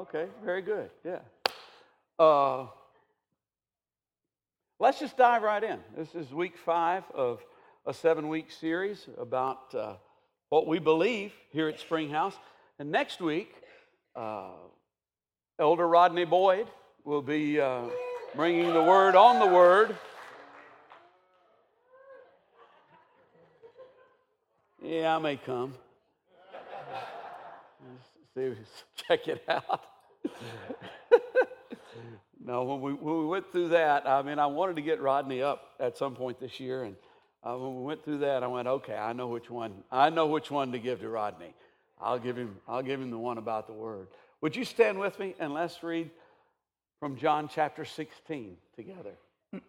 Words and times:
Okay, 0.00 0.28
very 0.42 0.62
good. 0.62 0.88
Yeah. 1.04 1.18
Uh, 2.18 2.68
let's 4.78 4.98
just 4.98 5.18
dive 5.18 5.42
right 5.42 5.62
in. 5.62 5.78
This 5.94 6.14
is 6.14 6.32
week 6.32 6.56
five 6.56 7.04
of 7.12 7.44
a 7.84 7.92
seven 7.92 8.30
week 8.30 8.50
series 8.50 9.06
about 9.18 9.74
uh, 9.74 9.96
what 10.48 10.66
we 10.66 10.78
believe 10.78 11.34
here 11.50 11.68
at 11.68 11.78
Springhouse. 11.78 12.32
And 12.78 12.90
next 12.90 13.20
week, 13.20 13.52
uh, 14.16 14.52
Elder 15.58 15.86
Rodney 15.86 16.24
Boyd 16.24 16.66
will 17.04 17.20
be 17.20 17.60
uh, 17.60 17.82
bringing 18.34 18.72
the 18.72 18.82
word 18.82 19.14
on 19.16 19.38
the 19.38 19.54
word. 19.54 19.94
Yeah, 24.82 25.14
I 25.14 25.18
may 25.18 25.36
come. 25.36 25.74
See, 28.34 28.52
check 29.08 29.28
it 29.28 29.44
out. 29.48 29.82
no, 32.44 32.64
when 32.64 32.80
we, 32.80 32.92
when 32.92 33.18
we 33.20 33.26
went 33.26 33.50
through 33.50 33.68
that, 33.68 34.08
I 34.08 34.22
mean, 34.22 34.38
I 34.38 34.46
wanted 34.46 34.76
to 34.76 34.82
get 34.82 35.00
Rodney 35.00 35.42
up 35.42 35.72
at 35.80 35.96
some 35.96 36.14
point 36.14 36.40
this 36.40 36.60
year, 36.60 36.84
and 36.84 36.96
uh, 37.42 37.56
when 37.56 37.76
we 37.76 37.82
went 37.82 38.04
through 38.04 38.18
that, 38.18 38.42
I 38.42 38.46
went, 38.46 38.68
okay, 38.68 38.94
I 38.94 39.12
know 39.12 39.28
which 39.28 39.50
one. 39.50 39.72
I 39.90 40.10
know 40.10 40.26
which 40.26 40.50
one 40.50 40.72
to 40.72 40.78
give 40.78 41.00
to 41.00 41.08
Rodney. 41.08 41.54
I'll 42.00 42.18
give 42.18 42.36
him. 42.36 42.56
I'll 42.66 42.82
give 42.82 43.00
him 43.00 43.10
the 43.10 43.18
one 43.18 43.38
about 43.38 43.66
the 43.66 43.72
word. 43.72 44.08
Would 44.40 44.56
you 44.56 44.64
stand 44.64 44.98
with 44.98 45.18
me 45.18 45.34
and 45.38 45.52
let's 45.52 45.82
read 45.82 46.10
from 47.00 47.16
John 47.16 47.48
chapter 47.52 47.86
16 47.86 48.56
together. 48.76 49.14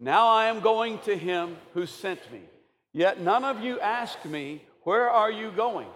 now 0.00 0.28
I 0.28 0.46
am 0.46 0.60
going 0.60 0.98
to 1.00 1.14
him 1.14 1.58
who 1.74 1.84
sent 1.84 2.20
me. 2.32 2.40
Yet 2.94 3.20
none 3.20 3.44
of 3.44 3.62
you 3.62 3.78
ask 3.78 4.24
me, 4.24 4.64
Where 4.84 5.10
are 5.10 5.30
you 5.30 5.50
going? 5.50 5.88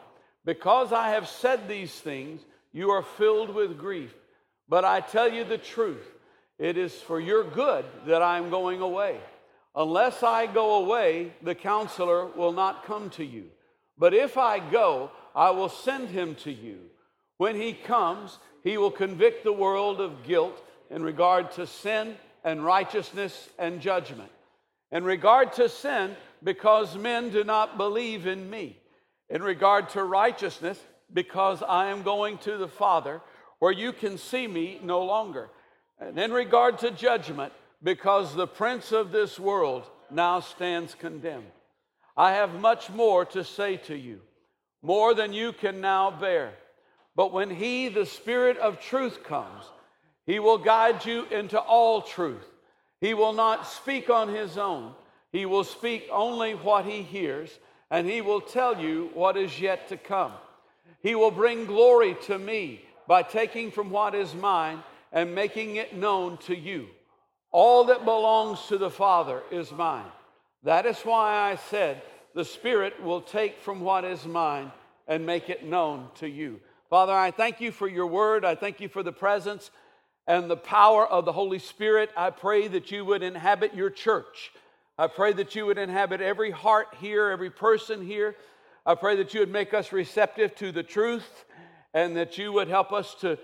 Because 0.44 0.92
I 0.92 1.10
have 1.10 1.28
said 1.28 1.68
these 1.68 1.92
things, 1.92 2.42
you 2.72 2.90
are 2.90 3.02
filled 3.02 3.54
with 3.54 3.78
grief. 3.78 4.14
But 4.68 4.84
I 4.84 5.00
tell 5.00 5.30
you 5.30 5.44
the 5.44 5.58
truth, 5.58 6.06
it 6.58 6.76
is 6.76 6.94
for 6.94 7.20
your 7.20 7.44
good 7.44 7.84
that 8.06 8.22
I 8.22 8.38
am 8.38 8.50
going 8.50 8.80
away. 8.80 9.18
Unless 9.74 10.22
I 10.22 10.46
go 10.46 10.84
away, 10.84 11.32
the 11.42 11.54
counselor 11.54 12.26
will 12.26 12.52
not 12.52 12.84
come 12.84 13.10
to 13.10 13.24
you. 13.24 13.44
But 13.96 14.14
if 14.14 14.36
I 14.36 14.58
go, 14.58 15.10
I 15.34 15.50
will 15.50 15.68
send 15.68 16.08
him 16.08 16.34
to 16.36 16.52
you. 16.52 16.78
When 17.38 17.56
he 17.56 17.72
comes, 17.72 18.38
he 18.62 18.78
will 18.78 18.90
convict 18.90 19.44
the 19.44 19.52
world 19.52 20.00
of 20.00 20.24
guilt 20.24 20.62
in 20.90 21.02
regard 21.02 21.52
to 21.52 21.66
sin 21.66 22.16
and 22.44 22.64
righteousness 22.64 23.48
and 23.58 23.80
judgment. 23.80 24.30
In 24.90 25.04
regard 25.04 25.54
to 25.54 25.68
sin, 25.68 26.16
because 26.42 26.96
men 26.96 27.30
do 27.30 27.44
not 27.44 27.78
believe 27.78 28.26
in 28.26 28.50
me. 28.50 28.76
In 29.28 29.42
regard 29.42 29.88
to 29.90 30.04
righteousness, 30.04 30.78
because 31.12 31.62
I 31.62 31.88
am 31.88 32.02
going 32.02 32.38
to 32.38 32.56
the 32.56 32.68
Father, 32.68 33.20
where 33.58 33.72
you 33.72 33.92
can 33.92 34.18
see 34.18 34.46
me 34.46 34.80
no 34.82 35.04
longer. 35.04 35.48
And 36.00 36.18
in 36.18 36.32
regard 36.32 36.78
to 36.80 36.90
judgment, 36.90 37.52
because 37.82 38.34
the 38.34 38.46
prince 38.46 38.92
of 38.92 39.12
this 39.12 39.38
world 39.38 39.84
now 40.10 40.40
stands 40.40 40.94
condemned. 40.94 41.50
I 42.16 42.32
have 42.32 42.60
much 42.60 42.90
more 42.90 43.24
to 43.26 43.44
say 43.44 43.76
to 43.78 43.96
you, 43.96 44.20
more 44.82 45.14
than 45.14 45.32
you 45.32 45.52
can 45.52 45.80
now 45.80 46.10
bear. 46.10 46.52
But 47.14 47.32
when 47.32 47.50
He, 47.50 47.88
the 47.88 48.06
Spirit 48.06 48.58
of 48.58 48.80
truth, 48.80 49.22
comes, 49.24 49.64
He 50.26 50.38
will 50.38 50.58
guide 50.58 51.04
you 51.04 51.26
into 51.26 51.58
all 51.58 52.02
truth. 52.02 52.46
He 53.00 53.14
will 53.14 53.32
not 53.32 53.66
speak 53.66 54.10
on 54.10 54.34
His 54.34 54.58
own, 54.58 54.92
He 55.30 55.46
will 55.46 55.64
speak 55.64 56.08
only 56.10 56.54
what 56.54 56.84
He 56.84 57.02
hears, 57.02 57.50
and 57.92 58.08
He 58.08 58.22
will 58.22 58.40
tell 58.40 58.80
you 58.80 59.10
what 59.12 59.36
is 59.36 59.60
yet 59.60 59.88
to 59.90 59.96
come. 59.98 60.32
He 61.02 61.14
will 61.14 61.30
bring 61.30 61.66
glory 61.66 62.16
to 62.22 62.38
me 62.38 62.80
by 63.06 63.22
taking 63.22 63.70
from 63.70 63.90
what 63.90 64.14
is 64.14 64.34
mine 64.34 64.82
and 65.12 65.34
making 65.34 65.76
it 65.76 65.94
known 65.94 66.38
to 66.38 66.56
you. 66.56 66.88
All 67.50 67.84
that 67.84 68.06
belongs 68.06 68.66
to 68.68 68.78
the 68.78 68.90
Father 68.90 69.42
is 69.50 69.70
mine. 69.70 70.10
That 70.62 70.86
is 70.86 70.98
why 71.00 71.50
I 71.50 71.56
said, 71.56 72.00
The 72.34 72.46
Spirit 72.46 73.02
will 73.02 73.20
take 73.20 73.60
from 73.60 73.80
what 73.82 74.04
is 74.04 74.24
mine 74.24 74.72
and 75.06 75.26
make 75.26 75.50
it 75.50 75.66
known 75.66 76.08
to 76.14 76.28
you. 76.28 76.60
Father, 76.88 77.12
I 77.12 77.30
thank 77.30 77.60
you 77.60 77.72
for 77.72 77.88
your 77.88 78.06
word. 78.06 78.42
I 78.42 78.54
thank 78.54 78.80
you 78.80 78.88
for 78.88 79.02
the 79.02 79.12
presence 79.12 79.70
and 80.26 80.48
the 80.48 80.56
power 80.56 81.06
of 81.06 81.26
the 81.26 81.32
Holy 81.32 81.58
Spirit. 81.58 82.10
I 82.16 82.30
pray 82.30 82.68
that 82.68 82.90
you 82.90 83.04
would 83.04 83.22
inhabit 83.22 83.74
your 83.74 83.90
church. 83.90 84.50
I 84.98 85.06
pray 85.06 85.32
that 85.32 85.54
you 85.54 85.66
would 85.66 85.78
inhabit 85.78 86.20
every 86.20 86.50
heart 86.50 86.88
here, 87.00 87.30
every 87.30 87.50
person 87.50 88.06
here. 88.06 88.36
I 88.84 88.94
pray 88.94 89.16
that 89.16 89.32
you 89.32 89.40
would 89.40 89.50
make 89.50 89.72
us 89.72 89.92
receptive 89.92 90.54
to 90.56 90.70
the 90.72 90.82
truth 90.82 91.44
and 91.94 92.16
that 92.16 92.36
you 92.36 92.52
would 92.52 92.68
help 92.68 92.92
us 92.92 93.14
to, 93.20 93.38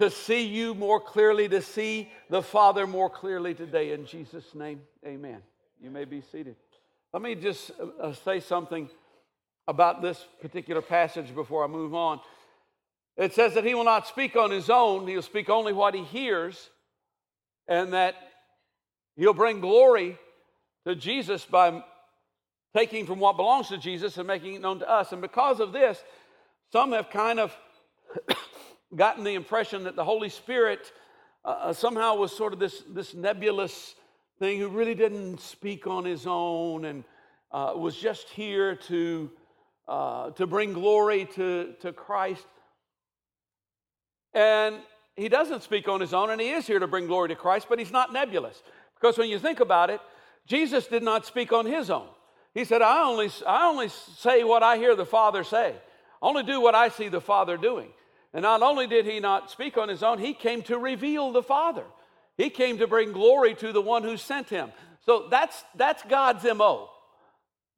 to 0.00 0.10
see 0.10 0.46
you 0.46 0.74
more 0.74 1.00
clearly, 1.00 1.48
to 1.48 1.62
see 1.62 2.10
the 2.30 2.42
Father 2.42 2.86
more 2.86 3.08
clearly 3.08 3.54
today. 3.54 3.92
In 3.92 4.06
Jesus' 4.06 4.54
name, 4.54 4.80
amen. 5.06 5.42
You 5.80 5.90
may 5.90 6.04
be 6.04 6.20
seated. 6.20 6.56
Let 7.12 7.22
me 7.22 7.34
just 7.34 7.70
uh, 8.00 8.12
say 8.12 8.40
something 8.40 8.90
about 9.68 10.02
this 10.02 10.24
particular 10.40 10.82
passage 10.82 11.34
before 11.34 11.64
I 11.64 11.66
move 11.66 11.94
on. 11.94 12.20
It 13.16 13.34
says 13.34 13.54
that 13.54 13.64
he 13.64 13.74
will 13.74 13.84
not 13.84 14.06
speak 14.06 14.36
on 14.36 14.50
his 14.50 14.68
own, 14.68 15.06
he'll 15.06 15.22
speak 15.22 15.48
only 15.48 15.72
what 15.72 15.94
he 15.94 16.02
hears, 16.02 16.70
and 17.66 17.92
that 17.92 18.14
he'll 19.16 19.32
bring 19.32 19.60
glory 19.60 20.18
to 20.86 20.94
Jesus 20.94 21.44
by 21.44 21.82
taking 22.72 23.06
from 23.06 23.18
what 23.18 23.36
belongs 23.36 23.68
to 23.68 23.76
Jesus 23.76 24.16
and 24.18 24.26
making 24.26 24.54
it 24.54 24.60
known 24.60 24.78
to 24.78 24.88
us. 24.88 25.10
And 25.10 25.20
because 25.20 25.58
of 25.58 25.72
this, 25.72 26.00
some 26.72 26.92
have 26.92 27.10
kind 27.10 27.40
of 27.40 27.56
gotten 28.94 29.24
the 29.24 29.34
impression 29.34 29.84
that 29.84 29.96
the 29.96 30.04
Holy 30.04 30.28
Spirit 30.28 30.92
uh, 31.44 31.48
uh, 31.48 31.72
somehow 31.72 32.14
was 32.14 32.30
sort 32.30 32.52
of 32.52 32.60
this, 32.60 32.84
this 32.88 33.14
nebulous 33.14 33.96
thing 34.38 34.60
who 34.60 34.68
really 34.68 34.94
didn't 34.94 35.40
speak 35.40 35.88
on 35.88 36.04
his 36.04 36.24
own 36.24 36.84
and 36.84 37.02
uh, 37.50 37.72
was 37.74 37.96
just 37.96 38.28
here 38.28 38.76
to, 38.76 39.28
uh, 39.88 40.30
to 40.30 40.46
bring 40.46 40.72
glory 40.72 41.24
to, 41.34 41.74
to 41.80 41.92
Christ. 41.92 42.46
And 44.34 44.76
he 45.16 45.28
doesn't 45.28 45.64
speak 45.64 45.88
on 45.88 46.00
his 46.00 46.14
own, 46.14 46.30
and 46.30 46.40
he 46.40 46.50
is 46.50 46.64
here 46.64 46.78
to 46.78 46.86
bring 46.86 47.06
glory 47.06 47.30
to 47.30 47.34
Christ, 47.34 47.66
but 47.68 47.80
he's 47.80 47.90
not 47.90 48.12
nebulous. 48.12 48.62
Because 49.00 49.18
when 49.18 49.28
you 49.28 49.38
think 49.40 49.58
about 49.58 49.90
it, 49.90 50.00
Jesus 50.46 50.86
did 50.86 51.02
not 51.02 51.26
speak 51.26 51.52
on 51.52 51.66
his 51.66 51.90
own. 51.90 52.08
He 52.54 52.64
said, 52.64 52.80
I 52.80 53.02
only, 53.02 53.30
I 53.46 53.68
only 53.68 53.88
say 53.88 54.44
what 54.44 54.62
I 54.62 54.78
hear 54.78 54.96
the 54.96 55.04
Father 55.04 55.44
say. 55.44 55.74
Only 56.22 56.42
do 56.42 56.60
what 56.60 56.74
I 56.74 56.88
see 56.88 57.08
the 57.08 57.20
Father 57.20 57.56
doing. 57.56 57.88
And 58.32 58.42
not 58.42 58.62
only 58.62 58.86
did 58.86 59.04
he 59.04 59.20
not 59.20 59.50
speak 59.50 59.76
on 59.76 59.88
his 59.88 60.02
own, 60.02 60.18
he 60.18 60.32
came 60.32 60.62
to 60.62 60.78
reveal 60.78 61.32
the 61.32 61.42
Father. 61.42 61.84
He 62.36 62.50
came 62.50 62.78
to 62.78 62.86
bring 62.86 63.12
glory 63.12 63.54
to 63.56 63.72
the 63.72 63.82
one 63.82 64.02
who 64.02 64.16
sent 64.16 64.48
him. 64.48 64.72
So 65.04 65.28
that's, 65.30 65.64
that's 65.74 66.02
God's 66.04 66.44
MO. 66.44 66.88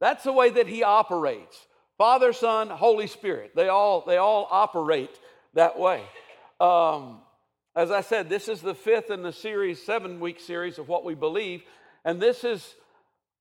That's 0.00 0.24
the 0.24 0.32
way 0.32 0.50
that 0.50 0.68
he 0.68 0.82
operates. 0.82 1.66
Father, 1.96 2.32
Son, 2.32 2.70
Holy 2.70 3.06
Spirit. 3.06 3.52
They 3.56 3.68
all, 3.68 4.04
they 4.06 4.16
all 4.16 4.46
operate 4.50 5.18
that 5.54 5.78
way. 5.78 6.02
Um, 6.60 7.20
as 7.74 7.90
I 7.90 8.00
said, 8.00 8.28
this 8.28 8.48
is 8.48 8.60
the 8.60 8.74
fifth 8.74 9.10
in 9.10 9.22
the 9.22 9.32
series, 9.32 9.82
seven 9.82 10.20
week 10.20 10.40
series 10.40 10.78
of 10.78 10.88
what 10.88 11.04
we 11.04 11.14
believe. 11.14 11.62
And 12.08 12.18
this 12.18 12.42
is 12.42 12.74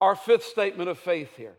our 0.02 0.14
fifth 0.14 0.44
statement 0.44 0.90
of 0.90 1.00
faith 1.00 1.38
here. 1.38 1.56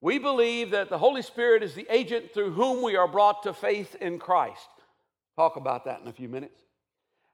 We 0.00 0.18
believe 0.18 0.72
that 0.72 0.88
the 0.88 0.98
Holy 0.98 1.22
Spirit 1.22 1.62
is 1.62 1.74
the 1.74 1.86
agent 1.88 2.34
through 2.34 2.50
whom 2.50 2.82
we 2.82 2.96
are 2.96 3.06
brought 3.06 3.44
to 3.44 3.54
faith 3.54 3.94
in 4.00 4.18
Christ. 4.18 4.66
Talk 5.36 5.54
about 5.54 5.84
that 5.84 6.00
in 6.00 6.08
a 6.08 6.12
few 6.12 6.28
minutes. 6.28 6.60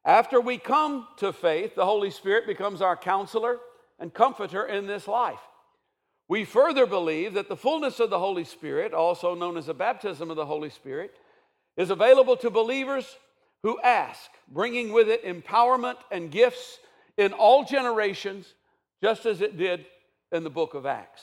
After 0.05 0.43
we 0.43 0.59
come 0.59 1.09
to 1.17 1.33
faith, 1.33 1.75
the 1.75 1.87
Holy 1.87 2.11
Spirit 2.11 2.47
becomes 2.47 2.83
our 2.83 2.99
counselor 2.99 3.61
and 3.99 4.13
comforter 4.13 4.67
in 4.67 4.87
this 4.87 5.09
life. 5.09 5.41
We 6.29 6.45
further 6.45 6.85
believe 6.85 7.33
that 7.33 7.49
the 7.49 7.57
fullness 7.57 8.01
of 8.01 8.11
the 8.11 8.19
Holy 8.19 8.45
Spirit, 8.45 8.93
also 8.93 9.35
known 9.35 9.57
as 9.57 9.65
the 9.65 9.73
baptism 9.73 10.29
of 10.29 10.37
the 10.37 10.45
Holy 10.45 10.69
Spirit, 10.69 11.15
is 11.79 11.89
available 11.89 12.37
to 12.37 12.51
believers 12.51 13.07
who 13.63 13.81
ask, 13.81 14.31
bringing 14.53 14.93
with 14.93 15.09
it 15.09 15.25
empowerment 15.25 15.97
and 16.11 16.31
gifts 16.31 16.79
in 17.17 17.33
all 17.33 17.65
generations, 17.65 18.53
just 19.05 19.27
as 19.27 19.43
it 19.43 19.59
did 19.59 19.85
in 20.33 20.45
the 20.45 20.51
book 20.51 20.73
of 20.73 20.87
Acts. 20.87 21.21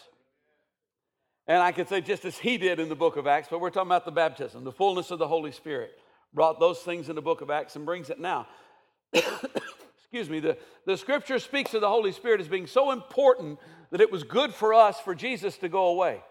And 1.47 1.57
I 1.57 1.71
could 1.71 1.89
say 1.89 1.99
just 1.99 2.25
as 2.25 2.37
he 2.37 2.59
did 2.59 2.79
in 2.79 2.89
the 2.89 2.95
book 2.95 3.17
of 3.17 3.25
Acts, 3.25 3.47
but 3.49 3.59
we're 3.59 3.71
talking 3.71 3.87
about 3.87 4.05
the 4.05 4.11
baptism, 4.11 4.63
the 4.63 4.71
fullness 4.71 5.09
of 5.09 5.17
the 5.17 5.27
Holy 5.27 5.51
Spirit. 5.51 5.97
Brought 6.31 6.59
those 6.59 6.77
things 6.81 7.09
in 7.09 7.15
the 7.15 7.23
book 7.23 7.41
of 7.41 7.49
Acts 7.49 7.75
and 7.75 7.83
brings 7.83 8.11
it 8.11 8.19
now. 8.19 8.45
Excuse 9.13 10.29
me, 10.29 10.39
the, 10.39 10.59
the 10.85 10.95
scripture 10.95 11.39
speaks 11.39 11.73
of 11.73 11.81
the 11.81 11.89
Holy 11.89 12.11
Spirit 12.11 12.39
as 12.39 12.47
being 12.47 12.67
so 12.67 12.91
important 12.91 13.57
that 13.89 13.99
it 13.99 14.11
was 14.11 14.21
good 14.21 14.53
for 14.53 14.75
us 14.75 14.99
for 14.99 15.15
Jesus 15.15 15.57
to 15.57 15.67
go 15.67 15.87
away. 15.87 16.21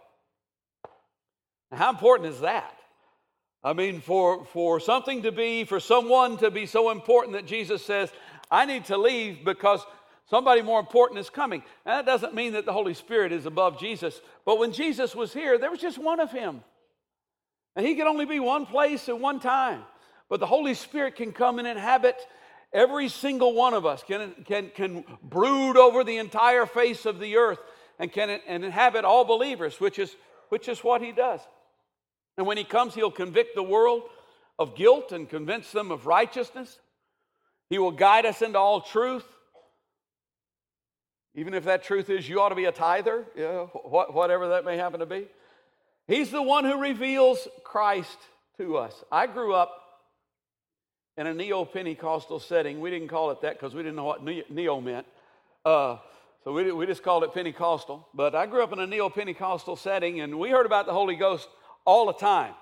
Now, 1.72 1.78
how 1.78 1.90
important 1.90 2.32
is 2.32 2.42
that? 2.42 2.76
I 3.64 3.72
mean, 3.72 4.00
for, 4.00 4.44
for 4.44 4.78
something 4.78 5.22
to 5.22 5.32
be, 5.32 5.64
for 5.64 5.80
someone 5.80 6.36
to 6.36 6.52
be 6.52 6.66
so 6.66 6.92
important 6.92 7.32
that 7.32 7.44
Jesus 7.44 7.84
says, 7.84 8.12
I 8.52 8.66
need 8.66 8.84
to 8.84 8.96
leave 8.96 9.44
because 9.44 9.84
somebody 10.30 10.62
more 10.62 10.80
important 10.80 11.20
is 11.20 11.28
coming. 11.28 11.62
And 11.84 11.98
that 11.98 12.06
doesn't 12.06 12.34
mean 12.34 12.54
that 12.54 12.64
the 12.64 12.72
Holy 12.72 12.94
Spirit 12.94 13.32
is 13.32 13.44
above 13.44 13.78
Jesus, 13.78 14.18
but 14.46 14.58
when 14.58 14.72
Jesus 14.72 15.14
was 15.14 15.32
here, 15.32 15.58
there 15.58 15.70
was 15.70 15.80
just 15.80 15.98
one 15.98 16.20
of 16.20 16.32
him. 16.32 16.62
And 17.76 17.86
he 17.86 17.94
could 17.94 18.06
only 18.06 18.24
be 18.24 18.40
one 18.40 18.66
place 18.66 19.08
at 19.08 19.18
one 19.18 19.40
time. 19.40 19.82
But 20.28 20.40
the 20.40 20.46
Holy 20.46 20.74
Spirit 20.74 21.16
can 21.16 21.32
come 21.32 21.58
and 21.58 21.66
inhabit 21.66 22.16
every 22.72 23.08
single 23.08 23.52
one 23.52 23.74
of 23.74 23.84
us, 23.84 24.02
can, 24.02 24.32
can, 24.44 24.70
can 24.74 25.04
brood 25.22 25.76
over 25.76 26.04
the 26.04 26.18
entire 26.18 26.66
face 26.66 27.04
of 27.04 27.18
the 27.18 27.36
earth, 27.36 27.58
and 27.98 28.12
can 28.12 28.30
and 28.30 28.64
inhabit 28.64 29.04
all 29.04 29.24
believers, 29.24 29.80
which 29.80 29.98
is, 29.98 30.14
which 30.48 30.68
is 30.68 30.82
what 30.82 31.02
He 31.02 31.12
does. 31.12 31.40
And 32.38 32.46
when 32.46 32.56
He 32.56 32.64
comes, 32.64 32.94
He'll 32.94 33.10
convict 33.10 33.54
the 33.54 33.62
world 33.62 34.04
of 34.58 34.76
guilt 34.76 35.12
and 35.12 35.28
convince 35.28 35.70
them 35.72 35.90
of 35.90 36.06
righteousness. 36.06 36.78
He 37.68 37.78
will 37.78 37.90
guide 37.90 38.26
us 38.26 38.42
into 38.42 38.58
all 38.58 38.80
truth. 38.80 39.24
Even 41.34 41.54
if 41.54 41.64
that 41.64 41.84
truth 41.84 42.10
is 42.10 42.28
you 42.28 42.40
ought 42.40 42.48
to 42.48 42.54
be 42.54 42.64
a 42.64 42.72
tither, 42.72 43.24
you 43.36 43.42
know, 43.42 43.66
whatever 43.84 44.48
that 44.48 44.64
may 44.64 44.76
happen 44.76 45.00
to 45.00 45.06
be. 45.06 45.28
He's 46.08 46.30
the 46.30 46.42
one 46.42 46.64
who 46.64 46.80
reveals 46.80 47.46
Christ 47.62 48.18
to 48.58 48.76
us. 48.76 49.04
I 49.12 49.26
grew 49.26 49.54
up 49.54 49.80
in 51.16 51.26
a 51.26 51.34
neo 51.34 51.64
Pentecostal 51.64 52.40
setting. 52.40 52.80
We 52.80 52.90
didn't 52.90 53.08
call 53.08 53.30
it 53.30 53.42
that 53.42 53.54
because 53.54 53.74
we 53.74 53.82
didn't 53.82 53.96
know 53.96 54.04
what 54.04 54.24
neo 54.24 54.80
meant. 54.80 55.06
Uh, 55.64 55.98
so 56.42 56.52
we, 56.52 56.72
we 56.72 56.86
just 56.86 57.02
called 57.02 57.22
it 57.22 57.32
Pentecostal. 57.32 58.08
But 58.12 58.34
I 58.34 58.46
grew 58.46 58.62
up 58.62 58.72
in 58.72 58.80
a 58.80 58.86
neo 58.86 59.08
Pentecostal 59.08 59.76
setting 59.76 60.20
and 60.20 60.38
we 60.38 60.50
heard 60.50 60.66
about 60.66 60.86
the 60.86 60.92
Holy 60.92 61.14
Ghost 61.14 61.48
all 61.84 62.06
the 62.06 62.14
time. 62.14 62.54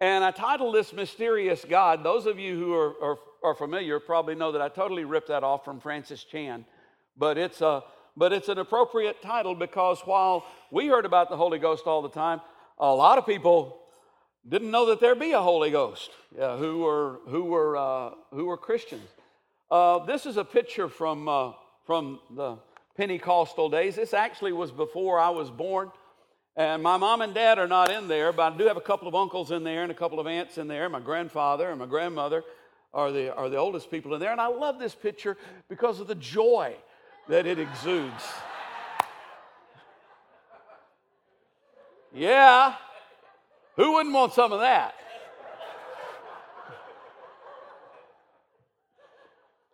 And 0.00 0.24
I 0.24 0.32
titled 0.32 0.74
this 0.74 0.92
Mysterious 0.92 1.64
God. 1.68 2.02
Those 2.02 2.26
of 2.26 2.38
you 2.38 2.58
who 2.58 2.74
are, 2.74 2.94
are, 3.02 3.18
are 3.44 3.54
familiar 3.54 4.00
probably 4.00 4.34
know 4.34 4.52
that 4.52 4.60
I 4.60 4.68
totally 4.68 5.04
ripped 5.04 5.28
that 5.28 5.44
off 5.44 5.64
from 5.64 5.80
Francis 5.80 6.24
Chan. 6.24 6.64
But 7.16 7.38
it's, 7.38 7.60
a, 7.60 7.82
but 8.16 8.32
it's 8.32 8.48
an 8.48 8.58
appropriate 8.58 9.22
title 9.22 9.54
because 9.54 10.00
while 10.04 10.44
we 10.70 10.86
heard 10.88 11.04
about 11.04 11.30
the 11.30 11.36
Holy 11.36 11.58
Ghost 11.58 11.86
all 11.86 12.02
the 12.02 12.08
time, 12.08 12.40
a 12.78 12.92
lot 12.92 13.18
of 13.18 13.26
people 13.26 13.80
didn't 14.48 14.70
know 14.70 14.86
that 14.86 15.00
there 15.00 15.14
be 15.14 15.32
a 15.32 15.40
Holy 15.40 15.70
Ghost 15.70 16.10
yeah, 16.36 16.56
who, 16.56 16.80
were, 16.80 17.20
who, 17.26 17.44
were, 17.44 17.76
uh, 17.76 18.10
who 18.30 18.46
were 18.46 18.56
Christians. 18.56 19.08
Uh, 19.70 20.00
this 20.04 20.26
is 20.26 20.36
a 20.36 20.44
picture 20.44 20.88
from, 20.88 21.28
uh, 21.28 21.52
from 21.86 22.20
the 22.30 22.58
Pentecostal 22.96 23.70
days. 23.70 23.96
This 23.96 24.12
actually 24.12 24.52
was 24.52 24.70
before 24.70 25.18
I 25.18 25.30
was 25.30 25.50
born. 25.50 25.90
And 26.56 26.82
my 26.82 26.96
mom 26.96 27.20
and 27.22 27.34
dad 27.34 27.58
are 27.58 27.66
not 27.66 27.90
in 27.90 28.06
there, 28.06 28.32
but 28.32 28.52
I 28.52 28.56
do 28.56 28.66
have 28.66 28.76
a 28.76 28.82
couple 28.82 29.08
of 29.08 29.14
uncles 29.14 29.50
in 29.50 29.64
there 29.64 29.82
and 29.82 29.90
a 29.90 29.94
couple 29.94 30.20
of 30.20 30.26
aunts 30.26 30.58
in 30.58 30.68
there. 30.68 30.88
My 30.88 31.00
grandfather 31.00 31.70
and 31.70 31.80
my 31.80 31.86
grandmother 31.86 32.44
are 32.92 33.10
the, 33.10 33.34
are 33.34 33.48
the 33.48 33.56
oldest 33.56 33.90
people 33.90 34.14
in 34.14 34.20
there. 34.20 34.30
And 34.30 34.40
I 34.40 34.46
love 34.46 34.78
this 34.78 34.94
picture 34.94 35.36
because 35.68 35.98
of 35.98 36.06
the 36.06 36.14
joy 36.14 36.76
that 37.28 37.46
it 37.46 37.58
exudes. 37.58 38.24
Yeah, 42.12 42.76
who 43.76 43.94
wouldn't 43.94 44.14
want 44.14 44.32
some 44.34 44.52
of 44.52 44.60
that? 44.60 44.94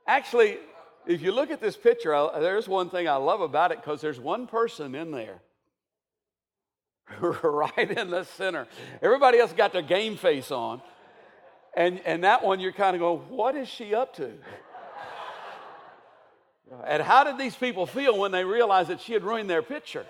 Actually, 0.07 0.59
if 1.07 1.23
you 1.23 1.33
look 1.33 1.51
at 1.51 1.61
this 1.61 1.77
picture, 1.77 2.29
there's 2.39 2.67
one 2.67 2.91
thing 2.91 3.09
I 3.09 3.17
love 3.17 3.41
about 3.41 3.73
it 3.73 3.79
because 3.81 4.01
there's 4.01 4.19
one 4.19 4.47
person 4.47 4.95
in 4.95 5.11
there 5.11 5.41
right 7.21 7.91
in 7.91 8.11
the 8.11 8.25
center. 8.25 8.67
Everybody 9.03 9.39
else 9.39 9.53
got 9.53 9.73
their 9.73 9.83
game 9.83 10.17
face 10.17 10.51
on. 10.51 10.81
And, 11.77 12.01
and 12.05 12.25
that 12.25 12.43
one, 12.43 12.59
you're 12.59 12.73
kind 12.73 12.97
of 12.97 13.01
going, 13.01 13.21
what 13.29 13.55
is 13.55 13.69
she 13.69 13.95
up 13.95 14.17
to? 14.17 14.33
And 16.87 17.03
how 17.03 17.25
did 17.25 17.37
these 17.37 17.57
people 17.57 17.87
feel 17.87 18.17
when 18.17 18.31
they 18.31 18.45
realized 18.45 18.91
that 18.91 19.01
she 19.01 19.13
had 19.13 19.25
ruined 19.25 19.51
their 19.51 19.63
picture? 19.63 20.07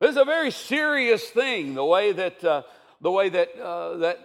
This 0.00 0.10
is 0.12 0.16
a 0.16 0.24
very 0.24 0.50
serious 0.50 1.28
thing, 1.28 1.74
the 1.74 1.84
way 1.84 2.12
that, 2.12 2.42
uh, 2.42 2.62
the 3.02 3.10
way 3.10 3.28
that, 3.28 3.60
uh, 3.60 3.96
that 3.98 4.18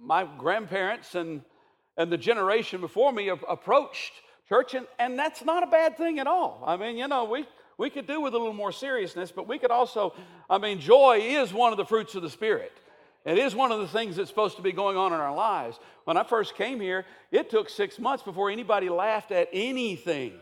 my 0.00 0.26
grandparents 0.38 1.14
and, 1.14 1.42
and 1.96 2.10
the 2.10 2.16
generation 2.16 2.80
before 2.80 3.12
me 3.12 3.28
approached 3.28 4.12
church, 4.48 4.72
and, 4.74 4.86
and 4.98 5.18
that's 5.18 5.44
not 5.44 5.62
a 5.62 5.66
bad 5.66 5.98
thing 5.98 6.18
at 6.20 6.26
all. 6.26 6.62
I 6.66 6.76
mean, 6.78 6.96
you 6.96 7.06
know, 7.06 7.24
we, 7.24 7.46
we 7.76 7.90
could 7.90 8.06
do 8.06 8.20
with 8.20 8.32
a 8.32 8.38
little 8.38 8.54
more 8.54 8.72
seriousness, 8.72 9.30
but 9.30 9.46
we 9.46 9.58
could 9.58 9.70
also, 9.70 10.14
I 10.48 10.56
mean, 10.56 10.80
joy 10.80 11.18
is 11.20 11.52
one 11.52 11.72
of 11.72 11.76
the 11.76 11.84
fruits 11.84 12.14
of 12.14 12.22
the 12.22 12.30
Spirit. 12.30 12.72
It 13.24 13.38
is 13.38 13.54
one 13.54 13.72
of 13.72 13.80
the 13.80 13.88
things 13.88 14.16
that's 14.16 14.30
supposed 14.30 14.56
to 14.56 14.62
be 14.62 14.72
going 14.72 14.96
on 14.96 15.12
in 15.12 15.20
our 15.20 15.34
lives. 15.34 15.78
When 16.04 16.16
I 16.16 16.24
first 16.24 16.54
came 16.54 16.80
here, 16.80 17.04
it 17.30 17.50
took 17.50 17.68
six 17.68 17.98
months 17.98 18.22
before 18.22 18.50
anybody 18.50 18.88
laughed 18.88 19.32
at 19.32 19.48
anything. 19.52 20.34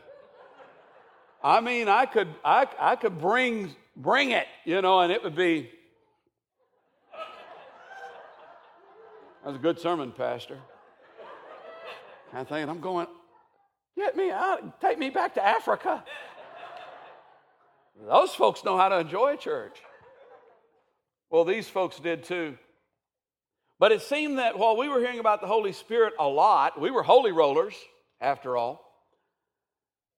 I 1.43 1.61
mean, 1.61 1.88
I 1.88 2.06
could, 2.06 2.28
I, 2.44 2.67
I 2.78 2.96
could 2.96 3.19
bring, 3.19 3.75
bring 3.96 4.31
it, 4.31 4.46
you 4.64 4.81
know, 4.82 5.00
and 5.00 5.12
it 5.12 5.23
would 5.23 5.37
be. 5.37 5.70
That 9.43 9.50
was 9.50 9.56
a 9.56 9.61
good 9.61 9.78
sermon, 9.78 10.12
Pastor. 10.12 10.58
I'm 12.32 12.46
thinking, 12.46 12.69
I'm 12.69 12.81
going, 12.81 13.06
Get 13.96 14.14
me 14.14 14.31
out. 14.31 14.81
Take 14.81 14.99
me 14.99 15.08
back 15.11 15.34
to 15.34 15.44
Africa. 15.44 16.05
Those 18.06 18.34
folks 18.34 18.62
know 18.62 18.76
how 18.76 18.90
to 18.90 18.99
enjoy 18.99 19.37
church. 19.37 19.78
Well, 21.31 21.44
these 21.44 21.67
folks 21.67 21.99
did 21.99 22.23
too. 22.25 22.58
But 23.78 23.93
it 23.93 24.00
seemed 24.00 24.38
that 24.38 24.58
while 24.58 24.76
we 24.76 24.88
were 24.88 25.00
hearing 25.00 25.19
about 25.19 25.40
the 25.40 25.46
Holy 25.46 25.73
Spirit 25.73 26.14
a 26.19 26.26
lot, 26.26 26.81
we 26.81 26.90
were 26.90 27.02
holy 27.02 27.32
rollers, 27.32 27.75
after 28.20 28.56
all, 28.56 28.82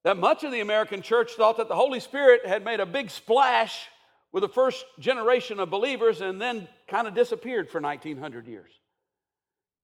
that 0.05 0.17
much 0.17 0.45
of 0.45 0.53
the 0.53 0.61
American 0.61 1.03
church 1.03 1.33
thought 1.33 1.57
that 1.57 1.69
the 1.69 1.75
Holy 1.75 2.01
Spirit 2.01 2.47
had 2.47 2.65
made 2.65 2.81
a 2.81 2.87
big 2.87 3.11
splash 3.11 3.89
with 4.33 4.43
the 4.43 4.49
first 4.49 4.85
generation 5.01 5.59
of 5.59 5.71
believers 5.71 6.21
and 6.21 6.41
then 6.41 6.69
kind 6.87 7.09
of 7.09 7.15
disappeared 7.15 7.69
for 7.69 7.81
1900 7.81 8.47
years. 8.47 8.71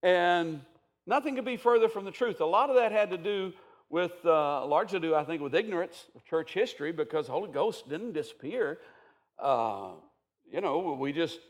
And 0.03 0.61
nothing 1.07 1.35
could 1.35 1.45
be 1.45 1.57
further 1.57 1.89
from 1.89 2.05
the 2.05 2.11
truth. 2.13 2.41
A 2.41 2.45
lot 2.45 2.71
of 2.71 2.77
that 2.77 2.93
had 2.93 3.11
to 3.11 3.19
do 3.19 3.53
with 3.91 4.13
uh, 4.25 4.65
largely 4.67 5.01
do, 5.01 5.15
I 5.15 5.25
think, 5.25 5.43
with 5.43 5.55
ignorance 5.55 6.07
of 6.15 6.25
church 6.25 6.53
history 6.53 6.93
because 6.93 7.27
the 7.27 7.33
Holy 7.33 7.51
Ghost 7.51 7.89
didn't 7.89 8.13
disappear. 8.13 8.79
Uh, 9.39 9.91
you 10.51 10.61
know, 10.61 10.97
we 10.99 11.13
just 11.13 11.41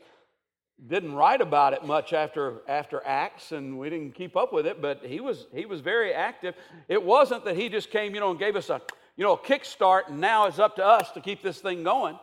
didn't 0.87 1.13
write 1.13 1.41
about 1.41 1.73
it 1.73 1.83
much 1.85 2.13
after 2.13 2.61
after 2.67 3.01
Acts, 3.05 3.51
and 3.51 3.79
we 3.79 3.89
didn't 3.89 4.13
keep 4.13 4.35
up 4.35 4.51
with 4.51 4.67
it. 4.67 4.81
But 4.81 5.05
he 5.05 5.19
was 5.19 5.47
he 5.53 5.65
was 5.65 5.81
very 5.81 6.13
active. 6.13 6.55
It 6.87 7.01
wasn't 7.01 7.45
that 7.45 7.55
he 7.55 7.69
just 7.69 7.91
came, 7.91 8.13
you 8.13 8.19
know, 8.19 8.31
and 8.31 8.39
gave 8.39 8.55
us 8.55 8.69
a 8.69 8.81
you 9.15 9.23
know 9.23 9.33
a 9.33 9.37
kickstart, 9.37 10.09
and 10.09 10.19
now 10.19 10.47
it's 10.47 10.59
up 10.59 10.75
to 10.75 10.85
us 10.85 11.11
to 11.11 11.21
keep 11.21 11.41
this 11.41 11.59
thing 11.59 11.83
going. 11.83 12.19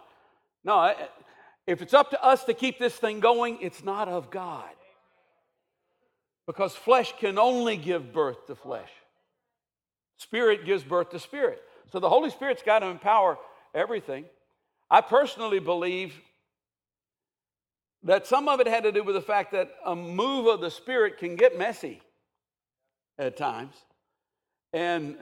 No, 0.65 0.95
if 1.67 1.81
it's 1.83 1.95
up 1.95 2.11
to 2.11 2.23
us 2.23 2.45
to 2.45 2.55
keep 2.55 2.79
this 2.79 2.95
thing 2.95 3.21
going, 3.21 3.59
it's 3.61 3.83
not 3.83 4.09
of 4.09 4.31
God. 4.31 4.71
Because 6.47 6.75
flesh 6.75 7.15
can 7.19 7.39
only 7.39 7.77
give 7.77 8.13
birth 8.13 8.47
to 8.49 8.55
flesh. 8.55 8.91
Spirit 10.19 10.65
gives 10.65 10.83
birth 10.83 11.11
to 11.11 11.19
spirit. 11.19 11.61
So 11.93 12.01
the 12.01 12.09
Holy 12.09 12.31
Spirit's 12.31 12.63
got 12.63 12.81
to 12.81 12.87
empower 12.87 13.39
everything. 13.75 14.25
I 14.91 15.01
personally 15.01 15.61
believe 15.61 16.15
that 18.05 18.27
some 18.27 18.49
of 18.49 18.61
it 18.61 18.67
had 18.67 18.83
to 18.85 18.93
do 18.93 19.03
with 19.03 19.15
the 19.15 19.23
fact 19.23 19.53
that 19.53 19.71
a 19.85 19.95
move 19.95 20.47
of 20.47 20.61
the 20.61 20.71
Spirit 20.71 21.19
can 21.19 21.37
get 21.37 21.57
messy 21.57 22.03
at 23.19 23.37
times. 23.37 23.75
And 24.73 25.17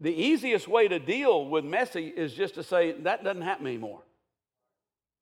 the 0.00 0.12
easiest 0.12 0.68
way 0.68 0.88
to 0.88 0.98
deal 0.98 1.48
with 1.48 1.64
messy 1.64 2.08
is 2.08 2.34
just 2.34 2.54
to 2.54 2.62
say, 2.62 2.92
that 2.92 3.24
doesn't 3.24 3.42
happen 3.42 3.66
anymore. 3.66 4.02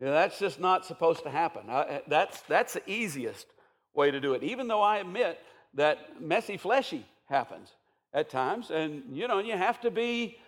that's 0.00 0.38
just 0.38 0.60
not 0.60 0.84
supposed 0.84 1.22
to 1.24 1.30
happen. 1.30 1.62
I, 1.68 1.82
eh, 1.82 2.00
that's, 2.08 2.40
that's 2.42 2.74
the 2.74 2.90
easiest 2.90 3.46
way 3.94 4.10
to 4.10 4.20
do 4.20 4.34
it, 4.34 4.42
even 4.42 4.68
though 4.68 4.82
I 4.82 4.98
admit 4.98 5.38
that 5.74 6.20
messy, 6.20 6.56
fleshy 6.56 7.06
happens 7.28 7.70
at 8.12 8.28
times, 8.28 8.70
and 8.70 9.04
you 9.12 9.28
know, 9.28 9.38
you 9.38 9.56
have 9.56 9.80
to 9.82 9.90
be 9.90 10.38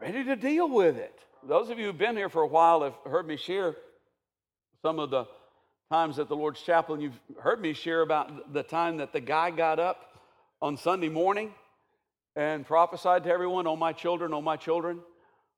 ready 0.00 0.24
to 0.24 0.36
deal 0.36 0.68
with 0.68 0.96
it. 0.96 1.18
Those 1.46 1.70
of 1.70 1.78
you 1.78 1.86
who've 1.86 1.98
been 1.98 2.16
here 2.16 2.28
for 2.28 2.42
a 2.42 2.46
while 2.46 2.82
have 2.82 2.94
heard 3.04 3.26
me 3.26 3.36
share 3.36 3.76
some 4.82 4.98
of 4.98 5.10
the 5.10 5.26
times 5.90 6.18
at 6.18 6.28
the 6.28 6.36
Lord's 6.36 6.60
Chapel, 6.62 6.94
and 6.94 7.02
you've 7.02 7.20
heard 7.40 7.60
me 7.60 7.72
share 7.72 8.00
about 8.00 8.52
the 8.52 8.62
time 8.62 8.98
that 8.98 9.12
the 9.12 9.20
guy 9.20 9.50
got 9.50 9.78
up 9.78 10.20
on 10.62 10.76
Sunday 10.76 11.08
morning 11.08 11.52
and 12.36 12.64
prophesied 12.64 13.24
to 13.24 13.30
everyone, 13.30 13.66
Oh, 13.66 13.76
my 13.76 13.92
children, 13.92 14.32
oh, 14.32 14.40
my 14.40 14.56
children. 14.56 15.00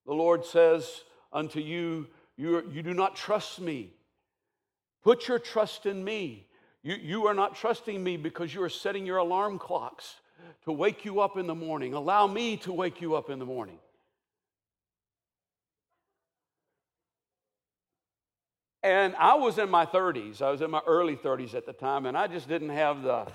The 0.06 0.14
Lord 0.14 0.44
says 0.44 1.02
unto 1.32 1.60
you, 1.60 2.08
You, 2.36 2.68
you 2.72 2.82
do 2.82 2.94
not 2.94 3.14
trust 3.14 3.60
me. 3.60 3.92
Put 5.04 5.28
your 5.28 5.38
trust 5.38 5.86
in 5.86 6.02
me. 6.02 6.46
You, 6.82 6.94
you 6.94 7.26
are 7.26 7.34
not 7.34 7.54
trusting 7.54 8.02
me 8.02 8.16
because 8.16 8.52
you 8.52 8.62
are 8.62 8.68
setting 8.68 9.06
your 9.06 9.18
alarm 9.18 9.58
clocks 9.58 10.16
to 10.64 10.72
wake 10.72 11.04
you 11.04 11.20
up 11.20 11.36
in 11.36 11.46
the 11.46 11.54
morning. 11.54 11.94
Allow 11.94 12.26
me 12.26 12.56
to 12.58 12.72
wake 12.72 13.00
you 13.00 13.14
up 13.14 13.30
in 13.30 13.38
the 13.38 13.46
morning. 13.46 13.78
And 18.82 19.14
I 19.16 19.34
was 19.34 19.58
in 19.58 19.70
my 19.70 19.86
30s. 19.86 20.42
I 20.42 20.50
was 20.50 20.60
in 20.60 20.70
my 20.70 20.80
early 20.86 21.14
30s 21.16 21.54
at 21.54 21.66
the 21.66 21.72
time, 21.72 22.06
and 22.06 22.18
I 22.18 22.26
just 22.26 22.48
didn't 22.48 22.70
have 22.70 23.02
the 23.02 23.26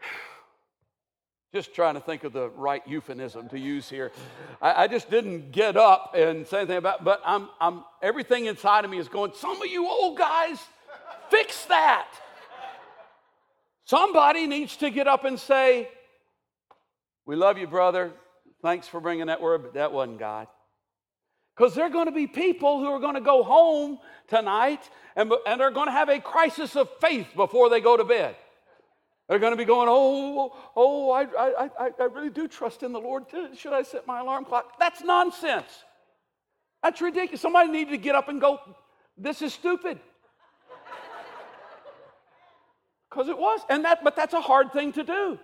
Just 1.54 1.74
trying 1.74 1.94
to 1.94 2.00
think 2.00 2.24
of 2.24 2.32
the 2.32 2.48
right 2.48 2.82
euphemism 2.86 3.50
to 3.50 3.58
use 3.58 3.90
here. 3.90 4.10
I, 4.62 4.84
I 4.84 4.88
just 4.88 5.10
didn't 5.10 5.52
get 5.52 5.76
up 5.76 6.14
and 6.16 6.46
say 6.46 6.58
anything 6.58 6.78
about, 6.78 7.04
but 7.04 7.20
I'm, 7.26 7.50
I'm 7.60 7.84
everything 8.00 8.46
inside 8.46 8.86
of 8.86 8.90
me 8.90 8.96
is 8.98 9.08
going. 9.08 9.32
Some 9.36 9.60
of 9.60 9.68
you 9.68 9.86
old 9.86 10.16
guys, 10.16 10.58
fix 11.28 11.66
that. 11.66 12.08
Somebody 13.84 14.46
needs 14.46 14.76
to 14.78 14.88
get 14.88 15.06
up 15.06 15.24
and 15.26 15.38
say, 15.38 15.90
"We 17.26 17.36
love 17.36 17.58
you, 17.58 17.66
brother. 17.66 18.12
Thanks 18.62 18.88
for 18.88 19.00
bringing 19.00 19.26
that 19.26 19.42
word, 19.42 19.62
but 19.62 19.74
that 19.74 19.92
wasn't 19.92 20.20
God." 20.20 20.46
Because 21.56 21.74
there 21.74 21.84
are 21.84 21.90
going 21.90 22.06
to 22.06 22.12
be 22.12 22.26
people 22.26 22.80
who 22.80 22.86
are 22.86 23.00
going 23.00 23.14
to 23.14 23.20
go 23.20 23.42
home 23.42 23.98
tonight 24.28 24.88
and, 25.16 25.32
and 25.46 25.60
are 25.60 25.70
going 25.70 25.86
to 25.86 25.92
have 25.92 26.08
a 26.08 26.18
crisis 26.20 26.76
of 26.76 26.88
faith 27.00 27.28
before 27.36 27.68
they 27.68 27.80
go 27.80 27.96
to 27.96 28.04
bed. 28.04 28.36
They're 29.28 29.38
going 29.38 29.52
to 29.52 29.56
be 29.56 29.64
going, 29.64 29.88
oh, 29.90 30.56
oh, 30.74 31.10
I, 31.10 31.22
I, 31.22 31.90
I, 31.98 32.04
really 32.04 32.30
do 32.30 32.48
trust 32.48 32.82
in 32.82 32.92
the 32.92 33.00
Lord. 33.00 33.24
Should 33.56 33.72
I 33.72 33.82
set 33.82 34.06
my 34.06 34.20
alarm 34.20 34.44
clock? 34.44 34.78
That's 34.78 35.02
nonsense. 35.02 35.84
That's 36.82 37.00
ridiculous. 37.00 37.40
Somebody 37.40 37.70
needed 37.70 37.92
to 37.92 37.98
get 37.98 38.14
up 38.14 38.28
and 38.28 38.40
go, 38.40 38.58
this 39.16 39.42
is 39.42 39.52
stupid. 39.52 39.98
Because 43.08 43.28
it 43.28 43.36
was. 43.36 43.60
And 43.68 43.84
that, 43.84 44.02
but 44.02 44.16
that's 44.16 44.32
a 44.32 44.40
hard 44.40 44.72
thing 44.72 44.92
to 44.94 45.02
do. 45.02 45.38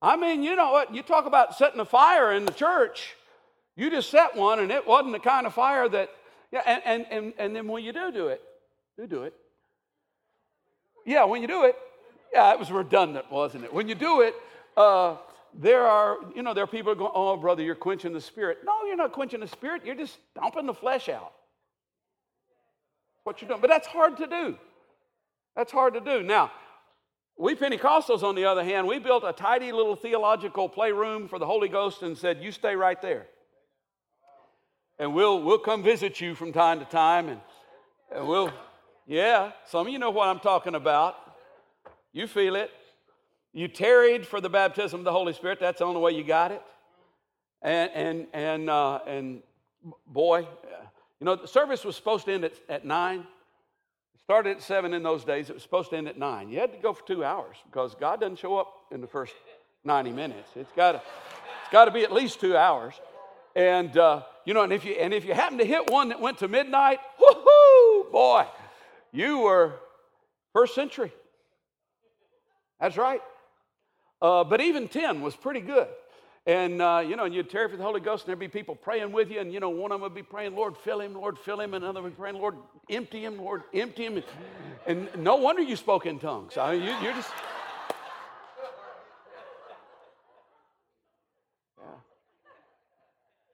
I 0.00 0.16
mean, 0.16 0.42
you 0.42 0.56
know 0.56 0.72
what? 0.72 0.94
You 0.94 1.02
talk 1.02 1.26
about 1.26 1.54
setting 1.54 1.80
a 1.80 1.84
fire 1.84 2.32
in 2.32 2.46
the 2.46 2.52
church. 2.52 3.14
You 3.78 3.90
just 3.90 4.10
set 4.10 4.34
one, 4.34 4.58
and 4.58 4.72
it 4.72 4.84
wasn't 4.84 5.12
the 5.12 5.20
kind 5.20 5.46
of 5.46 5.54
fire 5.54 5.88
that, 5.88 6.10
yeah, 6.50 6.62
and, 6.66 6.82
and, 6.84 7.06
and, 7.12 7.32
and 7.38 7.54
then 7.54 7.68
when 7.68 7.84
you 7.84 7.92
do 7.92 8.10
do 8.10 8.26
it, 8.26 8.42
do 8.96 9.06
do 9.06 9.22
it. 9.22 9.34
Yeah, 11.06 11.24
when 11.24 11.42
you 11.42 11.46
do 11.46 11.64
it, 11.64 11.76
yeah, 12.32 12.52
it 12.52 12.58
was 12.58 12.72
redundant, 12.72 13.30
wasn't 13.30 13.62
it? 13.62 13.72
When 13.72 13.88
you 13.88 13.94
do 13.94 14.22
it, 14.22 14.34
uh, 14.76 15.16
there 15.54 15.86
are, 15.86 16.16
you 16.34 16.42
know, 16.42 16.54
there 16.54 16.64
are 16.64 16.66
people 16.66 16.92
going, 16.96 17.12
oh, 17.14 17.36
brother, 17.36 17.62
you're 17.62 17.76
quenching 17.76 18.12
the 18.12 18.20
spirit. 18.20 18.58
No, 18.66 18.84
you're 18.84 18.96
not 18.96 19.12
quenching 19.12 19.38
the 19.38 19.46
spirit. 19.46 19.82
You're 19.86 19.94
just 19.94 20.18
dumping 20.34 20.66
the 20.66 20.74
flesh 20.74 21.08
out. 21.08 21.32
What 23.22 23.40
you're 23.40 23.48
doing. 23.48 23.60
But 23.60 23.70
that's 23.70 23.86
hard 23.86 24.16
to 24.16 24.26
do. 24.26 24.58
That's 25.54 25.70
hard 25.70 25.94
to 25.94 26.00
do. 26.00 26.24
Now, 26.24 26.50
we 27.38 27.54
Pentecostals, 27.54 28.24
on 28.24 28.34
the 28.34 28.44
other 28.44 28.64
hand, 28.64 28.88
we 28.88 28.98
built 28.98 29.22
a 29.24 29.32
tidy 29.32 29.70
little 29.70 29.94
theological 29.94 30.68
playroom 30.68 31.28
for 31.28 31.38
the 31.38 31.46
Holy 31.46 31.68
Ghost 31.68 32.02
and 32.02 32.18
said, 32.18 32.42
you 32.42 32.50
stay 32.50 32.74
right 32.74 33.00
there. 33.00 33.28
And 34.98 35.14
we'll, 35.14 35.42
we'll 35.42 35.58
come 35.58 35.82
visit 35.82 36.20
you 36.20 36.34
from 36.34 36.52
time 36.52 36.80
to 36.80 36.84
time. 36.84 37.28
And, 37.28 37.40
and 38.14 38.26
we'll, 38.26 38.52
yeah, 39.06 39.52
some 39.66 39.86
of 39.86 39.92
you 39.92 39.98
know 39.98 40.10
what 40.10 40.28
I'm 40.28 40.40
talking 40.40 40.74
about. 40.74 41.16
You 42.12 42.26
feel 42.26 42.56
it. 42.56 42.70
You 43.52 43.68
tarried 43.68 44.26
for 44.26 44.40
the 44.40 44.50
baptism 44.50 45.00
of 45.00 45.04
the 45.04 45.12
Holy 45.12 45.32
Spirit. 45.32 45.58
That's 45.60 45.78
the 45.78 45.84
only 45.84 46.00
way 46.00 46.12
you 46.12 46.24
got 46.24 46.52
it. 46.52 46.62
And 47.62 47.90
and 47.92 48.26
and 48.32 48.70
uh, 48.70 49.00
and 49.06 49.42
boy, 50.06 50.46
you 51.20 51.24
know, 51.24 51.36
the 51.36 51.48
service 51.48 51.84
was 51.84 51.96
supposed 51.96 52.26
to 52.26 52.32
end 52.32 52.44
at, 52.44 52.52
at 52.68 52.84
nine. 52.84 53.20
It 54.14 54.20
started 54.20 54.58
at 54.58 54.62
seven 54.62 54.94
in 54.94 55.02
those 55.02 55.24
days. 55.24 55.50
It 55.50 55.54
was 55.54 55.62
supposed 55.62 55.90
to 55.90 55.96
end 55.96 56.08
at 56.08 56.18
nine. 56.18 56.50
You 56.50 56.60
had 56.60 56.72
to 56.72 56.78
go 56.78 56.92
for 56.92 57.04
two 57.06 57.24
hours 57.24 57.56
because 57.70 57.94
God 57.94 58.20
doesn't 58.20 58.38
show 58.38 58.56
up 58.56 58.72
in 58.92 59.00
the 59.00 59.06
first 59.06 59.34
90 59.84 60.12
minutes. 60.12 60.50
It's 60.54 60.70
got 60.76 60.96
it's 60.96 61.72
got 61.72 61.86
to 61.86 61.90
be 61.90 62.02
at 62.04 62.12
least 62.12 62.40
two 62.40 62.56
hours. 62.56 62.94
And 63.58 63.98
uh, 63.98 64.22
you 64.44 64.54
know, 64.54 64.62
and 64.62 64.72
if 64.72 64.84
you 64.84 64.92
and 64.92 65.12
if 65.12 65.24
you 65.24 65.34
happen 65.34 65.58
to 65.58 65.64
hit 65.64 65.90
one 65.90 66.10
that 66.10 66.20
went 66.20 66.38
to 66.38 66.48
midnight, 66.48 67.00
whoo, 67.18 68.06
boy, 68.12 68.46
you 69.10 69.40
were 69.40 69.74
first 70.52 70.76
century. 70.76 71.12
That's 72.80 72.96
right. 72.96 73.20
Uh, 74.22 74.44
but 74.44 74.60
even 74.60 74.86
10 74.86 75.22
was 75.22 75.34
pretty 75.34 75.58
good. 75.60 75.88
And, 76.46 76.80
uh, 76.80 77.04
you 77.06 77.16
know, 77.16 77.24
and 77.24 77.34
you'd 77.34 77.50
tarry 77.50 77.68
for 77.68 77.76
the 77.76 77.82
Holy 77.82 78.00
Ghost, 78.00 78.24
and 78.24 78.28
there'd 78.28 78.38
be 78.38 78.48
people 78.48 78.76
praying 78.76 79.10
with 79.10 79.30
you. 79.30 79.40
And, 79.40 79.52
you 79.52 79.58
know, 79.58 79.70
one 79.70 79.90
of 79.90 79.96
them 79.96 80.02
would 80.02 80.14
be 80.14 80.22
praying, 80.22 80.54
Lord, 80.54 80.76
fill 80.76 81.00
him, 81.00 81.14
Lord, 81.14 81.36
fill 81.38 81.60
him. 81.60 81.74
And 81.74 81.84
another 81.84 82.00
would 82.02 82.12
be 82.12 82.16
praying, 82.16 82.36
Lord, 82.36 82.54
empty 82.88 83.24
him, 83.24 83.38
Lord, 83.38 83.64
empty 83.74 84.06
him. 84.06 84.22
And, 84.86 85.08
no 85.16 85.36
wonder 85.36 85.62
you 85.62 85.76
spoke 85.76 86.06
in 86.06 86.20
tongues. 86.20 86.56
I 86.56 86.76
mean, 86.76 86.84
you, 86.84 86.94
you're 87.02 87.12
just. 87.12 87.30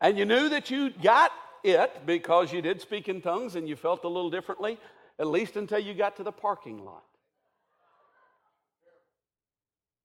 And 0.01 0.19
you 0.19 0.25
knew 0.25 0.49
that 0.51 0.71
you 0.71 0.91
got 0.91 1.31
it 1.63 2.07
because 2.07 2.53
you 2.53 2.61
did 2.61 2.81
speak 2.81 3.09
in 3.09 3.21
tongues 3.21 3.57
and 3.57 3.69
you 3.69 3.77
felt 3.77 4.05
a 4.05 4.09
little 4.09 4.31
differently, 4.31 4.79
at 5.19 5.27
least 5.27 5.57
until 5.57 5.79
you 5.79 5.95
got 5.95 6.17
to 6.17 6.23
the 6.23 6.33
parking 6.33 6.85
lot. 6.85 7.05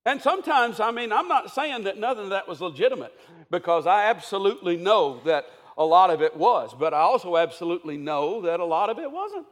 And 0.06 0.22
sometimes, 0.22 0.80
I 0.80 0.92
mean, 0.92 1.12
I'm 1.12 1.28
not 1.28 1.54
saying 1.54 1.84
that 1.84 1.98
nothing 1.98 2.26
of 2.26 2.30
that 2.30 2.48
was 2.48 2.62
legitimate 2.62 3.14
because 3.52 3.86
I 3.86 4.06
absolutely 4.06 4.78
know 4.78 5.20
that 5.26 5.46
a 5.78 5.84
lot 5.84 6.10
of 6.10 6.22
it 6.22 6.36
was, 6.36 6.74
but 6.78 6.94
I 6.94 7.02
also 7.02 7.38
absolutely 7.38 7.98
know 7.98 8.42
that 8.42 8.60
a 8.60 8.66
lot 8.66 8.90
of 8.90 8.98
it 9.00 9.12
wasn't. 9.12 9.46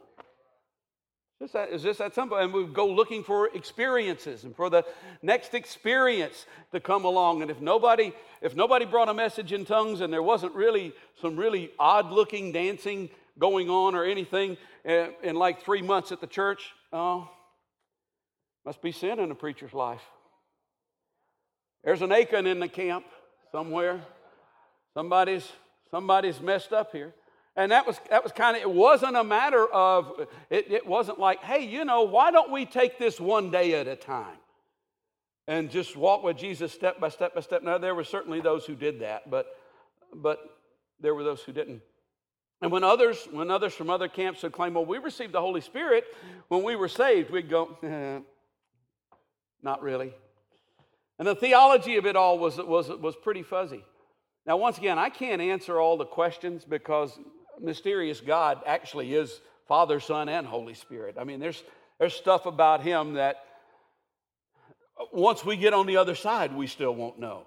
Just 1.40 1.52
that, 1.52 1.68
it's 1.70 1.84
just 1.84 2.00
that 2.00 2.14
simple. 2.14 2.36
And 2.36 2.52
we 2.52 2.66
go 2.66 2.86
looking 2.86 3.22
for 3.22 3.48
experiences 3.54 4.42
and 4.42 4.56
for 4.56 4.68
the 4.68 4.84
next 5.22 5.54
experience 5.54 6.46
to 6.72 6.80
come 6.80 7.04
along. 7.04 7.42
And 7.42 7.50
if 7.50 7.60
nobody, 7.60 8.12
if 8.42 8.56
nobody 8.56 8.84
brought 8.84 9.08
a 9.08 9.14
message 9.14 9.52
in 9.52 9.64
tongues 9.64 10.00
and 10.00 10.12
there 10.12 10.22
wasn't 10.22 10.54
really 10.54 10.92
some 11.20 11.36
really 11.36 11.70
odd 11.78 12.10
looking 12.10 12.50
dancing 12.50 13.08
going 13.38 13.70
on 13.70 13.94
or 13.94 14.04
anything 14.04 14.56
in, 14.84 14.90
eh, 14.90 15.08
in 15.22 15.36
like 15.36 15.62
three 15.62 15.82
months 15.82 16.10
at 16.10 16.20
the 16.20 16.26
church, 16.26 16.72
oh, 16.92 17.30
must 18.64 18.82
be 18.82 18.90
sin 18.90 19.20
in 19.20 19.30
a 19.30 19.34
preacher's 19.34 19.72
life. 19.72 20.02
There's 21.84 22.02
an 22.02 22.10
Achan 22.10 22.46
in 22.48 22.58
the 22.58 22.68
camp 22.68 23.04
somewhere. 23.52 24.00
Somebody's, 24.92 25.48
somebody's 25.92 26.40
messed 26.40 26.72
up 26.72 26.90
here. 26.90 27.14
And 27.58 27.72
that 27.72 27.88
was, 27.88 28.00
that 28.08 28.22
was 28.22 28.30
kind 28.30 28.56
of, 28.56 28.62
it 28.62 28.70
wasn't 28.70 29.16
a 29.16 29.24
matter 29.24 29.66
of, 29.66 30.28
it, 30.48 30.70
it 30.70 30.86
wasn't 30.86 31.18
like, 31.18 31.42
hey, 31.42 31.64
you 31.64 31.84
know, 31.84 32.04
why 32.04 32.30
don't 32.30 32.52
we 32.52 32.64
take 32.64 33.00
this 33.00 33.18
one 33.18 33.50
day 33.50 33.74
at 33.74 33.88
a 33.88 33.96
time 33.96 34.36
and 35.48 35.68
just 35.68 35.96
walk 35.96 36.22
with 36.22 36.36
Jesus 36.36 36.72
step 36.72 37.00
by 37.00 37.08
step 37.08 37.34
by 37.34 37.40
step? 37.40 37.64
Now, 37.64 37.76
there 37.76 37.96
were 37.96 38.04
certainly 38.04 38.40
those 38.40 38.64
who 38.64 38.76
did 38.76 39.00
that, 39.00 39.28
but, 39.28 39.58
but 40.14 40.38
there 41.00 41.16
were 41.16 41.24
those 41.24 41.42
who 41.42 41.50
didn't. 41.50 41.82
And 42.62 42.70
when 42.70 42.84
others, 42.84 43.26
when 43.32 43.50
others 43.50 43.74
from 43.74 43.90
other 43.90 44.06
camps 44.06 44.44
would 44.44 44.52
claim, 44.52 44.74
well, 44.74 44.86
we 44.86 44.98
received 44.98 45.32
the 45.32 45.40
Holy 45.40 45.60
Spirit 45.60 46.04
when 46.46 46.62
we 46.62 46.76
were 46.76 46.88
saved, 46.88 47.30
we'd 47.30 47.50
go, 47.50 47.76
eh, 47.82 48.20
not 49.64 49.82
really. 49.82 50.14
And 51.18 51.26
the 51.26 51.34
theology 51.34 51.96
of 51.96 52.06
it 52.06 52.14
all 52.14 52.38
was, 52.38 52.56
was, 52.58 52.88
was 52.88 53.16
pretty 53.16 53.42
fuzzy. 53.42 53.84
Now, 54.46 54.58
once 54.58 54.78
again, 54.78 54.96
I 54.96 55.10
can't 55.10 55.42
answer 55.42 55.80
all 55.80 55.96
the 55.96 56.06
questions 56.06 56.64
because 56.64 57.18
mysterious 57.60 58.20
God 58.20 58.60
actually 58.66 59.14
is 59.14 59.40
Father, 59.66 60.00
Son, 60.00 60.28
and 60.28 60.46
Holy 60.46 60.74
Spirit. 60.74 61.16
I 61.18 61.24
mean, 61.24 61.40
there's, 61.40 61.62
there's 61.98 62.14
stuff 62.14 62.46
about 62.46 62.82
Him 62.82 63.14
that 63.14 63.36
once 65.12 65.44
we 65.44 65.56
get 65.56 65.74
on 65.74 65.86
the 65.86 65.98
other 65.98 66.14
side, 66.14 66.54
we 66.54 66.66
still 66.66 66.94
won't 66.94 67.18
know. 67.18 67.46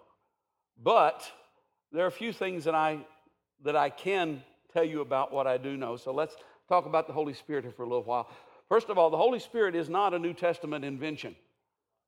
But 0.81 1.29
there 1.91 2.05
are 2.05 2.07
a 2.07 2.11
few 2.11 2.31
things 2.31 2.63
that 2.65 2.75
I, 2.75 2.99
that 3.63 3.75
I 3.75 3.89
can 3.89 4.43
tell 4.73 4.83
you 4.83 5.01
about 5.01 5.33
what 5.33 5.47
I 5.47 5.57
do 5.57 5.75
know. 5.75 5.97
So 5.97 6.13
let's 6.13 6.35
talk 6.69 6.85
about 6.85 7.07
the 7.07 7.13
Holy 7.13 7.33
Spirit 7.33 7.63
here 7.63 7.73
for 7.73 7.83
a 7.83 7.87
little 7.87 8.03
while. 8.03 8.29
First 8.69 8.89
of 8.89 8.97
all, 8.97 9.09
the 9.09 9.17
Holy 9.17 9.39
Spirit 9.39 9.75
is 9.75 9.89
not 9.89 10.13
a 10.13 10.19
New 10.19 10.33
Testament 10.33 10.85
invention. 10.85 11.35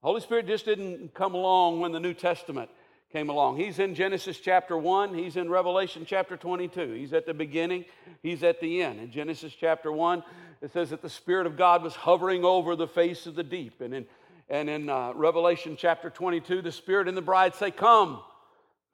The 0.01 0.07
Holy 0.07 0.21
Spirit 0.21 0.47
just 0.47 0.65
didn't 0.65 1.13
come 1.13 1.33
along 1.33 1.81
when 1.81 1.91
the 1.91 1.99
New 1.99 2.13
Testament 2.13 2.69
came 3.13 3.29
along. 3.29 3.57
He's 3.57 3.77
in 3.77 3.93
Genesis 3.93 4.39
chapter 4.39 4.75
1, 4.75 5.13
he's 5.13 5.37
in 5.37 5.47
Revelation 5.47 6.03
chapter 6.03 6.35
22. 6.35 6.93
He's 6.93 7.13
at 7.13 7.27
the 7.27 7.33
beginning, 7.33 7.85
he's 8.23 8.41
at 8.41 8.59
the 8.59 8.81
end. 8.81 8.99
In 8.99 9.11
Genesis 9.11 9.53
chapter 9.53 9.91
1, 9.91 10.23
it 10.63 10.73
says 10.73 10.89
that 10.89 11.03
the 11.03 11.09
Spirit 11.09 11.45
of 11.45 11.55
God 11.55 11.83
was 11.83 11.93
hovering 11.93 12.43
over 12.43 12.75
the 12.75 12.87
face 12.87 13.27
of 13.27 13.35
the 13.35 13.43
deep. 13.43 13.81
And 13.81 13.93
in, 13.93 14.05
and 14.49 14.67
in 14.67 14.89
uh, 14.89 15.13
Revelation 15.13 15.75
chapter 15.77 16.09
22, 16.09 16.63
the 16.63 16.71
Spirit 16.71 17.07
and 17.07 17.15
the 17.15 17.21
bride 17.21 17.53
say, 17.53 17.69
Come, 17.69 18.19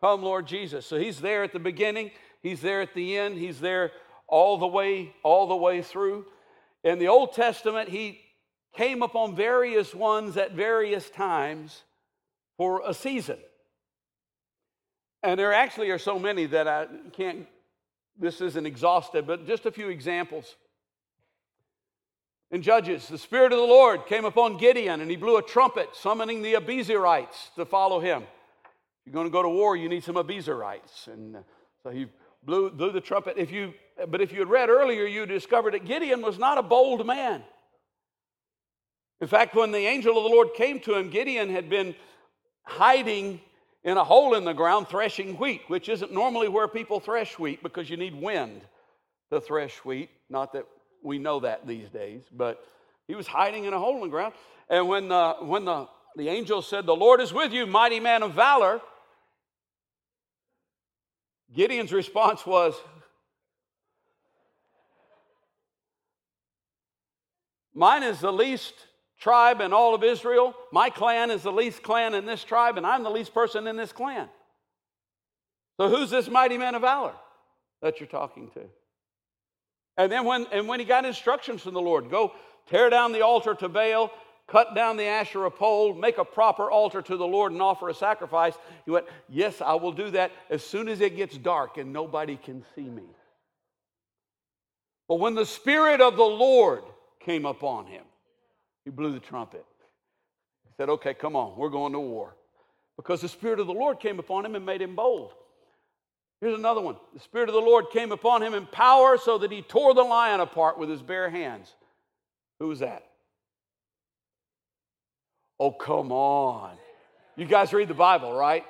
come, 0.01 0.21
Lord 0.21 0.47
Jesus. 0.47 0.85
So 0.85 0.99
he's 0.99 1.21
there 1.21 1.43
at 1.43 1.53
the 1.53 1.59
beginning, 1.59 2.11
he's 2.43 2.59
there 2.59 2.81
at 2.81 2.93
the 2.93 3.17
end, 3.17 3.37
he's 3.37 3.61
there 3.61 3.91
all 4.27 4.57
the 4.57 4.67
way, 4.67 5.15
all 5.23 5.47
the 5.47 5.55
way 5.55 5.81
through. 5.81 6.25
In 6.83 6.99
the 6.99 7.07
Old 7.07 7.31
Testament, 7.31 7.87
he 7.87 8.19
came 8.75 9.01
upon 9.01 9.37
various 9.37 9.95
ones 9.95 10.35
at 10.35 10.51
various 10.51 11.09
times 11.09 11.83
for 12.57 12.81
a 12.85 12.93
season. 12.93 13.37
And 15.21 15.39
there 15.39 15.53
actually 15.53 15.89
are 15.89 15.99
so 15.99 16.17
many 16.17 16.45
that 16.47 16.67
I 16.67 16.87
can't, 17.13 17.45
this 18.17 18.41
isn't 18.41 18.65
exhaustive, 18.65 19.27
but 19.27 19.45
just 19.45 19.65
a 19.65 19.71
few 19.71 19.89
examples. 19.89 20.55
In 22.51 22.61
Judges, 22.61 23.07
the 23.07 23.17
Spirit 23.17 23.51
of 23.51 23.59
the 23.59 23.65
Lord 23.65 24.07
came 24.07 24.25
upon 24.25 24.57
Gideon 24.57 25.01
and 25.01 25.11
he 25.11 25.17
blew 25.17 25.37
a 25.37 25.43
trumpet, 25.43 25.89
summoning 25.93 26.41
the 26.41 26.53
Abiezrites 26.53 27.53
to 27.55 27.65
follow 27.65 27.99
him. 27.99 28.23
If 28.23 29.05
you're 29.05 29.13
going 29.13 29.27
to 29.27 29.31
go 29.31 29.43
to 29.43 29.49
war, 29.49 29.75
you 29.75 29.87
need 29.87 30.03
some 30.03 30.15
Abiezrites. 30.15 31.07
And 31.07 31.35
uh, 31.35 31.39
so 31.83 31.89
he 31.89 32.07
blew, 32.43 32.71
blew 32.71 32.91
the 32.91 33.01
trumpet. 33.01 33.35
If 33.37 33.51
you, 33.51 33.73
but 34.07 34.21
if 34.21 34.31
you 34.31 34.39
had 34.39 34.49
read 34.49 34.69
earlier, 34.69 35.05
you 35.05 35.25
discovered 35.25 35.73
that 35.73 35.85
Gideon 35.85 36.21
was 36.21 36.39
not 36.39 36.57
a 36.57 36.63
bold 36.63 37.05
man. 37.05 37.43
In 39.21 39.27
fact, 39.27 39.53
when 39.53 39.71
the 39.71 39.79
angel 39.79 40.17
of 40.17 40.23
the 40.23 40.29
Lord 40.29 40.53
came 40.55 40.79
to 40.81 40.95
him, 40.95 41.09
Gideon 41.09 41.49
had 41.49 41.69
been 41.69 41.93
hiding 42.63 43.41
in 43.83 43.97
a 43.97 44.03
hole 44.03 44.35
in 44.35 44.43
the 44.43 44.53
ground 44.53 44.87
threshing 44.87 45.35
wheat, 45.35 45.61
which 45.67 45.89
isn't 45.89 46.11
normally 46.11 46.47
where 46.49 46.67
people 46.67 46.99
thresh 46.99 47.39
wheat 47.39 47.63
because 47.63 47.89
you 47.89 47.97
need 47.97 48.13
wind 48.13 48.61
to 49.31 49.39
thresh 49.39 49.77
wheat. 49.85 50.09
Not 50.29 50.53
that 50.53 50.65
we 51.01 51.17
know 51.17 51.39
that 51.39 51.65
these 51.65 51.89
days, 51.89 52.23
but 52.31 52.63
he 53.07 53.15
was 53.15 53.27
hiding 53.27 53.65
in 53.65 53.73
a 53.73 53.79
hole 53.79 53.95
in 53.95 54.01
the 54.01 54.07
ground. 54.07 54.33
And 54.69 54.87
when, 54.87 55.07
the, 55.07 55.35
when 55.41 55.65
the, 55.65 55.87
the 56.15 56.27
angel 56.29 56.61
said, 56.61 56.85
The 56.85 56.95
Lord 56.95 57.21
is 57.21 57.33
with 57.33 57.53
you, 57.53 57.65
mighty 57.65 57.99
man 57.99 58.21
of 58.21 58.33
valor, 58.33 58.81
Gideon's 61.53 61.93
response 61.93 62.45
was, 62.45 62.75
Mine 67.73 68.03
is 68.03 68.19
the 68.19 68.33
least 68.33 68.73
tribe 69.19 69.61
in 69.61 69.73
all 69.73 69.93
of 69.93 70.03
Israel. 70.03 70.55
My 70.71 70.89
clan 70.89 71.31
is 71.31 71.43
the 71.43 71.51
least 71.51 71.83
clan 71.83 72.13
in 72.13 72.25
this 72.25 72.43
tribe, 72.43 72.77
and 72.77 72.85
I'm 72.85 73.03
the 73.03 73.11
least 73.11 73.33
person 73.33 73.67
in 73.67 73.75
this 73.75 73.91
clan. 73.91 74.29
So 75.79 75.89
who's 75.89 76.09
this 76.09 76.29
mighty 76.29 76.57
man 76.57 76.75
of 76.75 76.81
valor 76.81 77.13
that 77.81 77.99
you're 77.99 78.07
talking 78.07 78.49
to? 78.51 78.61
And 79.97 80.11
then 80.11 80.25
when 80.25 80.47
and 80.51 80.67
when 80.67 80.79
he 80.79 80.85
got 80.85 81.05
instructions 81.05 81.61
from 81.61 81.73
the 81.73 81.81
Lord, 81.81 82.09
go 82.09 82.33
tear 82.69 82.89
down 82.89 83.11
the 83.11 83.21
altar 83.21 83.53
to 83.55 83.69
Baal, 83.69 84.11
cut 84.47 84.75
down 84.75 84.97
the 84.97 85.05
Asherah 85.05 85.51
pole, 85.51 85.93
make 85.93 86.17
a 86.17 86.25
proper 86.25 86.71
altar 86.71 87.01
to 87.01 87.17
the 87.17 87.27
Lord 87.27 87.51
and 87.51 87.61
offer 87.61 87.89
a 87.89 87.93
sacrifice. 87.93 88.53
He 88.85 88.91
went, 88.91 89.05
Yes, 89.27 89.61
I 89.61 89.73
will 89.75 89.91
do 89.91 90.11
that 90.11 90.31
as 90.49 90.63
soon 90.63 90.87
as 90.87 91.01
it 91.01 91.15
gets 91.15 91.37
dark 91.37 91.77
and 91.77 91.91
nobody 91.91 92.37
can 92.37 92.63
see 92.75 92.89
me. 92.89 93.03
But 95.07 95.15
when 95.15 95.35
the 95.35 95.45
Spirit 95.45 96.01
of 96.01 96.15
the 96.15 96.23
Lord 96.23 96.83
came 97.19 97.45
upon 97.45 97.87
him, 97.87 98.03
he 98.85 98.91
blew 98.91 99.11
the 99.11 99.19
trumpet. 99.19 99.65
He 100.65 100.71
said, 100.77 100.89
Okay, 100.89 101.13
come 101.13 101.35
on, 101.35 101.57
we're 101.57 101.69
going 101.69 101.93
to 101.93 101.99
war. 101.99 102.35
Because 102.97 103.21
the 103.21 103.29
Spirit 103.29 103.59
of 103.59 103.67
the 103.67 103.73
Lord 103.73 103.99
came 103.99 104.19
upon 104.19 104.45
him 104.45 104.55
and 104.55 104.65
made 104.65 104.81
him 104.81 104.95
bold. 104.95 105.31
Here's 106.41 106.57
another 106.57 106.81
one. 106.81 106.95
The 107.13 107.19
Spirit 107.19 107.49
of 107.49 107.55
the 107.55 107.61
Lord 107.61 107.85
came 107.91 108.11
upon 108.11 108.41
him 108.41 108.53
in 108.53 108.65
power 108.65 109.17
so 109.17 109.37
that 109.39 109.51
he 109.51 109.61
tore 109.61 109.93
the 109.93 110.03
lion 110.03 110.39
apart 110.39 110.77
with 110.77 110.89
his 110.89 111.01
bare 111.01 111.29
hands. 111.29 111.73
Who 112.59 112.67
was 112.67 112.79
that? 112.79 113.03
Oh, 115.59 115.71
come 115.71 116.11
on. 116.11 116.77
You 117.35 117.45
guys 117.45 117.73
read 117.73 117.89
the 117.89 117.93
Bible, 117.93 118.33
right? 118.33 118.65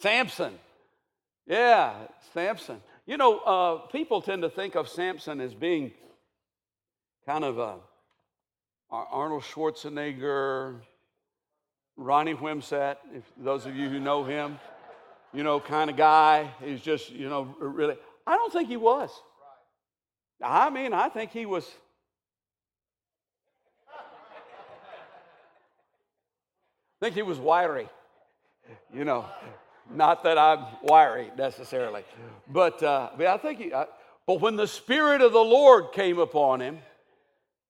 Samson. 0.00 0.52
Yeah, 1.46 1.94
Samson. 2.34 2.80
You 3.06 3.16
know, 3.16 3.38
uh, 3.38 3.76
people 3.88 4.20
tend 4.20 4.42
to 4.42 4.50
think 4.50 4.74
of 4.74 4.88
Samson 4.88 5.40
as 5.40 5.54
being 5.54 5.92
kind 7.26 7.44
of 7.44 7.58
a 7.58 7.76
Arnold 8.90 9.42
Schwarzenegger, 9.42 10.76
Ronnie 11.96 12.32
Whimsett, 12.32 12.98
if 13.14 13.24
those 13.36 13.66
of 13.66 13.76
you 13.76 13.88
who 13.88 14.00
know 14.00 14.24
him, 14.24 14.58
you 15.32 15.42
know, 15.42 15.60
kind 15.60 15.90
of 15.90 15.96
guy. 15.96 16.50
He's 16.64 16.80
just, 16.80 17.10
you 17.10 17.28
know, 17.28 17.54
really. 17.58 17.96
I 18.26 18.36
don't 18.36 18.52
think 18.52 18.68
he 18.68 18.76
was. 18.76 19.10
I 20.42 20.70
mean, 20.70 20.92
I 20.92 21.08
think 21.08 21.32
he 21.32 21.46
was. 21.46 21.68
I 27.00 27.04
think 27.04 27.14
he 27.14 27.22
was 27.22 27.38
wiry. 27.38 27.88
You 28.92 29.04
know, 29.04 29.24
not 29.94 30.24
that 30.24 30.36
I'm 30.38 30.64
wiry 30.82 31.30
necessarily, 31.36 32.04
but, 32.50 32.82
uh, 32.82 33.10
but 33.16 33.26
I 33.26 33.38
think 33.38 33.58
he. 33.60 33.72
Uh, 33.72 33.86
but 34.26 34.40
when 34.40 34.56
the 34.56 34.66
Spirit 34.66 35.20
of 35.20 35.32
the 35.32 35.38
Lord 35.38 35.92
came 35.92 36.18
upon 36.18 36.60
him, 36.60 36.78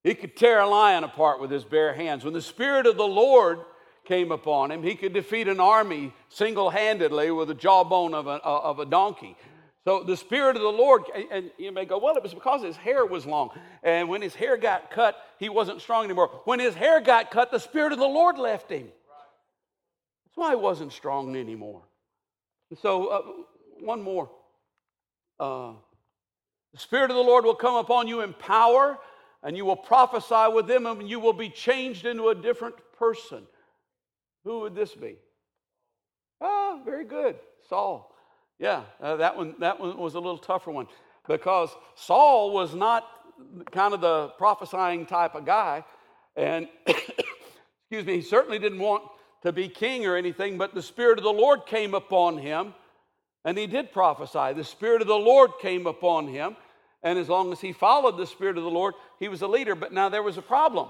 he 0.04 0.14
could 0.14 0.36
tear 0.36 0.60
a 0.60 0.68
lion 0.68 1.04
apart 1.04 1.40
with 1.40 1.50
his 1.50 1.64
bare 1.64 1.94
hands. 1.94 2.24
When 2.24 2.34
the 2.34 2.42
Spirit 2.42 2.86
of 2.86 2.96
the 2.96 3.06
Lord 3.06 3.60
came 4.04 4.32
upon 4.32 4.70
him, 4.70 4.82
he 4.82 4.94
could 4.94 5.12
defeat 5.12 5.48
an 5.48 5.60
army 5.60 6.14
single 6.28 6.70
handedly 6.70 7.30
with 7.30 7.50
a 7.50 7.54
jawbone 7.54 8.14
of 8.14 8.26
a, 8.26 8.42
of 8.42 8.78
a 8.78 8.86
donkey. 8.86 9.36
So 9.84 10.02
the 10.02 10.16
Spirit 10.16 10.56
of 10.56 10.62
the 10.62 10.68
Lord, 10.68 11.04
and 11.30 11.50
you 11.56 11.72
may 11.72 11.84
go, 11.84 11.98
well, 11.98 12.16
it 12.16 12.22
was 12.22 12.34
because 12.34 12.62
his 12.62 12.76
hair 12.76 13.06
was 13.06 13.24
long. 13.24 13.50
And 13.82 14.08
when 14.08 14.20
his 14.20 14.34
hair 14.34 14.56
got 14.56 14.90
cut, 14.90 15.16
he 15.38 15.48
wasn't 15.48 15.80
strong 15.80 16.04
anymore. 16.04 16.42
When 16.44 16.60
his 16.60 16.74
hair 16.74 17.00
got 17.00 17.30
cut, 17.30 17.50
the 17.50 17.58
Spirit 17.58 17.92
of 17.92 17.98
the 17.98 18.06
Lord 18.06 18.38
left 18.38 18.70
him. 18.70 18.88
That's 20.26 20.36
why 20.36 20.50
he 20.50 20.56
wasn't 20.56 20.92
strong 20.92 21.34
anymore. 21.36 21.82
And 22.70 22.78
So, 22.78 23.06
uh, 23.06 23.22
one 23.80 24.02
more. 24.02 24.30
Uh, 25.40 25.72
the 26.72 26.78
Spirit 26.78 27.10
of 27.10 27.16
the 27.16 27.22
Lord 27.22 27.44
will 27.44 27.54
come 27.54 27.76
upon 27.76 28.08
you 28.08 28.20
in 28.20 28.34
power, 28.34 28.98
and 29.42 29.56
you 29.56 29.64
will 29.64 29.76
prophesy 29.76 30.52
with 30.52 30.66
them, 30.66 30.86
and 30.86 31.08
you 31.08 31.20
will 31.20 31.32
be 31.32 31.48
changed 31.48 32.06
into 32.06 32.28
a 32.28 32.34
different 32.34 32.74
person. 32.98 33.46
Who 34.44 34.60
would 34.60 34.74
this 34.74 34.94
be? 34.94 35.16
Ah, 36.40 36.80
very 36.84 37.04
good. 37.04 37.36
Saul. 37.68 38.14
Yeah, 38.58 38.82
uh, 39.00 39.16
that, 39.16 39.36
one, 39.36 39.54
that 39.60 39.78
one 39.78 39.96
was 39.96 40.14
a 40.14 40.20
little 40.20 40.38
tougher 40.38 40.70
one 40.70 40.88
because 41.28 41.70
Saul 41.94 42.52
was 42.52 42.74
not 42.74 43.06
kind 43.70 43.94
of 43.94 44.00
the 44.00 44.28
prophesying 44.38 45.06
type 45.06 45.34
of 45.34 45.44
guy. 45.44 45.84
And, 46.34 46.68
excuse 46.86 48.04
me, 48.04 48.16
he 48.16 48.22
certainly 48.22 48.58
didn't 48.58 48.80
want 48.80 49.04
to 49.42 49.52
be 49.52 49.68
king 49.68 50.06
or 50.06 50.16
anything, 50.16 50.58
but 50.58 50.74
the 50.74 50.82
Spirit 50.82 51.18
of 51.18 51.24
the 51.24 51.32
Lord 51.32 51.66
came 51.66 51.94
upon 51.94 52.38
him 52.38 52.74
and 53.44 53.56
he 53.56 53.66
did 53.66 53.92
prophesy. 53.92 54.52
The 54.54 54.64
Spirit 54.64 55.00
of 55.02 55.08
the 55.08 55.14
Lord 55.14 55.52
came 55.60 55.86
upon 55.86 56.26
him. 56.26 56.56
And 57.02 57.18
as 57.18 57.28
long 57.28 57.52
as 57.52 57.60
he 57.60 57.72
followed 57.72 58.16
the 58.16 58.26
Spirit 58.26 58.58
of 58.58 58.64
the 58.64 58.70
Lord, 58.70 58.94
he 59.18 59.28
was 59.28 59.42
a 59.42 59.46
leader. 59.46 59.74
But 59.74 59.92
now 59.92 60.08
there 60.08 60.22
was 60.22 60.36
a 60.36 60.42
problem 60.42 60.88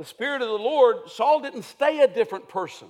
the 0.00 0.06
Spirit 0.06 0.40
of 0.40 0.48
the 0.48 0.54
Lord, 0.54 1.10
Saul 1.10 1.40
didn't 1.40 1.64
stay 1.64 2.00
a 2.00 2.08
different 2.08 2.48
person. 2.48 2.88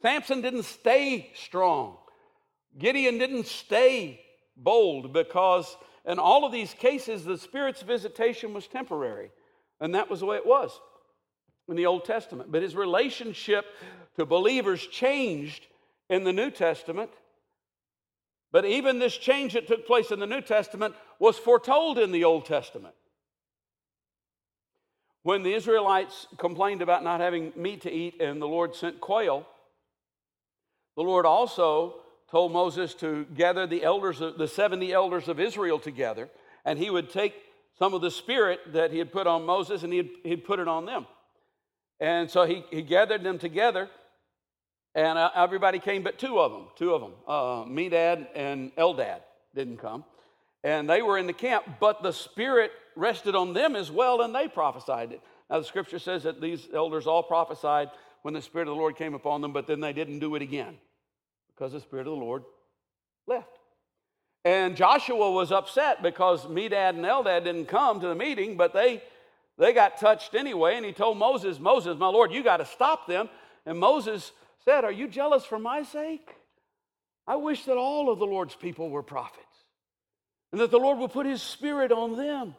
Samson 0.00 0.40
didn't 0.40 0.62
stay 0.62 1.30
strong. 1.34 1.98
Gideon 2.78 3.18
didn't 3.18 3.46
stay 3.46 4.22
bold 4.56 5.12
because 5.12 5.76
in 6.06 6.18
all 6.18 6.46
of 6.46 6.52
these 6.52 6.72
cases, 6.72 7.24
the 7.24 7.36
Spirit's 7.36 7.82
visitation 7.82 8.54
was 8.54 8.66
temporary. 8.66 9.30
And 9.80 9.94
that 9.94 10.08
was 10.08 10.20
the 10.20 10.26
way 10.26 10.36
it 10.36 10.46
was 10.46 10.72
in 11.68 11.76
the 11.76 11.84
Old 11.84 12.06
Testament. 12.06 12.50
But 12.50 12.62
his 12.62 12.74
relationship 12.74 13.66
to 14.16 14.24
believers 14.24 14.86
changed 14.86 15.66
in 16.08 16.24
the 16.24 16.32
New 16.32 16.50
Testament. 16.50 17.10
But 18.52 18.64
even 18.64 18.98
this 18.98 19.16
change 19.16 19.52
that 19.52 19.68
took 19.68 19.86
place 19.86 20.10
in 20.10 20.18
the 20.18 20.26
New 20.26 20.40
Testament 20.40 20.94
was 21.18 21.38
foretold 21.38 21.98
in 21.98 22.10
the 22.10 22.24
Old 22.24 22.46
Testament. 22.46 22.94
When 25.22 25.42
the 25.42 25.52
Israelites 25.52 26.26
complained 26.38 26.82
about 26.82 27.04
not 27.04 27.20
having 27.20 27.52
meat 27.54 27.82
to 27.82 27.92
eat 27.92 28.20
and 28.20 28.40
the 28.40 28.48
Lord 28.48 28.74
sent 28.74 29.00
quail, 29.00 29.46
the 30.96 31.02
Lord 31.02 31.26
also 31.26 31.96
told 32.30 32.52
Moses 32.52 32.94
to 32.94 33.26
gather 33.34 33.66
the 33.66 33.82
elders, 33.82 34.18
the 34.18 34.48
70 34.48 34.92
elders 34.92 35.28
of 35.28 35.38
Israel 35.38 35.78
together, 35.78 36.28
and 36.64 36.78
he 36.78 36.90
would 36.90 37.10
take 37.10 37.34
some 37.78 37.94
of 37.94 38.00
the 38.00 38.10
spirit 38.10 38.60
that 38.72 38.92
he 38.92 38.98
had 38.98 39.12
put 39.12 39.26
on 39.26 39.44
Moses 39.44 39.82
and 39.82 39.92
he'd, 39.92 40.10
he'd 40.22 40.44
put 40.44 40.58
it 40.58 40.68
on 40.68 40.86
them. 40.86 41.06
And 41.98 42.30
so 42.30 42.46
he, 42.46 42.64
he 42.70 42.82
gathered 42.82 43.22
them 43.22 43.38
together, 43.38 43.90
and 44.94 45.18
uh, 45.18 45.30
everybody 45.34 45.78
came 45.78 46.02
but 46.02 46.18
two 46.18 46.38
of 46.38 46.52
them. 46.52 46.66
Two 46.76 46.94
of 46.94 47.00
them, 47.00 47.12
uh, 47.26 47.64
Medad 47.64 48.26
and 48.34 48.74
Eldad, 48.76 49.20
didn't 49.54 49.78
come. 49.78 50.04
And 50.62 50.88
they 50.88 51.00
were 51.00 51.16
in 51.16 51.26
the 51.26 51.32
camp, 51.32 51.64
but 51.78 52.02
the 52.02 52.12
Spirit 52.12 52.72
rested 52.96 53.34
on 53.34 53.54
them 53.54 53.76
as 53.76 53.90
well, 53.90 54.20
and 54.20 54.34
they 54.34 54.48
prophesied 54.48 55.12
it. 55.12 55.20
Now, 55.48 55.58
the 55.58 55.64
scripture 55.64 55.98
says 55.98 56.24
that 56.24 56.40
these 56.40 56.68
elders 56.74 57.06
all 57.06 57.22
prophesied 57.22 57.90
when 58.22 58.34
the 58.34 58.42
Spirit 58.42 58.68
of 58.68 58.74
the 58.74 58.80
Lord 58.80 58.96
came 58.96 59.14
upon 59.14 59.40
them, 59.40 59.52
but 59.52 59.66
then 59.66 59.80
they 59.80 59.92
didn't 59.92 60.18
do 60.18 60.34
it 60.34 60.42
again 60.42 60.76
because 61.48 61.72
the 61.72 61.80
Spirit 61.80 62.06
of 62.06 62.12
the 62.12 62.20
Lord 62.20 62.42
left. 63.26 63.58
And 64.44 64.76
Joshua 64.76 65.30
was 65.30 65.52
upset 65.52 66.02
because 66.02 66.46
Medad 66.46 66.90
and 66.90 67.04
Eldad 67.04 67.44
didn't 67.44 67.66
come 67.66 68.00
to 68.00 68.08
the 68.08 68.14
meeting, 68.14 68.56
but 68.56 68.72
they, 68.72 69.02
they 69.58 69.72
got 69.72 69.98
touched 69.98 70.34
anyway. 70.34 70.76
And 70.76 70.86
he 70.86 70.92
told 70.92 71.18
Moses, 71.18 71.58
Moses, 71.58 71.98
my 71.98 72.08
Lord, 72.08 72.32
you 72.32 72.42
got 72.42 72.58
to 72.58 72.66
stop 72.66 73.06
them. 73.06 73.28
And 73.66 73.78
Moses 73.78 74.32
said, 74.64 74.84
Are 74.84 74.92
you 74.92 75.08
jealous 75.08 75.44
for 75.44 75.58
my 75.58 75.82
sake? 75.82 76.28
I 77.26 77.36
wish 77.36 77.64
that 77.64 77.76
all 77.76 78.10
of 78.10 78.18
the 78.18 78.26
Lord's 78.26 78.54
people 78.54 78.90
were 78.90 79.02
prophets 79.02 79.46
and 80.52 80.60
that 80.60 80.70
the 80.70 80.78
Lord 80.78 80.98
would 80.98 81.12
put 81.12 81.26
his 81.26 81.42
spirit 81.42 81.92
on 81.92 82.16
them. 82.16 82.54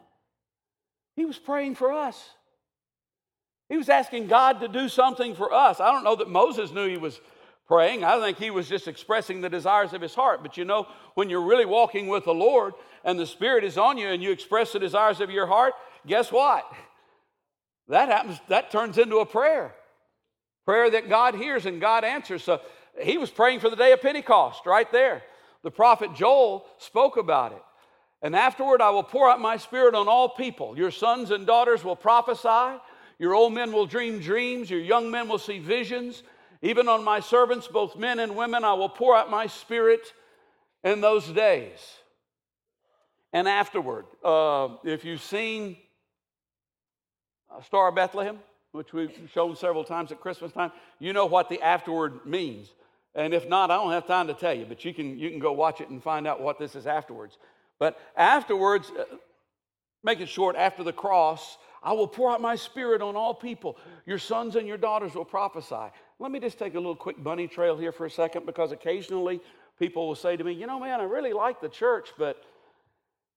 He 1.14 1.24
was 1.24 1.38
praying 1.38 1.74
for 1.74 1.92
us. 1.92 2.30
He 3.68 3.76
was 3.76 3.88
asking 3.88 4.28
God 4.28 4.60
to 4.60 4.68
do 4.68 4.88
something 4.88 5.34
for 5.34 5.52
us. 5.52 5.80
I 5.80 5.90
don't 5.92 6.04
know 6.04 6.16
that 6.16 6.28
Moses 6.28 6.72
knew 6.72 6.88
he 6.88 6.96
was 6.96 7.20
praying. 7.66 8.04
I 8.04 8.18
think 8.20 8.38
he 8.38 8.50
was 8.50 8.68
just 8.68 8.88
expressing 8.88 9.40
the 9.40 9.48
desires 9.48 9.92
of 9.92 10.00
his 10.00 10.14
heart. 10.14 10.42
But 10.42 10.56
you 10.56 10.64
know, 10.64 10.86
when 11.14 11.30
you're 11.30 11.46
really 11.46 11.64
walking 11.64 12.08
with 12.08 12.24
the 12.24 12.34
Lord 12.34 12.74
and 13.04 13.18
the 13.18 13.26
Spirit 13.26 13.64
is 13.64 13.78
on 13.78 13.98
you 13.98 14.08
and 14.08 14.22
you 14.22 14.30
express 14.30 14.72
the 14.72 14.78
desires 14.78 15.20
of 15.20 15.30
your 15.30 15.46
heart, 15.46 15.74
guess 16.06 16.32
what? 16.32 16.64
That 17.88 18.08
happens, 18.08 18.40
that 18.48 18.70
turns 18.70 18.98
into 18.98 19.18
a 19.18 19.26
prayer. 19.26 19.74
Prayer 20.64 20.90
that 20.90 21.08
God 21.08 21.34
hears 21.34 21.66
and 21.66 21.80
God 21.80 22.04
answers. 22.04 22.44
So 22.44 22.60
he 23.00 23.18
was 23.18 23.30
praying 23.30 23.60
for 23.60 23.70
the 23.70 23.76
day 23.76 23.92
of 23.92 24.00
Pentecost 24.00 24.66
right 24.66 24.90
there. 24.92 25.22
The 25.62 25.70
prophet 25.70 26.14
Joel 26.14 26.66
spoke 26.78 27.16
about 27.16 27.52
it. 27.52 27.62
And 28.22 28.36
afterward, 28.36 28.80
I 28.80 28.90
will 28.90 29.02
pour 29.02 29.28
out 29.28 29.40
my 29.40 29.56
spirit 29.56 29.94
on 29.94 30.06
all 30.08 30.28
people. 30.28 30.76
Your 30.76 30.92
sons 30.92 31.32
and 31.32 31.46
daughters 31.46 31.82
will 31.82 31.96
prophesy. 31.96 32.80
Your 33.18 33.34
old 33.34 33.52
men 33.52 33.72
will 33.72 33.86
dream 33.86 34.20
dreams. 34.20 34.70
Your 34.70 34.80
young 34.80 35.10
men 35.10 35.28
will 35.28 35.38
see 35.38 35.58
visions. 35.58 36.22
Even 36.62 36.88
on 36.88 37.02
my 37.02 37.18
servants, 37.18 37.66
both 37.66 37.96
men 37.96 38.20
and 38.20 38.36
women, 38.36 38.62
I 38.62 38.74
will 38.74 38.88
pour 38.88 39.16
out 39.16 39.30
my 39.30 39.48
spirit 39.48 40.12
in 40.84 41.00
those 41.00 41.26
days. 41.26 41.78
And 43.32 43.48
afterward, 43.48 44.04
uh, 44.24 44.68
if 44.84 45.04
you've 45.04 45.22
seen 45.22 45.76
Star 47.64 47.88
of 47.88 47.94
Bethlehem, 47.94 48.38
which 48.72 48.92
we've 48.92 49.12
shown 49.32 49.54
several 49.54 49.84
times 49.84 50.10
at 50.12 50.20
Christmas 50.20 50.52
time, 50.52 50.72
you 50.98 51.12
know 51.12 51.26
what 51.26 51.48
the 51.48 51.60
afterward 51.62 52.24
means. 52.26 52.72
And 53.14 53.34
if 53.34 53.48
not, 53.48 53.70
I 53.70 53.76
don't 53.76 53.92
have 53.92 54.06
time 54.06 54.26
to 54.28 54.34
tell 54.34 54.54
you, 54.54 54.64
but 54.64 54.84
you 54.84 54.94
can, 54.94 55.18
you 55.18 55.30
can 55.30 55.38
go 55.38 55.52
watch 55.52 55.80
it 55.82 55.90
and 55.90 56.02
find 56.02 56.26
out 56.26 56.40
what 56.40 56.58
this 56.58 56.74
is 56.74 56.86
afterwards. 56.86 57.36
But 57.78 58.00
afterwards, 58.16 58.90
uh, 58.98 59.04
make 60.02 60.20
it 60.20 60.28
short, 60.28 60.56
after 60.56 60.82
the 60.82 60.92
cross, 60.92 61.58
I 61.82 61.92
will 61.92 62.08
pour 62.08 62.30
out 62.30 62.40
my 62.40 62.56
spirit 62.56 63.02
on 63.02 63.14
all 63.14 63.34
people. 63.34 63.76
Your 64.06 64.18
sons 64.18 64.56
and 64.56 64.66
your 64.66 64.78
daughters 64.78 65.14
will 65.14 65.26
prophesy. 65.26 65.92
Let 66.18 66.30
me 66.30 66.40
just 66.40 66.58
take 66.58 66.74
a 66.74 66.78
little 66.78 66.96
quick 66.96 67.22
bunny 67.22 67.48
trail 67.48 67.76
here 67.76 67.92
for 67.92 68.06
a 68.06 68.10
second 68.10 68.46
because 68.46 68.72
occasionally 68.72 69.40
people 69.78 70.06
will 70.06 70.14
say 70.14 70.36
to 70.36 70.44
me, 70.44 70.52
You 70.52 70.66
know, 70.66 70.80
man, 70.80 71.00
I 71.00 71.04
really 71.04 71.34
like 71.34 71.60
the 71.60 71.68
church, 71.68 72.10
but 72.16 72.42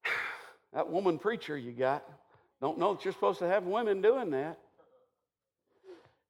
that 0.74 0.90
woman 0.90 1.18
preacher 1.18 1.58
you 1.58 1.72
got, 1.72 2.08
don't 2.62 2.78
know 2.78 2.94
that 2.94 3.04
you're 3.04 3.14
supposed 3.14 3.40
to 3.40 3.48
have 3.48 3.64
women 3.64 4.02
doing 4.02 4.30
that. 4.30 4.60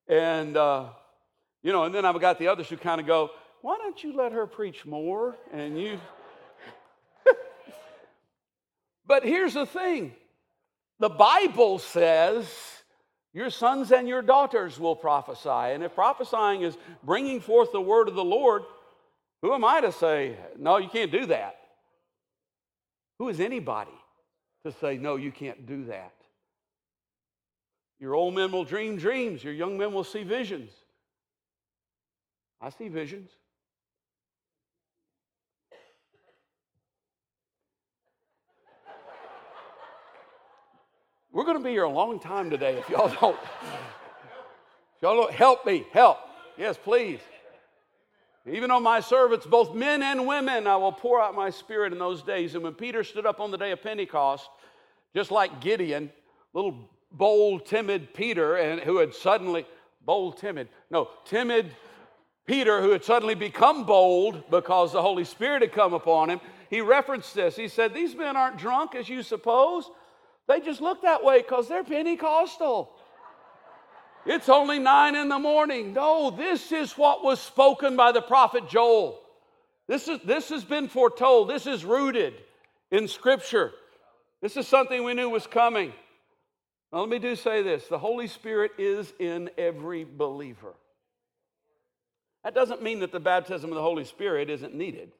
And, 0.08 0.56
uh, 0.56 0.86
you 1.62 1.72
know, 1.72 1.84
and 1.84 1.94
then 1.94 2.04
I've 2.04 2.20
got 2.20 2.38
the 2.38 2.48
others 2.48 2.68
who 2.68 2.76
kind 2.76 3.00
of 3.00 3.06
go, 3.06 3.30
why 3.62 3.78
don't 3.78 4.02
you 4.02 4.16
let 4.16 4.32
her 4.32 4.46
preach 4.46 4.86
more? 4.86 5.36
And 5.52 5.80
you. 5.80 6.00
but 9.06 9.24
here's 9.24 9.54
the 9.54 9.66
thing 9.66 10.14
the 10.98 11.08
Bible 11.08 11.78
says 11.78 12.46
your 13.36 13.50
sons 13.50 13.92
and 13.92 14.08
your 14.08 14.22
daughters 14.22 14.80
will 14.80 14.96
prophesy. 14.96 15.74
And 15.74 15.82
if 15.82 15.94
prophesying 15.94 16.62
is 16.62 16.76
bringing 17.04 17.40
forth 17.40 17.70
the 17.70 17.80
word 17.82 18.08
of 18.08 18.14
the 18.14 18.24
Lord, 18.24 18.62
who 19.42 19.52
am 19.52 19.62
I 19.62 19.82
to 19.82 19.92
say, 19.92 20.36
no, 20.58 20.78
you 20.78 20.88
can't 20.88 21.12
do 21.12 21.26
that? 21.26 21.56
Who 23.18 23.28
is 23.28 23.38
anybody 23.38 23.92
to 24.64 24.72
say, 24.72 24.96
no, 24.96 25.16
you 25.16 25.32
can't 25.32 25.66
do 25.66 25.84
that? 25.84 26.14
Your 27.98 28.14
old 28.14 28.34
men 28.34 28.52
will 28.52 28.64
dream 28.64 28.96
dreams, 28.96 29.42
your 29.42 29.54
young 29.54 29.78
men 29.78 29.92
will 29.92 30.04
see 30.04 30.22
visions. 30.22 30.70
I 32.60 32.70
see 32.70 32.88
visions. 32.88 33.30
We're 41.32 41.44
going 41.44 41.58
to 41.58 41.62
be 41.62 41.70
here 41.70 41.84
a 41.84 41.90
long 41.90 42.18
time 42.18 42.48
today 42.48 42.78
if 42.78 42.88
y'all 42.88 43.14
don't. 43.20 43.36
If 44.96 45.02
y'all 45.02 45.16
don't 45.16 45.32
help 45.32 45.66
me, 45.66 45.84
help. 45.92 46.18
Yes, 46.56 46.78
please. 46.82 47.20
Even 48.50 48.70
on 48.70 48.82
my 48.82 49.00
servants, 49.00 49.44
both 49.44 49.74
men 49.74 50.02
and 50.02 50.26
women, 50.26 50.66
I 50.66 50.76
will 50.76 50.92
pour 50.92 51.20
out 51.20 51.34
my 51.34 51.50
spirit 51.50 51.92
in 51.92 51.98
those 51.98 52.22
days. 52.22 52.54
And 52.54 52.64
when 52.64 52.72
Peter 52.72 53.04
stood 53.04 53.26
up 53.26 53.40
on 53.40 53.50
the 53.50 53.58
day 53.58 53.72
of 53.72 53.82
Pentecost, 53.82 54.48
just 55.14 55.30
like 55.30 55.60
Gideon, 55.60 56.10
little 56.54 56.88
bold, 57.12 57.66
timid 57.66 58.14
Peter, 58.14 58.56
and 58.56 58.80
who 58.80 58.98
had 58.98 59.14
suddenly, 59.14 59.66
bold, 60.04 60.38
timid, 60.38 60.68
no, 60.90 61.10
timid 61.24 61.74
Peter, 62.46 62.80
who 62.80 62.90
had 62.90 63.04
suddenly 63.04 63.34
become 63.34 63.84
bold 63.84 64.48
because 64.50 64.92
the 64.92 65.02
Holy 65.02 65.24
Spirit 65.24 65.62
had 65.62 65.72
come 65.72 65.94
upon 65.94 66.30
him, 66.30 66.40
he 66.70 66.80
referenced 66.80 67.34
this. 67.34 67.56
He 67.56 67.68
said, 67.68 67.94
These 67.94 68.14
men 68.14 68.36
aren't 68.36 68.58
drunk 68.58 68.94
as 68.94 69.08
you 69.08 69.22
suppose. 69.22 69.90
They 70.48 70.60
just 70.60 70.80
look 70.80 71.02
that 71.02 71.24
way 71.24 71.42
because 71.42 71.68
they're 71.68 71.84
Pentecostal. 71.84 72.92
It's 74.24 74.48
only 74.48 74.78
nine 74.78 75.14
in 75.14 75.28
the 75.28 75.38
morning. 75.38 75.92
No, 75.92 76.30
this 76.30 76.72
is 76.72 76.92
what 76.92 77.22
was 77.22 77.40
spoken 77.40 77.96
by 77.96 78.12
the 78.12 78.22
prophet 78.22 78.68
Joel. 78.68 79.20
This, 79.86 80.08
is, 80.08 80.18
this 80.24 80.48
has 80.48 80.64
been 80.64 80.88
foretold. 80.88 81.48
This 81.48 81.66
is 81.66 81.84
rooted 81.84 82.34
in 82.90 83.06
Scripture. 83.06 83.72
This 84.42 84.56
is 84.56 84.66
something 84.66 85.04
we 85.04 85.14
knew 85.14 85.28
was 85.28 85.46
coming. 85.46 85.92
Now, 86.92 87.00
let 87.00 87.08
me 87.08 87.18
do 87.18 87.36
say 87.36 87.62
this 87.62 87.86
the 87.88 87.98
Holy 87.98 88.28
Spirit 88.28 88.72
is 88.78 89.12
in 89.18 89.50
every 89.58 90.04
believer. 90.04 90.74
That 92.44 92.54
doesn't 92.54 92.82
mean 92.82 93.00
that 93.00 93.10
the 93.10 93.20
baptism 93.20 93.70
of 93.70 93.74
the 93.74 93.82
Holy 93.82 94.04
Spirit 94.04 94.50
isn't 94.50 94.74
needed, 94.74 95.12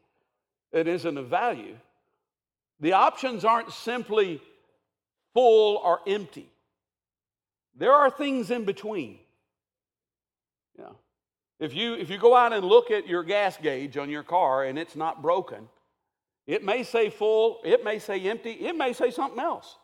it 0.72 0.86
isn't 0.86 1.18
of 1.18 1.28
value. 1.28 1.76
The 2.78 2.92
options 2.92 3.44
aren't 3.44 3.72
simply 3.72 4.40
full 5.32 5.78
or 5.78 6.00
empty. 6.06 6.48
There 7.74 7.92
are 7.92 8.10
things 8.10 8.50
in 8.50 8.64
between. 8.64 9.18
Yeah. 10.78 10.90
If 11.58 11.74
you 11.74 11.94
if 11.94 12.10
you 12.10 12.18
go 12.18 12.36
out 12.36 12.52
and 12.52 12.64
look 12.64 12.90
at 12.90 13.08
your 13.08 13.22
gas 13.22 13.56
gauge 13.56 13.96
on 13.96 14.10
your 14.10 14.22
car 14.22 14.64
and 14.64 14.78
it's 14.78 14.94
not 14.94 15.22
broken, 15.22 15.68
it 16.46 16.62
may 16.62 16.82
say 16.82 17.10
full, 17.10 17.60
it 17.64 17.82
may 17.82 17.98
say 17.98 18.20
empty, 18.28 18.52
it 18.52 18.76
may 18.76 18.92
say 18.92 19.10
something 19.10 19.40
else. 19.40 19.76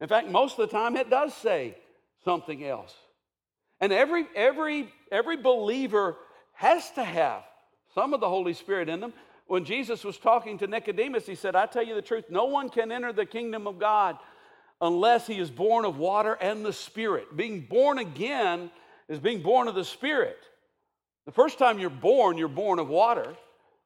In 0.00 0.08
fact, 0.08 0.28
most 0.28 0.58
of 0.58 0.68
the 0.68 0.76
time 0.76 0.96
it 0.96 1.10
does 1.10 1.34
say 1.34 1.76
something 2.24 2.64
else. 2.64 2.94
And 3.80 3.92
every 3.92 4.26
every 4.34 4.92
every 5.10 5.36
believer 5.36 6.16
has 6.54 6.90
to 6.92 7.04
have 7.04 7.42
some 7.94 8.14
of 8.14 8.20
the 8.20 8.28
Holy 8.28 8.54
Spirit 8.54 8.88
in 8.88 9.00
them. 9.00 9.12
When 9.46 9.64
Jesus 9.64 10.04
was 10.04 10.16
talking 10.16 10.58
to 10.58 10.66
Nicodemus, 10.66 11.26
he 11.26 11.34
said, 11.34 11.56
I 11.56 11.66
tell 11.66 11.84
you 11.84 11.94
the 11.94 12.02
truth, 12.02 12.26
no 12.30 12.44
one 12.44 12.68
can 12.68 12.92
enter 12.92 13.12
the 13.12 13.26
kingdom 13.26 13.66
of 13.66 13.80
God 13.80 14.16
unless 14.80 15.26
he 15.26 15.38
is 15.38 15.50
born 15.50 15.84
of 15.84 15.98
water 15.98 16.34
and 16.34 16.64
the 16.64 16.72
Spirit. 16.72 17.36
Being 17.36 17.66
born 17.68 17.98
again 17.98 18.70
is 19.08 19.18
being 19.18 19.42
born 19.42 19.66
of 19.66 19.74
the 19.74 19.84
Spirit. 19.84 20.38
The 21.26 21.32
first 21.32 21.58
time 21.58 21.78
you're 21.78 21.90
born, 21.90 22.38
you're 22.38 22.48
born 22.48 22.78
of 22.78 22.88
water. 22.88 23.34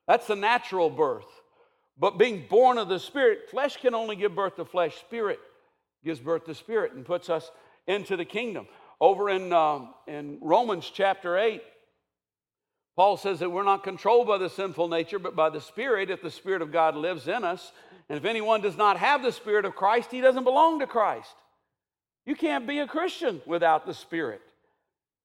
That's 0.07 0.27
the 0.27 0.37
natural 0.37 0.91
birth. 0.91 1.27
But 1.99 2.19
being 2.19 2.45
born 2.49 2.77
of 2.77 2.89
the 2.89 2.99
Spirit, 2.99 3.51
flesh 3.51 3.79
can 3.79 3.95
only 3.95 4.17
give 4.17 4.35
birth 4.35 4.57
to 4.57 4.65
flesh. 4.65 4.97
Spirit 4.97 5.41
gives 6.05 6.21
birth 6.21 6.45
to 6.47 6.55
spirit 6.55 6.93
and 6.93 7.05
puts 7.05 7.31
us 7.31 7.51
into 7.87 8.17
the 8.17 8.25
kingdom. 8.25 8.67
Over 9.01 9.31
in, 9.31 9.53
um, 9.53 9.95
in 10.07 10.39
Romans 10.41 10.91
chapter 10.93 11.37
8, 11.37 11.63
Paul 12.97 13.17
says 13.17 13.41
that 13.41 13.51
we're 13.51 13.65
not 13.65 13.83
controlled 13.83 14.29
by 14.29 14.39
the 14.39 14.49
sinful 14.49 14.89
nature, 14.89 15.19
but 15.19 15.35
by 15.35 15.51
the 15.51 15.61
Spirit, 15.61 16.11
if 16.11 16.23
the 16.23 16.31
Spirit 16.31 16.63
of 16.63 16.71
God 16.71 16.95
lives 16.95 17.27
in 17.27 17.43
us. 17.43 17.73
And 18.09 18.17
if 18.17 18.25
anyone 18.25 18.61
does 18.61 18.77
not 18.77 18.99
have 18.99 19.23
the 19.23 19.33
Spirit 19.33 19.65
of 19.65 19.75
Christ, 19.75 20.11
he 20.13 20.21
doesn't 20.21 20.45
belong 20.45 20.79
to 20.79 20.87
Christ. 20.87 21.35
You 22.25 22.37
can't 22.37 22.67
be 22.67 22.79
a 22.79 22.87
Christian 22.87 23.43
without 23.47 23.85
the 23.85 23.95
Spirit 23.95 24.41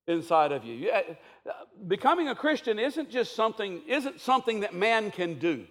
inside 0.08 0.52
of 0.52 0.66
you. 0.66 0.92
Becoming 1.88 2.28
a 2.28 2.36
Christian 2.36 2.80
isn't 2.80 3.12
just 3.12 3.36
something, 3.36 3.82
isn't 3.88 4.20
something 4.20 4.62
that 4.62 4.74
man 4.74 5.12
can 5.12 5.38
do. 5.38 5.66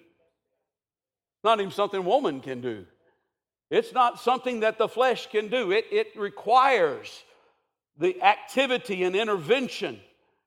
Not 1.42 1.60
even 1.60 1.72
something 1.72 2.04
woman 2.04 2.40
can 2.40 2.60
do. 2.60 2.86
It's 3.70 3.92
not 3.92 4.20
something 4.20 4.60
that 4.60 4.78
the 4.78 4.88
flesh 4.88 5.28
can 5.30 5.48
do. 5.48 5.70
It, 5.70 5.86
it 5.90 6.08
requires 6.16 7.24
the 7.98 8.22
activity 8.22 9.02
and 9.02 9.14
intervention 9.14 10.00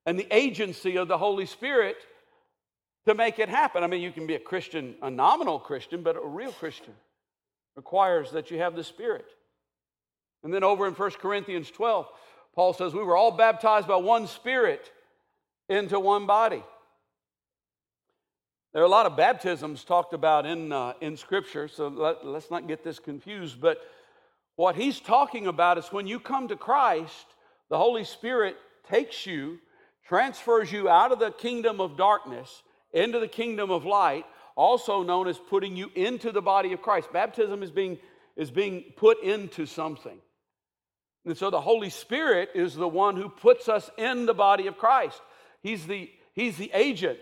and 0.06 0.18
the 0.18 0.28
agency 0.36 0.98
of 0.98 1.08
the 1.08 1.18
Holy 1.18 1.46
Spirit 1.46 1.98
to 3.06 3.14
make 3.14 3.40
it 3.40 3.50
happen. 3.50 3.84
I 3.84 3.88
mean, 3.88 4.02
you 4.02 4.12
can 4.12 4.28
be 4.28 4.36
a 4.36 4.40
Christian, 4.40 4.96
a 5.02 5.12
nominal 5.12 5.60
Christian, 5.60 6.02
but 6.02 6.16
a 6.16 6.26
real 6.26 6.52
Christian 6.52 6.94
requires 7.76 8.32
that 8.32 8.52
you 8.52 8.60
have 8.60 8.76
the 8.76 8.84
Spirit. 8.84 9.26
And 10.44 10.54
then 10.54 10.64
over 10.64 10.88
in 10.88 10.94
1 10.94 11.12
Corinthians 11.12 11.70
12, 11.72 12.08
Paul 12.56 12.74
says, 12.74 12.94
We 12.94 13.04
were 13.04 13.16
all 13.16 13.32
baptized 13.32 13.88
by 13.88 13.98
one 13.98 14.28
Spirit 14.28 14.92
into 15.70 16.00
one 16.00 16.26
body. 16.26 16.64
There 18.74 18.82
are 18.82 18.86
a 18.86 18.90
lot 18.90 19.06
of 19.06 19.18
baptisms 19.18 19.84
talked 19.84 20.14
about 20.14 20.46
in, 20.46 20.72
uh, 20.72 20.94
in 21.02 21.18
Scripture, 21.18 21.68
so 21.68 21.90
let, 21.90 22.26
let's 22.26 22.50
not 22.50 22.70
get 22.70 22.86
this 22.86 23.00
confused. 23.00 23.60
But 23.60 23.80
what 24.56 24.78
he's 24.78 25.02
talking 25.02 25.48
about 25.48 25.78
is 25.78 25.88
when 25.92 26.08
you 26.08 26.22
come 26.22 26.48
to 26.48 26.56
Christ, 26.56 27.26
the 27.70 27.78
Holy 27.78 28.06
Spirit 28.06 28.56
takes 28.90 29.26
you, 29.26 29.60
transfers 30.08 30.72
you 30.72 30.88
out 30.88 31.12
of 31.12 31.20
the 31.20 31.32
kingdom 31.32 31.82
of 31.82 31.98
darkness 31.98 32.64
into 32.94 33.20
the 33.20 33.28
kingdom 33.28 33.72
of 33.72 33.84
light, 33.84 34.26
also 34.56 35.04
known 35.04 35.28
as 35.28 35.38
putting 35.38 35.76
you 35.76 35.92
into 35.94 36.32
the 36.32 36.42
body 36.42 36.72
of 36.72 36.82
Christ. 36.82 37.12
Baptism 37.12 37.64
is 37.64 37.72
being, 37.72 37.98
is 38.38 38.52
being 38.52 38.86
put 38.96 39.22
into 39.22 39.66
something. 39.66 40.18
And 41.26 41.38
so 41.38 41.50
the 41.50 41.60
Holy 41.60 41.90
Spirit 41.90 42.52
is 42.56 42.74
the 42.74 42.88
one 42.88 43.18
who 43.18 43.28
puts 43.28 43.68
us 43.68 43.90
in 43.98 44.26
the 44.26 44.34
body 44.34 44.68
of 44.68 44.78
Christ. 44.78 45.22
He's 45.62 45.86
the, 45.86 46.10
he's 46.34 46.56
the 46.56 46.72
agent 46.74 47.20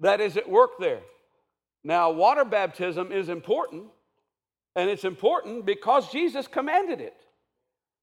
that 0.00 0.20
is 0.20 0.36
at 0.36 0.48
work 0.48 0.72
there. 0.78 1.00
Now, 1.82 2.10
water 2.10 2.44
baptism 2.44 3.12
is 3.12 3.28
important, 3.28 3.84
and 4.74 4.90
it's 4.90 5.04
important 5.04 5.64
because 5.64 6.10
Jesus 6.10 6.46
commanded 6.48 7.00
it. 7.00 7.16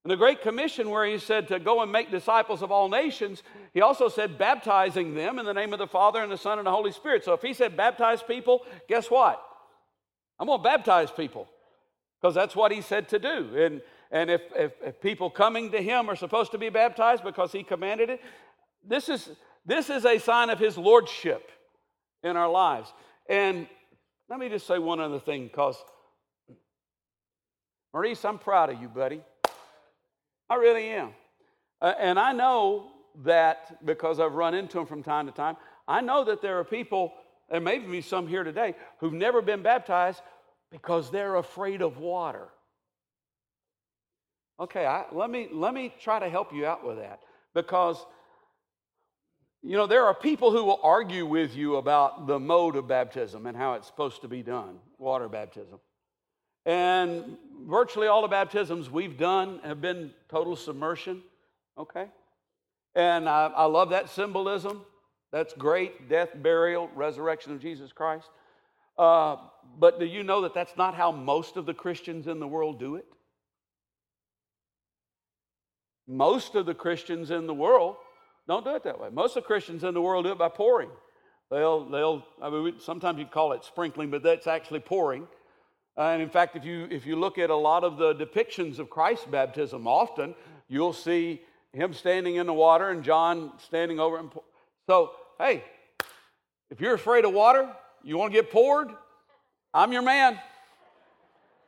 In 0.05 0.09
the 0.09 0.17
Great 0.17 0.41
Commission, 0.41 0.89
where 0.89 1.05
he 1.05 1.17
said 1.17 1.47
to 1.47 1.59
go 1.59 1.81
and 1.81 1.91
make 1.91 2.11
disciples 2.11 2.61
of 2.61 2.71
all 2.71 2.89
nations, 2.89 3.43
he 3.73 3.81
also 3.81 4.09
said 4.09 4.37
baptizing 4.37 5.15
them 5.15 5.39
in 5.39 5.45
the 5.45 5.53
name 5.53 5.71
of 5.71 5.79
the 5.79 5.87
Father 5.87 6.21
and 6.21 6.31
the 6.31 6.37
Son 6.37 6.57
and 6.57 6.67
the 6.67 6.71
Holy 6.71 6.91
Spirit. 6.91 7.23
So 7.23 7.33
if 7.33 7.41
he 7.41 7.53
said 7.53 7.77
baptize 7.77 8.21
people, 8.21 8.65
guess 8.89 9.09
what? 9.09 9.41
I'm 10.39 10.47
going 10.47 10.59
to 10.59 10.63
baptize 10.63 11.11
people 11.11 11.47
because 12.21 12.35
that's 12.35 12.55
what 12.55 12.71
he 12.71 12.81
said 12.81 13.07
to 13.09 13.19
do. 13.19 13.55
And, 13.57 13.81
and 14.11 14.29
if, 14.29 14.41
if, 14.55 14.71
if 14.83 15.01
people 15.01 15.29
coming 15.29 15.71
to 15.71 15.81
him 15.81 16.09
are 16.09 16.17
supposed 16.17 16.51
to 16.51 16.57
be 16.57 16.69
baptized 16.69 17.23
because 17.23 17.51
he 17.51 17.63
commanded 17.63 18.09
it, 18.09 18.21
this 18.85 19.07
is, 19.07 19.29
This 19.65 19.89
is 19.89 20.05
a 20.05 20.19
sign 20.19 20.49
of 20.49 20.59
his 20.59 20.77
lordship 20.77 21.49
in 22.23 22.37
our 22.37 22.49
lives. 22.49 22.91
And 23.27 23.67
let 24.29 24.39
me 24.39 24.49
just 24.49 24.65
say 24.65 24.79
one 24.79 24.99
other 24.99 25.19
thing, 25.19 25.47
because 25.47 25.77
Maurice, 27.93 28.25
I'm 28.25 28.39
proud 28.39 28.69
of 28.69 28.81
you, 28.81 28.87
buddy. 28.87 29.21
I 30.49 30.55
really 30.55 30.89
am. 30.89 31.13
Uh, 31.81 31.93
and 31.99 32.19
I 32.19 32.31
know 32.33 32.91
that 33.23 33.85
because 33.85 34.19
I've 34.19 34.33
run 34.33 34.53
into 34.53 34.77
them 34.77 34.87
from 34.87 35.03
time 35.03 35.27
to 35.27 35.31
time, 35.31 35.57
I 35.87 36.01
know 36.01 36.23
that 36.23 36.41
there 36.41 36.57
are 36.59 36.63
people, 36.63 37.13
there 37.51 37.59
may 37.59 37.79
be 37.79 38.01
some 38.01 38.27
here 38.27 38.43
today, 38.43 38.75
who've 38.99 39.13
never 39.13 39.41
been 39.41 39.61
baptized 39.61 40.21
because 40.71 41.11
they're 41.11 41.35
afraid 41.35 41.81
of 41.81 41.97
water. 41.97 42.47
Okay, 44.59 44.85
I, 44.85 45.05
let, 45.11 45.29
me, 45.29 45.49
let 45.51 45.73
me 45.73 45.93
try 45.99 46.19
to 46.19 46.29
help 46.29 46.53
you 46.53 46.65
out 46.65 46.85
with 46.85 46.97
that 46.97 47.19
because 47.53 47.97
you 49.63 49.77
know, 49.77 49.87
there 49.87 50.05
are 50.05 50.13
people 50.13 50.51
who 50.51 50.65
will 50.65 50.79
argue 50.83 51.25
with 51.25 51.55
you 51.55 51.77
about 51.77 52.27
the 52.27 52.37
mode 52.37 52.75
of 52.75 52.85
baptism 52.85 53.45
and 53.45 53.55
how 53.55 53.73
it's 53.75 53.87
supposed 53.87 54.21
to 54.21 54.27
be 54.27 54.43
done, 54.43 54.77
water 54.97 55.29
baptism. 55.29 55.79
And 56.65 57.37
virtually 57.65 58.07
all 58.07 58.21
the 58.21 58.27
baptisms 58.27 58.89
we've 58.89 59.17
done 59.17 59.61
have 59.63 59.79
been 59.79 60.11
total 60.27 60.57
submersion, 60.57 61.21
okay? 61.77 62.07
And 62.93 63.29
I, 63.29 63.47
I 63.55 63.65
love 63.65 63.91
that 63.91 64.09
symbolism. 64.09 64.81
That's 65.31 65.53
great 65.53 66.09
death, 66.09 66.29
burial, 66.35 66.89
resurrection 66.93 67.53
of 67.53 67.61
Jesus 67.61 67.93
Christ. 67.93 68.29
Uh, 68.97 69.37
but 69.79 69.97
do 69.97 70.05
you 70.05 70.23
know 70.23 70.41
that 70.41 70.53
that's 70.53 70.75
not 70.75 70.93
how 70.93 71.11
most 71.11 71.55
of 71.55 71.65
the 71.65 71.73
Christians 71.73 72.27
in 72.27 72.39
the 72.39 72.47
world 72.47 72.79
do 72.79 72.95
it? 72.95 73.05
Most 76.05 76.55
of 76.55 76.65
the 76.65 76.75
Christians 76.75 77.31
in 77.31 77.47
the 77.47 77.53
world 77.53 77.95
don't 78.47 78.65
do 78.65 78.75
it 78.75 78.83
that 78.83 78.99
way. 78.99 79.09
Most 79.11 79.37
of 79.37 79.43
the 79.43 79.47
Christians 79.47 79.83
in 79.83 79.93
the 79.93 80.01
world 80.01 80.25
do 80.25 80.31
it 80.31 80.37
by 80.37 80.49
pouring. 80.49 80.89
They'll, 81.49 81.89
they'll 81.89 82.25
I 82.41 82.49
mean, 82.49 82.75
sometimes 82.79 83.19
you 83.19 83.25
call 83.25 83.53
it 83.53 83.63
sprinkling, 83.63 84.09
but 84.09 84.23
that's 84.23 84.47
actually 84.47 84.79
pouring. 84.79 85.27
And 85.95 86.21
in 86.21 86.29
fact, 86.29 86.55
if 86.55 86.65
you, 86.65 86.87
if 86.89 87.05
you 87.05 87.15
look 87.15 87.37
at 87.37 87.49
a 87.49 87.55
lot 87.55 87.83
of 87.83 87.97
the 87.97 88.15
depictions 88.15 88.79
of 88.79 88.89
Christ's 88.89 89.25
baptism, 89.25 89.87
often 89.87 90.33
you'll 90.67 90.93
see 90.93 91.41
him 91.71 91.93
standing 91.93 92.35
in 92.35 92.47
the 92.47 92.53
water 92.53 92.89
and 92.89 93.03
John 93.03 93.53
standing 93.59 93.99
over 93.99 94.17
pour. 94.23 94.43
So, 94.87 95.11
hey, 95.39 95.63
if 96.69 96.81
you're 96.81 96.95
afraid 96.95 97.25
of 97.25 97.33
water, 97.33 97.69
you 98.03 98.17
want 98.17 98.33
to 98.33 98.41
get 98.41 98.51
poured, 98.51 98.89
I'm 99.73 99.91
your 99.91 100.01
man. 100.01 100.39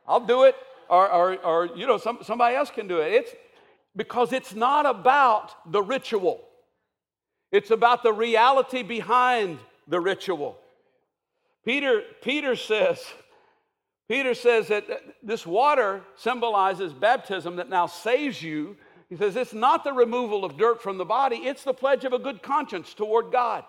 I'll 0.06 0.20
do 0.20 0.44
it. 0.44 0.56
Or, 0.88 1.10
or, 1.10 1.36
or 1.38 1.66
you 1.76 1.86
know, 1.86 1.98
some, 1.98 2.18
somebody 2.22 2.54
else 2.54 2.70
can 2.70 2.86
do 2.86 3.00
it. 3.00 3.12
It's 3.12 3.34
because 3.96 4.32
it's 4.32 4.54
not 4.54 4.86
about 4.86 5.72
the 5.72 5.82
ritual. 5.82 6.44
It's 7.56 7.70
about 7.70 8.02
the 8.02 8.12
reality 8.12 8.82
behind 8.82 9.58
the 9.88 9.98
ritual. 9.98 10.58
Peter, 11.64 12.02
Peter 12.20 12.54
says, 12.54 13.02
Peter 14.10 14.34
says 14.34 14.68
that 14.68 14.84
this 15.22 15.46
water 15.46 16.02
symbolizes 16.16 16.92
baptism 16.92 17.56
that 17.56 17.70
now 17.70 17.86
saves 17.86 18.42
you. 18.42 18.76
He 19.08 19.16
says 19.16 19.36
it's 19.36 19.54
not 19.54 19.84
the 19.84 19.94
removal 19.94 20.44
of 20.44 20.58
dirt 20.58 20.82
from 20.82 20.98
the 20.98 21.06
body, 21.06 21.36
it's 21.36 21.64
the 21.64 21.72
pledge 21.72 22.04
of 22.04 22.12
a 22.12 22.18
good 22.18 22.42
conscience 22.42 22.92
toward 22.92 23.32
God. 23.32 23.64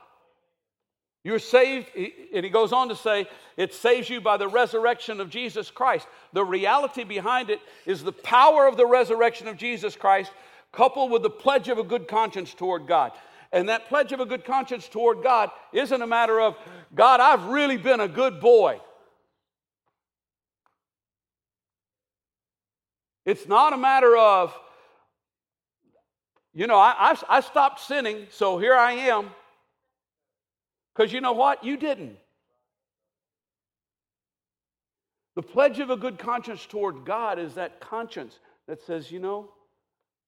You're 1.23 1.39
saved, 1.39 1.87
and 1.95 2.43
he 2.43 2.49
goes 2.49 2.73
on 2.73 2.89
to 2.89 2.95
say, 2.95 3.25
it 3.55 3.73
saves 3.73 4.09
you 4.09 4.19
by 4.19 4.35
the 4.35 4.49
resurrection 4.49 5.21
of 5.21 5.29
Jesus 5.29 5.71
Christ. 5.71 6.07
The 6.33 6.43
reality 6.43 7.05
behind 7.05 7.49
it 7.49 7.61
is 7.85 8.03
the 8.03 8.11
power 8.11 8.67
of 8.67 8.75
the 8.75 8.85
resurrection 8.85 9.47
of 9.47 9.55
Jesus 9.55 9.95
Christ 9.95 10.33
coupled 10.73 11.09
with 11.09 11.23
the 11.23 11.29
pledge 11.29 11.69
of 11.69 11.77
a 11.77 11.83
good 11.83 12.09
conscience 12.09 12.53
toward 12.53 12.85
God. 12.85 13.13
And 13.51 13.69
that 13.69 13.87
pledge 13.87 14.11
of 14.11 14.19
a 14.19 14.25
good 14.25 14.43
conscience 14.43 14.87
toward 14.87 15.23
God 15.23 15.49
isn't 15.71 16.01
a 16.01 16.07
matter 16.07 16.39
of, 16.39 16.57
God, 16.93 17.19
I've 17.19 17.45
really 17.45 17.77
been 17.77 18.01
a 18.01 18.07
good 18.07 18.39
boy. 18.39 18.79
It's 23.25 23.47
not 23.47 23.73
a 23.73 23.77
matter 23.77 24.15
of, 24.15 24.57
you 26.53 26.67
know, 26.67 26.77
I, 26.77 27.11
I, 27.11 27.37
I 27.37 27.39
stopped 27.41 27.79
sinning, 27.81 28.27
so 28.31 28.57
here 28.57 28.75
I 28.75 28.93
am. 28.93 29.29
Because 30.95 31.13
you 31.13 31.21
know 31.21 31.33
what? 31.33 31.63
You 31.63 31.77
didn't. 31.77 32.17
The 35.35 35.43
pledge 35.43 35.79
of 35.79 35.89
a 35.89 35.97
good 35.97 36.17
conscience 36.17 36.65
toward 36.65 37.05
God 37.05 37.37
is 37.37 37.53
that 37.55 37.79
conscience 37.79 38.39
that 38.67 38.81
says, 38.81 39.11
you 39.11 39.19
know, 39.19 39.51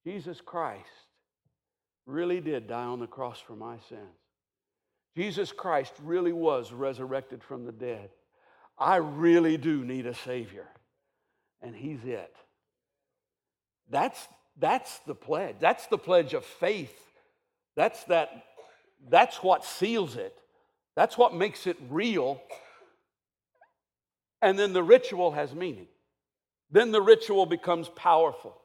Jesus 0.04 0.40
Christ 0.40 0.86
really 2.10 2.40
did 2.40 2.66
die 2.66 2.84
on 2.84 3.00
the 3.00 3.06
cross 3.06 3.40
for 3.40 3.54
my 3.54 3.76
sins. 3.88 4.00
Jesus 5.16 5.52
Christ 5.52 5.92
really 6.02 6.32
was 6.32 6.72
resurrected 6.72 7.42
from 7.42 7.64
the 7.64 7.72
dead. 7.72 8.10
I 8.78 8.96
really 8.96 9.56
do 9.56 9.84
need 9.84 10.06
a 10.06 10.14
Savior, 10.14 10.66
and 11.60 11.74
He's 11.74 12.04
it. 12.04 12.34
That's, 13.90 14.28
that's 14.58 14.98
the 15.00 15.14
pledge. 15.14 15.56
That's 15.58 15.86
the 15.86 15.98
pledge 15.98 16.32
of 16.32 16.44
faith. 16.44 16.96
That's, 17.76 18.02
that, 18.04 18.44
that's 19.08 19.42
what 19.42 19.64
seals 19.64 20.16
it. 20.16 20.36
That's 20.96 21.18
what 21.18 21.34
makes 21.34 21.66
it 21.66 21.76
real. 21.88 22.40
And 24.42 24.58
then 24.58 24.72
the 24.72 24.82
ritual 24.82 25.32
has 25.32 25.54
meaning. 25.54 25.88
Then 26.70 26.92
the 26.92 27.02
ritual 27.02 27.46
becomes 27.46 27.88
powerful. 27.88 28.59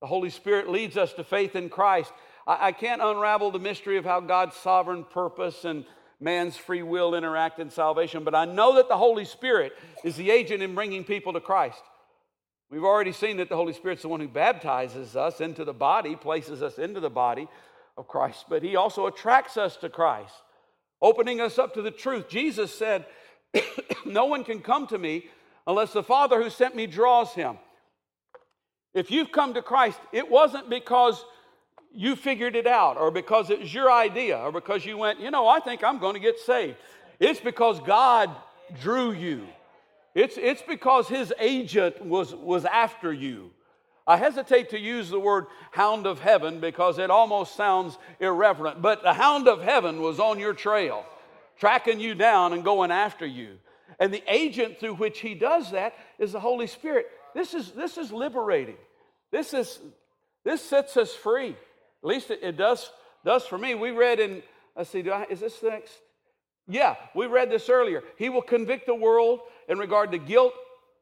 The 0.00 0.06
Holy 0.06 0.30
Spirit 0.30 0.68
leads 0.68 0.96
us 0.96 1.12
to 1.14 1.24
faith 1.24 1.56
in 1.56 1.68
Christ. 1.68 2.12
I, 2.46 2.68
I 2.68 2.72
can't 2.72 3.02
unravel 3.02 3.50
the 3.50 3.58
mystery 3.58 3.96
of 3.96 4.04
how 4.04 4.20
God's 4.20 4.56
sovereign 4.56 5.04
purpose 5.04 5.64
and 5.64 5.84
man's 6.20 6.56
free 6.56 6.82
will 6.82 7.14
interact 7.14 7.58
in 7.58 7.70
salvation, 7.70 8.24
but 8.24 8.34
I 8.34 8.44
know 8.44 8.76
that 8.76 8.88
the 8.88 8.96
Holy 8.96 9.24
Spirit 9.24 9.72
is 10.02 10.16
the 10.16 10.30
agent 10.30 10.62
in 10.62 10.74
bringing 10.74 11.04
people 11.04 11.32
to 11.34 11.40
Christ. 11.40 11.82
We've 12.70 12.84
already 12.84 13.12
seen 13.12 13.36
that 13.36 13.48
the 13.48 13.56
Holy 13.56 13.72
Spirit's 13.72 14.02
the 14.02 14.08
one 14.08 14.20
who 14.20 14.28
baptizes 14.28 15.14
us 15.14 15.40
into 15.40 15.64
the 15.64 15.74
body, 15.74 16.16
places 16.16 16.62
us 16.62 16.78
into 16.78 17.00
the 17.00 17.10
body 17.10 17.48
of 17.96 18.08
Christ, 18.08 18.46
but 18.48 18.62
He 18.62 18.76
also 18.76 19.06
attracts 19.06 19.56
us 19.56 19.76
to 19.78 19.88
Christ, 19.88 20.34
opening 21.00 21.40
us 21.40 21.58
up 21.58 21.74
to 21.74 21.82
the 21.82 21.90
truth. 21.90 22.28
Jesus 22.28 22.74
said, 22.74 23.06
No 24.04 24.26
one 24.26 24.42
can 24.44 24.60
come 24.60 24.86
to 24.88 24.98
me 24.98 25.26
unless 25.66 25.92
the 25.92 26.02
Father 26.02 26.42
who 26.42 26.50
sent 26.50 26.74
me 26.74 26.86
draws 26.86 27.32
him. 27.34 27.58
If 28.96 29.10
you've 29.10 29.30
come 29.30 29.52
to 29.52 29.62
Christ, 29.62 30.00
it 30.10 30.30
wasn't 30.30 30.70
because 30.70 31.22
you 31.92 32.16
figured 32.16 32.56
it 32.56 32.66
out 32.66 32.96
or 32.96 33.10
because 33.10 33.50
it 33.50 33.60
was 33.60 33.72
your 33.72 33.92
idea 33.92 34.38
or 34.38 34.50
because 34.50 34.86
you 34.86 34.96
went, 34.96 35.20
you 35.20 35.30
know, 35.30 35.46
I 35.46 35.60
think 35.60 35.84
I'm 35.84 35.98
going 35.98 36.14
to 36.14 36.20
get 36.20 36.38
saved. 36.38 36.78
It's 37.20 37.38
because 37.38 37.78
God 37.80 38.34
drew 38.80 39.12
you. 39.12 39.46
It's, 40.14 40.38
it's 40.38 40.62
because 40.62 41.08
his 41.08 41.30
agent 41.38 42.02
was, 42.06 42.34
was 42.34 42.64
after 42.64 43.12
you. 43.12 43.50
I 44.06 44.16
hesitate 44.16 44.70
to 44.70 44.78
use 44.78 45.10
the 45.10 45.20
word 45.20 45.44
hound 45.72 46.06
of 46.06 46.18
heaven 46.18 46.58
because 46.58 46.98
it 46.98 47.10
almost 47.10 47.54
sounds 47.54 47.98
irreverent, 48.18 48.80
but 48.80 49.02
the 49.02 49.12
hound 49.12 49.46
of 49.46 49.60
heaven 49.60 50.00
was 50.00 50.18
on 50.18 50.38
your 50.38 50.54
trail, 50.54 51.04
tracking 51.58 52.00
you 52.00 52.14
down 52.14 52.54
and 52.54 52.64
going 52.64 52.90
after 52.90 53.26
you. 53.26 53.58
And 53.98 54.12
the 54.12 54.22
agent 54.26 54.80
through 54.80 54.94
which 54.94 55.18
he 55.20 55.34
does 55.34 55.72
that 55.72 55.94
is 56.18 56.32
the 56.32 56.40
Holy 56.40 56.66
Spirit. 56.66 57.08
This 57.36 57.52
is, 57.52 57.70
this 57.72 57.98
is 57.98 58.10
liberating. 58.10 58.78
This, 59.30 59.52
is, 59.52 59.78
this 60.42 60.62
sets 60.62 60.96
us 60.96 61.12
free. 61.14 61.50
At 61.50 62.08
least 62.08 62.30
it, 62.30 62.40
it 62.42 62.56
does, 62.56 62.90
does 63.26 63.44
for 63.44 63.58
me. 63.58 63.74
We 63.74 63.90
read 63.90 64.20
in, 64.20 64.42
let's 64.74 64.88
see, 64.88 65.08
I, 65.10 65.24
is 65.24 65.40
this 65.40 65.62
next? 65.62 65.92
Yeah, 66.66 66.96
we 67.14 67.26
read 67.26 67.50
this 67.50 67.68
earlier. 67.68 68.02
He 68.16 68.30
will 68.30 68.40
convict 68.40 68.86
the 68.86 68.94
world 68.94 69.40
in 69.68 69.76
regard 69.78 70.12
to 70.12 70.18
guilt 70.18 70.54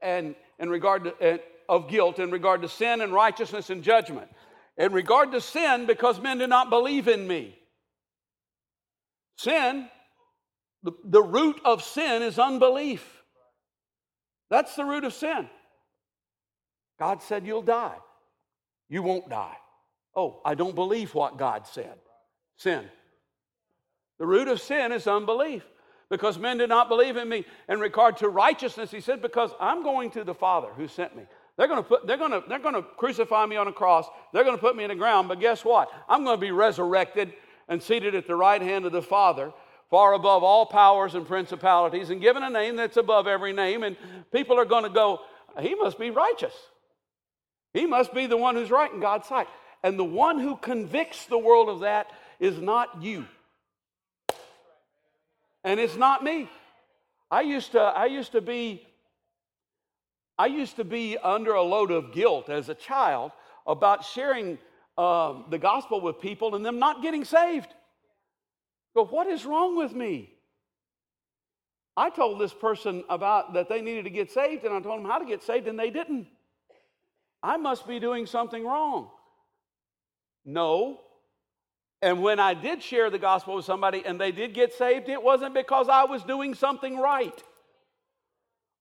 and 0.02 0.34
in 0.58 0.68
regard 0.68 1.04
to, 1.04 1.34
uh, 1.34 1.38
of 1.68 1.88
guilt, 1.88 2.18
in 2.18 2.32
regard 2.32 2.62
to 2.62 2.68
sin 2.68 3.00
and 3.00 3.12
righteousness 3.12 3.70
and 3.70 3.84
judgment. 3.84 4.28
In 4.76 4.92
regard 4.92 5.30
to 5.32 5.40
sin, 5.40 5.86
because 5.86 6.20
men 6.20 6.38
do 6.38 6.48
not 6.48 6.68
believe 6.68 7.06
in 7.06 7.28
me. 7.28 7.56
Sin, 9.36 9.88
the, 10.82 10.90
the 11.04 11.22
root 11.22 11.60
of 11.64 11.84
sin 11.84 12.22
is 12.22 12.40
unbelief. 12.40 13.22
That's 14.50 14.74
the 14.74 14.84
root 14.84 15.04
of 15.04 15.12
sin. 15.12 15.48
God 16.98 17.22
said 17.22 17.46
you'll 17.46 17.62
die. 17.62 17.96
You 18.88 19.02
won't 19.02 19.28
die. 19.28 19.56
Oh, 20.14 20.40
I 20.44 20.54
don't 20.54 20.74
believe 20.74 21.14
what 21.14 21.38
God 21.38 21.66
said. 21.66 21.94
Sin. 22.56 22.84
The 24.18 24.26
root 24.26 24.48
of 24.48 24.60
sin 24.60 24.92
is 24.92 25.06
unbelief 25.06 25.64
because 26.08 26.38
men 26.38 26.58
did 26.58 26.68
not 26.68 26.88
believe 26.88 27.16
in 27.16 27.28
me. 27.28 27.44
In 27.68 27.80
regard 27.80 28.18
to 28.18 28.28
righteousness, 28.28 28.90
he 28.90 29.00
said, 29.00 29.20
because 29.20 29.50
I'm 29.58 29.82
going 29.82 30.10
to 30.12 30.22
the 30.22 30.34
Father 30.34 30.68
who 30.76 30.86
sent 30.86 31.16
me. 31.16 31.24
They're 31.56 31.68
going 31.68 31.82
to 31.82 31.88
put, 31.88 32.06
they're 32.06 32.16
going 32.16 32.32
to, 32.32 32.42
they're 32.48 32.58
going 32.58 32.74
to 32.74 32.82
crucify 32.82 33.46
me 33.46 33.56
on 33.56 33.68
a 33.68 33.72
cross. 33.72 34.06
They're 34.32 34.44
going 34.44 34.56
to 34.56 34.60
put 34.60 34.76
me 34.76 34.84
in 34.84 34.90
the 34.90 34.96
ground. 34.96 35.28
But 35.28 35.40
guess 35.40 35.64
what? 35.64 35.90
I'm 36.08 36.24
going 36.24 36.36
to 36.36 36.40
be 36.40 36.52
resurrected 36.52 37.32
and 37.68 37.82
seated 37.82 38.14
at 38.14 38.26
the 38.26 38.36
right 38.36 38.60
hand 38.60 38.86
of 38.86 38.92
the 38.92 39.02
Father, 39.02 39.52
far 39.88 40.14
above 40.14 40.42
all 40.42 40.66
powers 40.66 41.14
and 41.14 41.26
principalities, 41.26 42.10
and 42.10 42.20
given 42.20 42.42
a 42.42 42.50
name 42.50 42.76
that's 42.76 42.96
above 42.96 43.26
every 43.26 43.52
name. 43.52 43.82
And 43.82 43.96
people 44.32 44.58
are 44.58 44.64
going 44.64 44.84
to 44.84 44.90
go, 44.90 45.20
he 45.60 45.74
must 45.74 45.98
be 45.98 46.10
righteous. 46.10 46.54
He 47.74 47.86
must 47.86 48.14
be 48.14 48.26
the 48.26 48.36
one 48.36 48.54
who's 48.54 48.70
right 48.70 48.90
in 48.90 49.00
God's 49.00 49.26
sight. 49.28 49.48
And 49.82 49.98
the 49.98 50.04
one 50.04 50.38
who 50.38 50.56
convicts 50.56 51.26
the 51.26 51.36
world 51.36 51.68
of 51.68 51.80
that 51.80 52.06
is 52.40 52.58
not 52.58 53.02
you. 53.02 53.26
And 55.62 55.78
it's 55.78 55.96
not 55.96 56.24
me. 56.24 56.48
I 57.30 57.42
used 57.42 57.72
to, 57.72 57.80
I 57.80 58.06
used 58.06 58.32
to 58.32 58.40
be, 58.40 58.86
I 60.38 60.46
used 60.46 60.76
to 60.76 60.84
be 60.84 61.18
under 61.18 61.52
a 61.54 61.62
load 61.62 61.90
of 61.90 62.12
guilt 62.12 62.48
as 62.48 62.68
a 62.68 62.74
child 62.74 63.32
about 63.66 64.04
sharing 64.04 64.58
uh, 64.96 65.34
the 65.50 65.58
gospel 65.58 66.00
with 66.00 66.20
people 66.20 66.54
and 66.54 66.64
them 66.64 66.78
not 66.78 67.02
getting 67.02 67.24
saved. 67.24 67.68
But 68.94 69.12
what 69.12 69.26
is 69.26 69.44
wrong 69.44 69.76
with 69.76 69.92
me? 69.92 70.30
I 71.96 72.10
told 72.10 72.40
this 72.40 72.54
person 72.54 73.04
about 73.08 73.54
that 73.54 73.68
they 73.68 73.80
needed 73.80 74.04
to 74.04 74.10
get 74.10 74.30
saved, 74.30 74.64
and 74.64 74.74
I 74.74 74.80
told 74.80 75.00
them 75.00 75.10
how 75.10 75.18
to 75.18 75.24
get 75.24 75.42
saved, 75.42 75.66
and 75.68 75.78
they 75.78 75.90
didn't. 75.90 76.26
I 77.44 77.58
must 77.58 77.86
be 77.86 78.00
doing 78.00 78.24
something 78.24 78.64
wrong. 78.64 79.10
No. 80.46 80.98
And 82.00 82.22
when 82.22 82.40
I 82.40 82.54
did 82.54 82.82
share 82.82 83.10
the 83.10 83.18
gospel 83.18 83.56
with 83.56 83.66
somebody 83.66 84.02
and 84.04 84.18
they 84.18 84.32
did 84.32 84.54
get 84.54 84.72
saved, 84.72 85.10
it 85.10 85.22
wasn't 85.22 85.52
because 85.52 85.90
I 85.90 86.04
was 86.04 86.22
doing 86.22 86.54
something 86.54 86.96
right. 86.98 87.42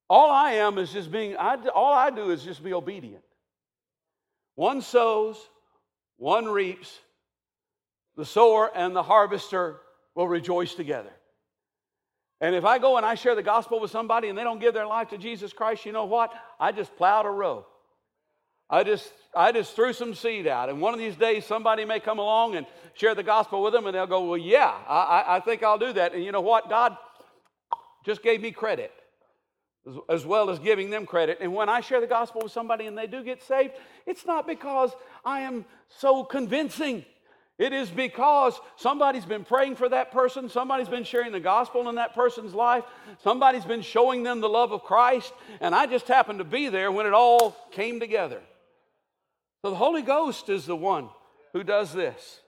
All 0.09 0.31
I 0.31 0.53
am 0.53 0.77
is 0.77 0.93
just 0.93 1.11
being, 1.11 1.35
I, 1.35 1.57
all 1.75 1.91
I 1.91 2.09
do 2.09 2.29
is 2.29 2.41
just 2.41 2.63
be 2.63 2.73
obedient. 2.73 3.23
One 4.55 4.81
sows, 4.81 5.37
one 6.15 6.45
reaps, 6.45 6.99
the 8.15 8.25
sower 8.25 8.71
and 8.73 8.95
the 8.95 9.03
harvester 9.03 9.81
will 10.15 10.29
rejoice 10.29 10.73
together. 10.73 11.11
And 12.39 12.55
if 12.55 12.63
I 12.63 12.79
go 12.79 12.95
and 12.95 13.05
I 13.05 13.15
share 13.15 13.35
the 13.35 13.43
gospel 13.43 13.81
with 13.81 13.91
somebody 13.91 14.29
and 14.29 14.37
they 14.37 14.43
don't 14.43 14.59
give 14.59 14.73
their 14.73 14.87
life 14.87 15.09
to 15.09 15.17
Jesus 15.17 15.51
Christ, 15.51 15.85
you 15.85 15.91
know 15.91 16.05
what? 16.05 16.31
I 16.61 16.71
just 16.71 16.95
plowed 16.95 17.25
a 17.25 17.29
row. 17.29 17.65
I 18.69 18.83
just, 18.83 19.11
I 19.35 19.51
just 19.51 19.75
threw 19.75 19.93
some 19.93 20.15
seed 20.15 20.47
out. 20.47 20.69
And 20.69 20.81
one 20.81 20.93
of 20.93 20.99
these 20.99 21.15
days, 21.15 21.45
somebody 21.45 21.85
may 21.85 21.99
come 21.99 22.19
along 22.19 22.55
and 22.55 22.65
share 22.93 23.13
the 23.13 23.23
gospel 23.23 23.61
with 23.61 23.73
them, 23.73 23.85
and 23.85 23.95
they'll 23.95 24.07
go, 24.07 24.25
Well, 24.25 24.37
yeah, 24.37 24.73
I, 24.87 25.25
I 25.27 25.39
think 25.39 25.63
I'll 25.63 25.77
do 25.77 25.93
that. 25.93 26.13
And 26.13 26.23
you 26.23 26.31
know 26.31 26.41
what? 26.41 26.69
God 26.69 26.97
just 28.05 28.23
gave 28.23 28.41
me 28.41 28.51
credit 28.51 28.91
as 30.09 30.25
well 30.25 30.49
as 30.49 30.59
giving 30.59 30.89
them 30.89 31.05
credit. 31.05 31.39
And 31.41 31.53
when 31.53 31.67
I 31.67 31.81
share 31.81 31.99
the 31.99 32.07
gospel 32.07 32.41
with 32.43 32.51
somebody 32.51 32.85
and 32.85 32.97
they 32.97 33.07
do 33.07 33.23
get 33.23 33.43
saved, 33.43 33.73
it's 34.05 34.25
not 34.25 34.47
because 34.47 34.91
I 35.25 35.41
am 35.41 35.65
so 35.89 36.23
convincing. 36.23 37.03
It 37.57 37.73
is 37.73 37.89
because 37.89 38.59
somebody's 38.77 39.25
been 39.25 39.43
praying 39.43 39.75
for 39.75 39.87
that 39.89 40.11
person, 40.11 40.49
somebody's 40.49 40.89
been 40.89 41.03
sharing 41.03 41.31
the 41.31 41.39
gospel 41.39 41.87
in 41.87 41.95
that 41.95 42.15
person's 42.15 42.53
life, 42.53 42.83
somebody's 43.23 43.65
been 43.65 43.81
showing 43.81 44.23
them 44.23 44.41
the 44.41 44.49
love 44.49 44.71
of 44.71 44.83
Christ, 44.83 45.31
and 45.61 45.75
I 45.75 45.85
just 45.85 46.07
happened 46.07 46.39
to 46.39 46.45
be 46.45 46.69
there 46.69 46.91
when 46.91 47.05
it 47.05 47.13
all 47.13 47.55
came 47.71 47.99
together. 47.99 48.41
So 49.63 49.69
the 49.69 49.77
Holy 49.77 50.01
Ghost 50.01 50.49
is 50.49 50.65
the 50.65 50.75
one 50.75 51.09
who 51.53 51.63
does 51.63 51.93
this. 51.93 52.41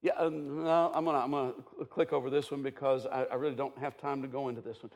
Yeah, 0.00 0.12
um, 0.16 0.62
no, 0.62 0.92
I'm 0.94 1.04
gonna, 1.04 1.18
I'm 1.18 1.30
gonna 1.32 1.52
click 1.90 2.12
over 2.12 2.30
this 2.30 2.52
one 2.52 2.62
because 2.62 3.04
I, 3.06 3.24
I 3.24 3.34
really 3.34 3.56
don't 3.56 3.76
have 3.78 3.96
time 3.96 4.22
to 4.22 4.28
go 4.28 4.48
into 4.48 4.60
this 4.60 4.80
one. 4.80 4.92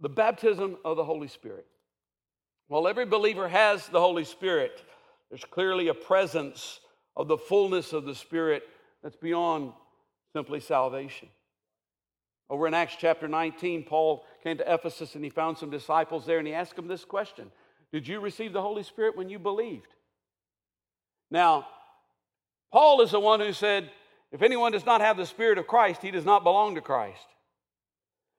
The 0.00 0.08
baptism 0.08 0.78
of 0.86 0.96
the 0.96 1.04
Holy 1.04 1.28
Spirit. 1.28 1.66
While 2.68 2.88
every 2.88 3.04
believer 3.06 3.46
has 3.46 3.86
the 3.88 4.00
Holy 4.00 4.24
Spirit, 4.24 4.82
there's 5.30 5.44
clearly 5.44 5.88
a 5.88 5.94
presence 5.94 6.80
of 7.14 7.28
the 7.28 7.36
fullness 7.36 7.92
of 7.92 8.06
the 8.06 8.14
Spirit 8.14 8.62
that's 9.02 9.16
beyond 9.16 9.72
simply 10.32 10.60
salvation. 10.60 11.28
Over 12.48 12.66
in 12.66 12.74
Acts 12.74 12.96
chapter 12.98 13.26
19, 13.26 13.84
Paul 13.84 14.24
came 14.42 14.58
to 14.58 14.74
Ephesus 14.74 15.14
and 15.14 15.24
he 15.24 15.30
found 15.30 15.58
some 15.58 15.70
disciples 15.70 16.26
there 16.26 16.38
and 16.38 16.46
he 16.46 16.54
asked 16.54 16.76
them 16.76 16.88
this 16.88 17.04
question 17.04 17.50
Did 17.92 18.06
you 18.06 18.20
receive 18.20 18.52
the 18.52 18.62
Holy 18.62 18.82
Spirit 18.82 19.16
when 19.16 19.28
you 19.28 19.38
believed? 19.38 19.88
Now, 21.30 21.66
Paul 22.72 23.00
is 23.00 23.10
the 23.10 23.20
one 23.20 23.40
who 23.40 23.52
said, 23.52 23.90
If 24.30 24.42
anyone 24.42 24.72
does 24.72 24.86
not 24.86 25.00
have 25.00 25.16
the 25.16 25.26
Spirit 25.26 25.58
of 25.58 25.66
Christ, 25.66 26.02
he 26.02 26.10
does 26.10 26.24
not 26.24 26.44
belong 26.44 26.76
to 26.76 26.80
Christ. 26.80 27.26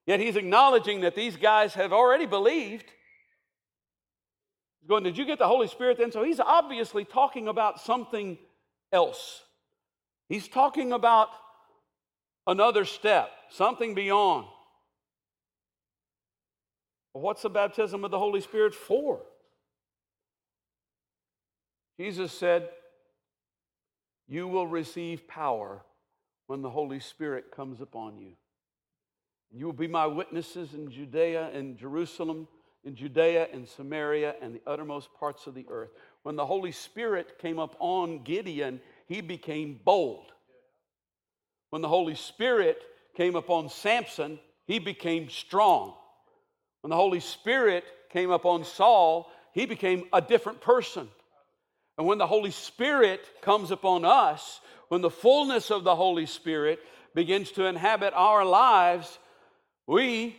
Yet 0.05 0.21
he's 0.21 0.37
acknowledging 0.37 1.01
that 1.01 1.15
these 1.15 1.35
guys 1.35 1.73
have 1.73 1.91
already 1.91 2.25
believed 2.25 2.85
He's 4.87 4.89
going, 4.89 5.03
Did 5.03 5.17
you 5.17 5.25
get 5.25 5.37
the 5.37 5.47
Holy 5.49 5.67
Spirit 5.67 5.97
then? 5.97 6.13
So 6.13 6.23
he's 6.23 6.39
obviously 6.39 7.03
talking 7.03 7.49
about 7.49 7.81
something 7.81 8.37
else. 8.93 9.41
He's 10.29 10.47
talking 10.47 10.93
about 10.93 11.27
another 12.47 12.85
step, 12.85 13.29
something 13.49 13.93
beyond. 13.93 14.47
What's 17.13 17.41
the 17.41 17.49
baptism 17.49 18.03
of 18.03 18.11
the 18.11 18.19
Holy 18.19 18.41
Spirit 18.41 18.73
for? 18.73 19.21
Jesus 21.99 22.31
said, 22.31 22.69
You 24.27 24.47
will 24.47 24.67
receive 24.67 25.27
power 25.27 25.83
when 26.45 26.61
the 26.61 26.69
Holy 26.69 26.99
Spirit 26.99 27.51
comes 27.55 27.81
upon 27.81 28.17
you. 28.17 28.33
You 29.51 29.65
will 29.65 29.73
be 29.73 29.87
my 29.87 30.05
witnesses 30.05 30.73
in 30.73 30.91
Judea 30.91 31.49
and 31.53 31.77
Jerusalem 31.77 32.47
in 32.87 32.95
Judea 32.95 33.49
and 33.51 33.67
Samaria 33.67 34.35
and 34.41 34.55
the 34.55 34.61
uttermost 34.65 35.13
parts 35.13 35.45
of 35.45 35.53
the 35.53 35.65
earth. 35.69 35.89
When 36.23 36.37
the 36.37 36.45
Holy 36.45 36.71
Spirit 36.71 37.37
came 37.37 37.59
up 37.59 37.75
on 37.79 38.23
Gideon, 38.23 38.79
he 39.07 39.19
became 39.19 39.79
bold. 39.83 40.31
When 41.77 41.83
the 41.83 41.89
Holy 41.89 42.15
Spirit 42.15 42.81
came 43.15 43.35
upon 43.35 43.69
Samson, 43.69 44.39
he 44.65 44.79
became 44.79 45.29
strong. 45.29 45.93
When 46.81 46.89
the 46.89 46.95
Holy 46.95 47.19
Spirit 47.19 47.83
came 48.09 48.31
upon 48.31 48.63
Saul, 48.63 49.31
he 49.53 49.67
became 49.67 50.05
a 50.11 50.19
different 50.19 50.59
person. 50.59 51.07
And 51.95 52.07
when 52.07 52.17
the 52.17 52.25
Holy 52.25 52.49
Spirit 52.49 53.21
comes 53.43 53.69
upon 53.69 54.05
us, 54.05 54.59
when 54.87 55.01
the 55.01 55.11
fullness 55.11 55.69
of 55.69 55.83
the 55.83 55.95
Holy 55.95 56.25
Spirit 56.25 56.79
begins 57.13 57.51
to 57.51 57.65
inhabit 57.65 58.13
our 58.15 58.43
lives, 58.43 59.19
we 59.85 60.35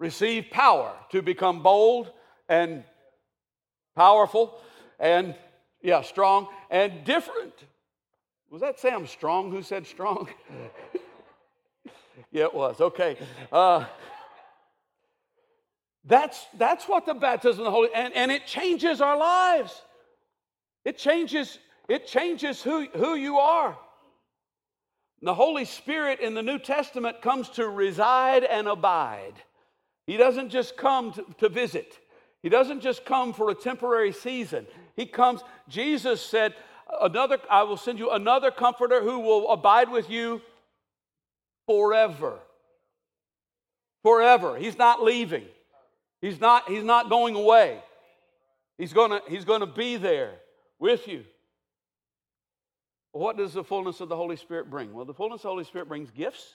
receive 0.00 0.50
power 0.50 0.92
to 1.12 1.22
become 1.22 1.62
bold 1.62 2.10
and 2.48 2.82
powerful 3.94 4.60
and, 4.98 5.36
yeah, 5.82 6.02
strong 6.02 6.48
and 6.68 7.04
different. 7.04 7.54
Was 8.50 8.62
that 8.62 8.80
Sam 8.80 9.06
Strong 9.06 9.50
who 9.50 9.62
said 9.62 9.86
strong? 9.86 10.28
yeah, 12.32 12.44
it 12.44 12.54
was. 12.54 12.80
Okay. 12.80 13.18
Uh, 13.52 13.84
that's, 16.04 16.46
that's 16.56 16.88
what 16.88 17.04
the 17.04 17.12
baptism 17.12 17.60
of 17.60 17.64
the 17.66 17.70
Holy, 17.70 17.90
and, 17.94 18.14
and 18.14 18.30
it 18.30 18.46
changes 18.46 19.02
our 19.02 19.18
lives. 19.18 19.82
It 20.86 20.96
changes, 20.96 21.58
it 21.88 22.06
changes 22.06 22.62
who, 22.62 22.86
who 22.96 23.14
you 23.14 23.38
are. 23.38 23.76
The 25.20 25.34
Holy 25.34 25.66
Spirit 25.66 26.20
in 26.20 26.32
the 26.32 26.42
New 26.42 26.58
Testament 26.58 27.20
comes 27.20 27.50
to 27.50 27.68
reside 27.68 28.44
and 28.44 28.68
abide. 28.68 29.34
He 30.06 30.16
doesn't 30.16 30.48
just 30.48 30.78
come 30.78 31.12
to, 31.12 31.26
to 31.38 31.48
visit. 31.50 31.98
He 32.42 32.48
doesn't 32.48 32.80
just 32.80 33.04
come 33.04 33.34
for 33.34 33.50
a 33.50 33.54
temporary 33.54 34.12
season. 34.12 34.66
He 34.96 35.04
comes, 35.04 35.42
Jesus 35.68 36.22
said, 36.22 36.54
another, 37.00 37.38
I 37.50 37.62
will 37.62 37.76
send 37.76 37.98
you 37.98 38.10
another 38.10 38.50
comforter 38.50 39.02
who 39.02 39.20
will 39.20 39.50
abide 39.50 39.90
with 39.90 40.10
you 40.10 40.40
forever. 41.66 42.38
Forever. 44.02 44.56
He's 44.56 44.78
not 44.78 45.02
leaving. 45.02 45.44
He's 46.20 46.40
not, 46.40 46.68
he's 46.68 46.84
not 46.84 47.08
going 47.08 47.34
away. 47.34 47.80
He's 48.76 48.92
gonna, 48.92 49.20
he's 49.28 49.44
gonna 49.44 49.66
be 49.66 49.96
there 49.96 50.34
with 50.78 51.08
you. 51.08 51.24
What 53.12 53.36
does 53.36 53.52
the 53.52 53.64
fullness 53.64 54.00
of 54.00 54.08
the 54.08 54.16
Holy 54.16 54.36
Spirit 54.36 54.70
bring? 54.70 54.92
Well, 54.92 55.04
the 55.04 55.14
fullness 55.14 55.40
of 55.40 55.42
the 55.42 55.48
Holy 55.48 55.64
Spirit 55.64 55.88
brings 55.88 56.10
gifts 56.10 56.52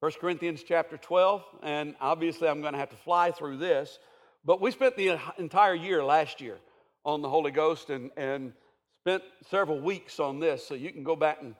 1 0.00 0.12
Corinthians 0.20 0.62
chapter 0.62 0.96
12, 0.96 1.42
and 1.64 1.96
obviously 2.00 2.48
I'm 2.48 2.60
going 2.60 2.72
to 2.72 2.78
have 2.78 2.90
to 2.90 2.96
fly 2.96 3.32
through 3.32 3.56
this, 3.56 3.98
but 4.44 4.60
we 4.60 4.70
spent 4.70 4.96
the 4.96 5.18
entire 5.38 5.74
year 5.74 6.04
last 6.04 6.40
year 6.40 6.56
on 7.04 7.22
the 7.22 7.28
Holy 7.28 7.50
Ghost 7.50 7.90
and, 7.90 8.10
and 8.16 8.52
spent 9.02 9.22
several 9.48 9.80
weeks 9.80 10.20
on 10.20 10.40
this, 10.40 10.66
so 10.66 10.74
you 10.74 10.92
can 10.92 11.02
go 11.02 11.16
back 11.16 11.38
and 11.40 11.54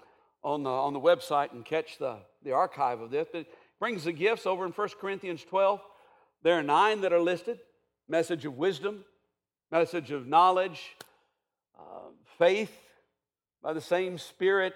on 0.44 0.62
the, 0.62 0.70
on 0.70 0.92
the 0.92 1.00
website 1.00 1.52
and 1.52 1.64
catch 1.64 1.98
the, 1.98 2.16
the 2.44 2.52
archive 2.52 3.00
of 3.00 3.10
this. 3.10 3.28
It 3.34 3.46
brings 3.80 4.04
the 4.04 4.12
gifts 4.12 4.46
over 4.46 4.64
in 4.64 4.72
1 4.72 4.88
Corinthians 5.00 5.44
12. 5.44 5.80
There 6.42 6.58
are 6.58 6.62
nine 6.62 7.00
that 7.02 7.12
are 7.12 7.20
listed 7.20 7.58
message 8.08 8.44
of 8.46 8.56
wisdom, 8.56 9.04
message 9.70 10.10
of 10.10 10.26
knowledge, 10.26 10.96
uh, 11.78 12.08
faith 12.38 12.72
by 13.62 13.72
the 13.72 13.80
same 13.80 14.16
Spirit, 14.16 14.74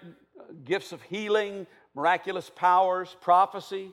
gifts 0.64 0.92
of 0.92 1.00
healing, 1.02 1.66
miraculous 1.94 2.50
powers, 2.54 3.16
prophecy, 3.20 3.92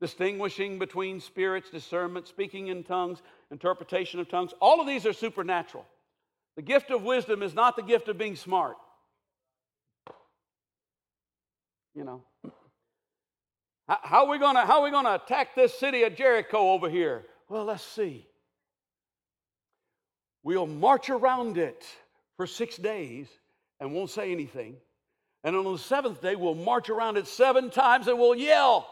distinguishing 0.00 0.78
between 0.78 1.20
spirits, 1.20 1.70
discernment, 1.70 2.26
speaking 2.26 2.68
in 2.68 2.82
tongues, 2.82 3.22
interpretation 3.50 4.18
of 4.18 4.28
tongues. 4.28 4.52
All 4.60 4.80
of 4.80 4.86
these 4.86 5.06
are 5.06 5.12
supernatural. 5.12 5.86
The 6.56 6.62
gift 6.62 6.90
of 6.90 7.02
wisdom 7.02 7.42
is 7.42 7.54
not 7.54 7.76
the 7.76 7.82
gift 7.82 8.08
of 8.08 8.18
being 8.18 8.36
smart. 8.36 8.76
You 11.94 12.04
know. 12.04 12.24
How 13.88 14.26
are 14.26 14.30
we 14.30 14.38
gonna 14.38 14.64
how 14.64 14.78
are 14.80 14.84
we 14.84 14.90
gonna 14.90 15.14
attack 15.14 15.54
this 15.56 15.76
city 15.76 16.04
of 16.04 16.14
Jericho 16.14 16.70
over 16.70 16.88
here? 16.88 17.24
Well, 17.48 17.64
let's 17.64 17.84
see. 17.84 18.26
we'll 20.44 20.66
march 20.66 21.10
around 21.10 21.58
it 21.58 21.84
for 22.36 22.46
six 22.46 22.76
days 22.76 23.26
and 23.80 23.92
won't 23.92 24.10
say 24.10 24.30
anything. 24.30 24.76
And 25.42 25.56
on 25.56 25.64
the 25.64 25.78
seventh 25.78 26.20
day, 26.20 26.36
we'll 26.36 26.54
march 26.54 26.88
around 26.90 27.16
it 27.16 27.26
seven 27.26 27.70
times 27.70 28.06
and 28.06 28.18
we'll 28.18 28.34
yell. 28.34 28.88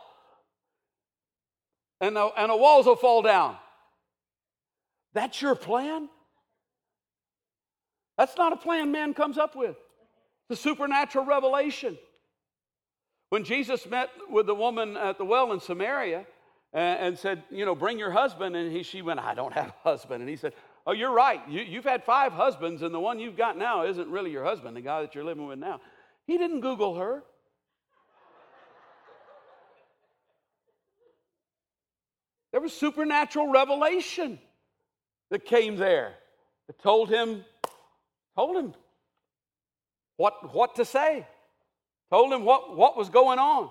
And 2.01 2.17
the, 2.17 2.27
and 2.37 2.51
the 2.51 2.57
walls 2.57 2.87
will 2.87 2.97
fall 2.97 3.23
down. 3.23 3.57
That's 5.15 5.41
your 5.43 5.55
plan? 5.55 6.09
That's 8.19 8.37
not 8.37 8.53
a 8.53 8.57
plan 8.57 8.91
man 8.91 9.15
comes 9.15 9.39
up 9.39 9.55
with. 9.55 9.77
A 10.51 10.57
supernatural 10.57 11.25
revelation. 11.25 11.97
When 13.31 13.45
Jesus 13.45 13.87
met 13.87 14.11
with 14.29 14.47
the 14.47 14.55
woman 14.55 14.97
at 14.97 15.19
the 15.19 15.25
well 15.25 15.53
in 15.53 15.61
Samaria 15.61 16.27
and, 16.73 17.01
and 17.01 17.19
said, 17.19 17.45
You 17.51 17.65
know, 17.65 17.75
bring 17.75 17.99
your 17.99 18.11
husband, 18.11 18.57
and 18.57 18.73
he, 18.73 18.83
she 18.83 19.03
went, 19.03 19.21
I 19.21 19.35
don't 19.35 19.53
have 19.53 19.69
a 19.69 19.89
husband. 19.89 20.21
And 20.21 20.29
he 20.29 20.37
said, 20.37 20.53
Oh, 20.87 20.93
you're 20.93 21.13
right. 21.13 21.41
You, 21.49 21.63
you've 21.63 21.85
had 21.85 22.03
five 22.03 22.33
husbands, 22.33 22.83
and 22.83 22.93
the 22.93 23.01
one 23.01 23.21
you've 23.21 23.37
got 23.37 23.57
now 23.57 23.85
isn't 23.85 24.09
really 24.09 24.33
your 24.33 24.45
husband, 24.45 24.77
the 24.77 24.81
guy 24.81 25.03
that 25.03 25.15
you're 25.15 25.25
living 25.25 25.47
with 25.47 25.59
now. 25.59 25.81
He 26.27 26.39
didn't 26.39 26.61
Google 26.61 26.97
her. 26.97 27.23
There 32.53 32.61
was 32.61 32.73
supernatural 32.73 33.49
revelation 33.49 34.39
that 35.31 35.45
came 35.45 35.77
there 35.77 36.15
that 36.67 36.79
told 36.81 37.11
him, 37.11 37.45
told 38.39 38.57
him 38.57 38.73
what, 40.17 40.55
what 40.55 40.77
to 40.77 40.85
say, 40.85 41.27
told 42.09 42.33
him 42.33 42.45
what, 42.45 42.77
what 42.77 42.97
was 42.97 43.09
going 43.09 43.41
on. 43.41 43.69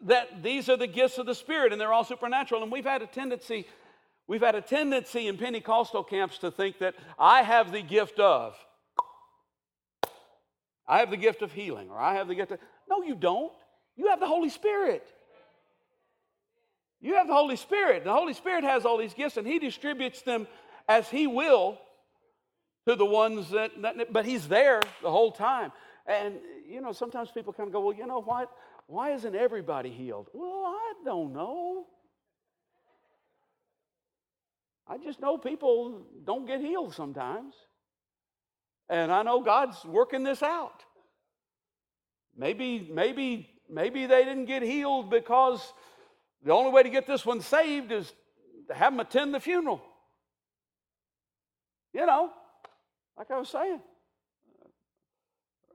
That 0.00 0.42
these 0.42 0.70
are 0.70 0.78
the 0.78 0.86
gifts 0.86 1.18
of 1.18 1.26
the 1.26 1.34
Spirit 1.34 1.72
and 1.72 1.80
they're 1.80 1.92
all 1.92 2.04
supernatural. 2.04 2.62
And 2.62 2.72
we've 2.72 2.86
had 2.86 3.02
a 3.02 3.06
tendency, 3.06 3.66
we've 4.26 4.40
had 4.40 4.54
a 4.54 4.62
tendency 4.62 5.28
in 5.28 5.36
Pentecostal 5.36 6.02
camps 6.02 6.38
to 6.38 6.50
think 6.50 6.78
that 6.78 6.94
I 7.18 7.42
have 7.42 7.70
the 7.70 7.82
gift 7.82 8.18
of. 8.18 8.56
I 10.88 11.00
have 11.00 11.10
the 11.10 11.18
gift 11.18 11.42
of 11.42 11.52
healing, 11.52 11.90
or 11.90 11.98
I 11.98 12.14
have 12.14 12.28
the 12.28 12.34
gift 12.34 12.52
of. 12.52 12.58
No, 12.88 13.02
you 13.02 13.14
don't. 13.14 13.52
You 13.94 14.08
have 14.08 14.20
the 14.20 14.26
Holy 14.26 14.48
Spirit. 14.48 15.06
You 17.02 17.14
have 17.16 17.28
the 17.28 17.34
Holy 17.34 17.56
Spirit. 17.56 18.04
The 18.04 18.12
Holy 18.12 18.32
Spirit 18.32 18.64
has 18.64 18.86
all 18.86 18.96
these 18.96 19.14
gifts, 19.14 19.36
and 19.36 19.46
He 19.46 19.58
distributes 19.58 20.22
them 20.22 20.46
as 20.88 21.08
He 21.08 21.26
will 21.26 21.78
to 22.86 22.96
the 22.96 23.04
ones 23.04 23.50
that, 23.50 23.70
that, 23.82 24.12
but 24.12 24.26
He's 24.26 24.48
there 24.48 24.80
the 25.02 25.10
whole 25.10 25.32
time. 25.32 25.72
And, 26.06 26.36
you 26.68 26.80
know, 26.80 26.92
sometimes 26.92 27.30
people 27.30 27.52
kind 27.52 27.68
of 27.68 27.72
go, 27.72 27.80
well, 27.80 27.96
you 27.96 28.06
know 28.06 28.20
what? 28.20 28.50
Why 28.86 29.12
isn't 29.12 29.34
everybody 29.34 29.90
healed? 29.90 30.28
Well, 30.32 30.64
I 30.66 30.94
don't 31.04 31.32
know. 31.32 31.86
I 34.86 34.98
just 34.98 35.20
know 35.20 35.38
people 35.38 36.02
don't 36.24 36.46
get 36.46 36.60
healed 36.60 36.94
sometimes. 36.94 37.54
And 38.88 39.12
I 39.12 39.22
know 39.22 39.40
God's 39.40 39.82
working 39.84 40.24
this 40.24 40.42
out. 40.42 40.82
Maybe, 42.36 42.88
maybe, 42.92 43.48
maybe 43.70 44.06
they 44.06 44.24
didn't 44.24 44.46
get 44.46 44.62
healed 44.62 45.08
because 45.08 45.72
the 46.44 46.52
only 46.52 46.72
way 46.72 46.82
to 46.82 46.90
get 46.90 47.06
this 47.06 47.24
one 47.24 47.40
saved 47.40 47.92
is 47.92 48.12
to 48.68 48.74
have 48.74 48.92
them 48.92 49.00
attend 49.00 49.34
the 49.34 49.40
funeral. 49.40 49.80
You 51.94 52.06
know, 52.06 52.30
like 53.16 53.30
I 53.30 53.38
was 53.38 53.48
saying 53.48 53.80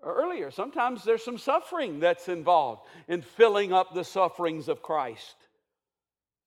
uh, 0.06 0.10
earlier, 0.10 0.52
sometimes 0.52 1.04
there's 1.04 1.24
some 1.24 1.38
suffering 1.38 2.00
that's 2.00 2.28
involved 2.28 2.82
in 3.08 3.22
filling 3.22 3.74
up 3.74 3.94
the 3.94 4.04
sufferings 4.04 4.68
of 4.68 4.82
Christ 4.82 5.36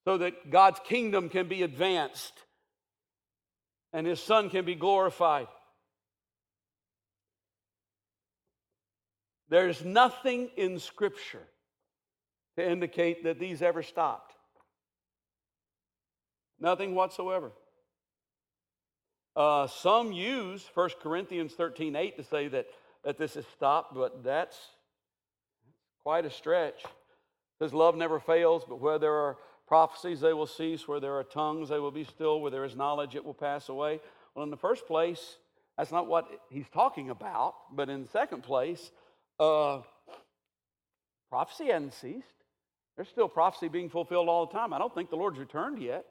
so 0.05 0.19
that 0.19 0.51
God's 0.51 0.81
kingdom 0.85 1.29
can 1.29 1.49
be 1.49 1.63
advanced 1.63 2.33
and 3.93 4.07
his 4.07 4.21
son 4.21 4.51
can 4.51 4.65
be 4.65 4.75
glorified. 4.75 5.49
There's 9.49 9.85
nothing 9.85 10.49
in 10.57 10.79
Scripture 10.79 11.43
to 12.57 12.69
indicate 12.69 13.25
that 13.25 13.41
these 13.41 13.63
ever 13.63 13.83
stopped. 13.83 14.33
Nothing 16.61 16.95
whatsoever. 16.95 17.53
Uh, 19.37 19.67
some 19.67 20.13
use 20.13 20.69
1 20.75 20.91
Corinthians 21.03 21.53
13 21.53 21.95
8 21.95 22.17
to 22.17 22.25
say 22.25 22.49
that, 22.49 22.67
that 23.05 23.19
this 23.19 23.37
is 23.37 23.47
stopped, 23.55 23.95
but 23.95 24.25
that's 24.25 24.59
quite 26.03 26.25
a 26.25 26.31
stretch. 26.31 26.83
Says, 27.59 27.73
Love 27.73 27.97
never 27.97 28.19
fails, 28.19 28.65
but 28.69 28.81
where 28.81 28.99
there 28.99 29.15
are 29.15 29.37
prophecies, 29.69 30.21
they 30.21 30.33
will 30.33 30.47
cease. 30.47 30.89
Where 30.89 30.99
there 30.99 31.17
are 31.17 31.25
tongues, 31.25 31.69
they 31.69 31.79
will 31.79 31.91
be 31.91 32.05
still. 32.05 32.41
Where 32.41 32.51
there 32.51 32.65
is 32.65 32.75
knowledge, 32.75 33.15
it 33.15 33.25
will 33.25 33.35
pass 33.35 33.69
away. 33.69 34.01
Well, 34.35 34.43
in 34.43 34.51
the 34.51 34.57
first 34.57 34.87
place, 34.87 35.37
that's 35.79 35.93
not 35.93 36.09
what 36.09 36.29
he's 36.51 36.69
talking 36.69 37.11
about. 37.11 37.55
But 37.73 37.89
in 37.89 38.03
the 38.03 38.09
second 38.09 38.43
place, 38.43 38.91
uh, 39.39 39.83
prophecy 41.29 41.67
hasn't 41.67 41.95
ceased. 41.95 42.27
There's 42.97 43.09
still 43.09 43.29
prophecy 43.29 43.69
being 43.69 43.89
fulfilled 43.89 44.29
all 44.29 44.47
the 44.47 44.53
time. 44.53 44.73
I 44.73 44.79
don't 44.79 44.95
think 44.95 45.09
the 45.09 45.17
Lord's 45.17 45.39
returned 45.39 45.81
yet, 45.81 46.05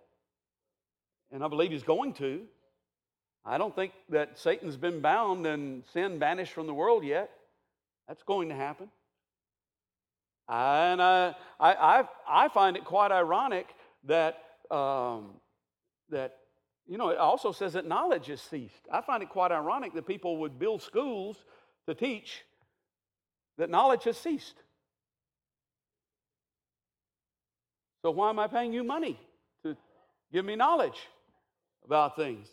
and 1.31 1.43
I 1.43 1.47
believe 1.47 1.71
He's 1.71 1.83
going 1.83 2.13
to. 2.13 2.43
I 3.45 3.57
don't 3.57 3.75
think 3.75 3.93
that 4.09 4.37
Satan's 4.37 4.77
been 4.77 4.99
bound 4.99 5.45
and 5.45 5.83
sin 5.93 6.19
banished 6.19 6.53
from 6.53 6.67
the 6.67 6.73
world 6.73 7.03
yet. 7.03 7.29
That's 8.07 8.23
going 8.23 8.49
to 8.49 8.55
happen. 8.55 8.89
And 10.47 11.01
I, 11.01 11.35
I, 11.59 12.03
I, 12.27 12.47
find 12.49 12.75
it 12.75 12.83
quite 12.83 13.11
ironic 13.11 13.67
that, 14.05 14.39
um, 14.71 15.35
that, 16.09 16.37
you 16.87 16.97
know, 16.97 17.09
it 17.09 17.19
also 17.19 17.51
says 17.51 17.73
that 17.73 17.85
knowledge 17.85 18.27
has 18.27 18.41
ceased. 18.41 18.87
I 18.91 19.01
find 19.01 19.21
it 19.21 19.29
quite 19.29 19.51
ironic 19.51 19.93
that 19.93 20.07
people 20.07 20.37
would 20.37 20.57
build 20.57 20.81
schools 20.81 21.37
to 21.87 21.93
teach 21.93 22.43
that 23.59 23.69
knowledge 23.69 24.05
has 24.05 24.17
ceased. 24.17 24.55
So 28.01 28.11
why 28.11 28.29
am 28.29 28.39
I 28.39 28.47
paying 28.47 28.73
you 28.73 28.83
money 28.83 29.19
to 29.63 29.75
give 30.31 30.45
me 30.45 30.55
knowledge 30.55 30.97
about 31.85 32.15
things? 32.15 32.47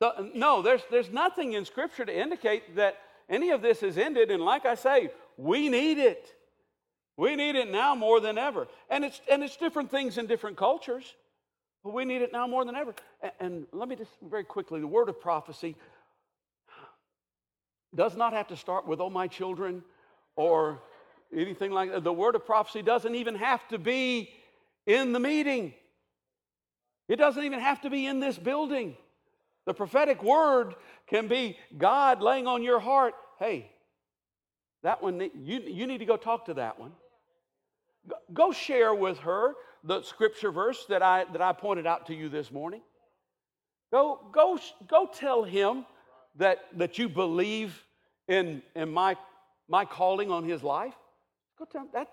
No, 0.00 0.62
there's, 0.62 0.82
there's 0.90 1.10
nothing 1.10 1.54
in 1.54 1.64
Scripture 1.64 2.04
to 2.04 2.16
indicate 2.16 2.76
that 2.76 2.98
any 3.28 3.50
of 3.50 3.62
this 3.62 3.82
is 3.82 3.98
ended. 3.98 4.30
And 4.30 4.42
like 4.42 4.64
I 4.64 4.74
say, 4.74 5.10
we 5.36 5.68
need 5.68 5.98
it. 5.98 6.34
We 7.16 7.34
need 7.34 7.56
it 7.56 7.70
now 7.70 7.96
more 7.96 8.20
than 8.20 8.38
ever. 8.38 8.68
And 8.88 9.04
it's, 9.04 9.20
and 9.30 9.42
it's 9.42 9.56
different 9.56 9.90
things 9.90 10.18
in 10.18 10.26
different 10.26 10.56
cultures, 10.56 11.16
but 11.82 11.92
we 11.92 12.04
need 12.04 12.22
it 12.22 12.32
now 12.32 12.46
more 12.46 12.64
than 12.64 12.76
ever. 12.76 12.94
And, 13.20 13.32
and 13.40 13.66
let 13.72 13.88
me 13.88 13.96
just 13.96 14.12
very 14.22 14.44
quickly 14.44 14.80
the 14.80 14.86
word 14.86 15.08
of 15.08 15.20
prophecy 15.20 15.74
does 17.94 18.16
not 18.16 18.32
have 18.32 18.46
to 18.48 18.56
start 18.56 18.86
with, 18.86 19.00
oh, 19.00 19.10
my 19.10 19.26
children, 19.26 19.82
or 20.36 20.80
anything 21.36 21.72
like 21.72 21.90
that. 21.90 22.04
The 22.04 22.12
word 22.12 22.36
of 22.36 22.46
prophecy 22.46 22.82
doesn't 22.82 23.16
even 23.16 23.34
have 23.34 23.66
to 23.68 23.78
be 23.78 24.30
in 24.86 25.12
the 25.12 25.20
meeting, 25.20 25.74
it 27.08 27.16
doesn't 27.16 27.42
even 27.42 27.58
have 27.58 27.80
to 27.82 27.90
be 27.90 28.06
in 28.06 28.20
this 28.20 28.38
building. 28.38 28.96
The 29.68 29.74
prophetic 29.74 30.22
word 30.22 30.74
can 31.08 31.28
be 31.28 31.58
God 31.76 32.22
laying 32.22 32.46
on 32.46 32.62
your 32.62 32.80
heart, 32.80 33.12
hey, 33.38 33.70
that 34.82 35.02
one, 35.02 35.20
you, 35.20 35.60
you 35.60 35.86
need 35.86 35.98
to 35.98 36.06
go 36.06 36.16
talk 36.16 36.46
to 36.46 36.54
that 36.54 36.80
one. 36.80 36.92
Go 38.32 38.50
share 38.50 38.94
with 38.94 39.18
her 39.18 39.52
the 39.84 40.00
scripture 40.00 40.50
verse 40.50 40.86
that 40.88 41.02
I, 41.02 41.26
that 41.32 41.42
I 41.42 41.52
pointed 41.52 41.86
out 41.86 42.06
to 42.06 42.14
you 42.14 42.30
this 42.30 42.50
morning. 42.50 42.80
Go, 43.92 44.30
go, 44.32 44.58
go 44.88 45.06
tell 45.12 45.44
him 45.44 45.84
that, 46.36 46.60
that 46.78 46.96
you 46.96 47.10
believe 47.10 47.84
in, 48.26 48.62
in 48.74 48.90
my 48.90 49.18
my 49.68 49.84
calling 49.84 50.30
on 50.30 50.44
his 50.44 50.62
life? 50.62 50.94
Go 51.58 51.66
tell 51.70 51.82
him 51.82 51.88
that. 51.92 52.08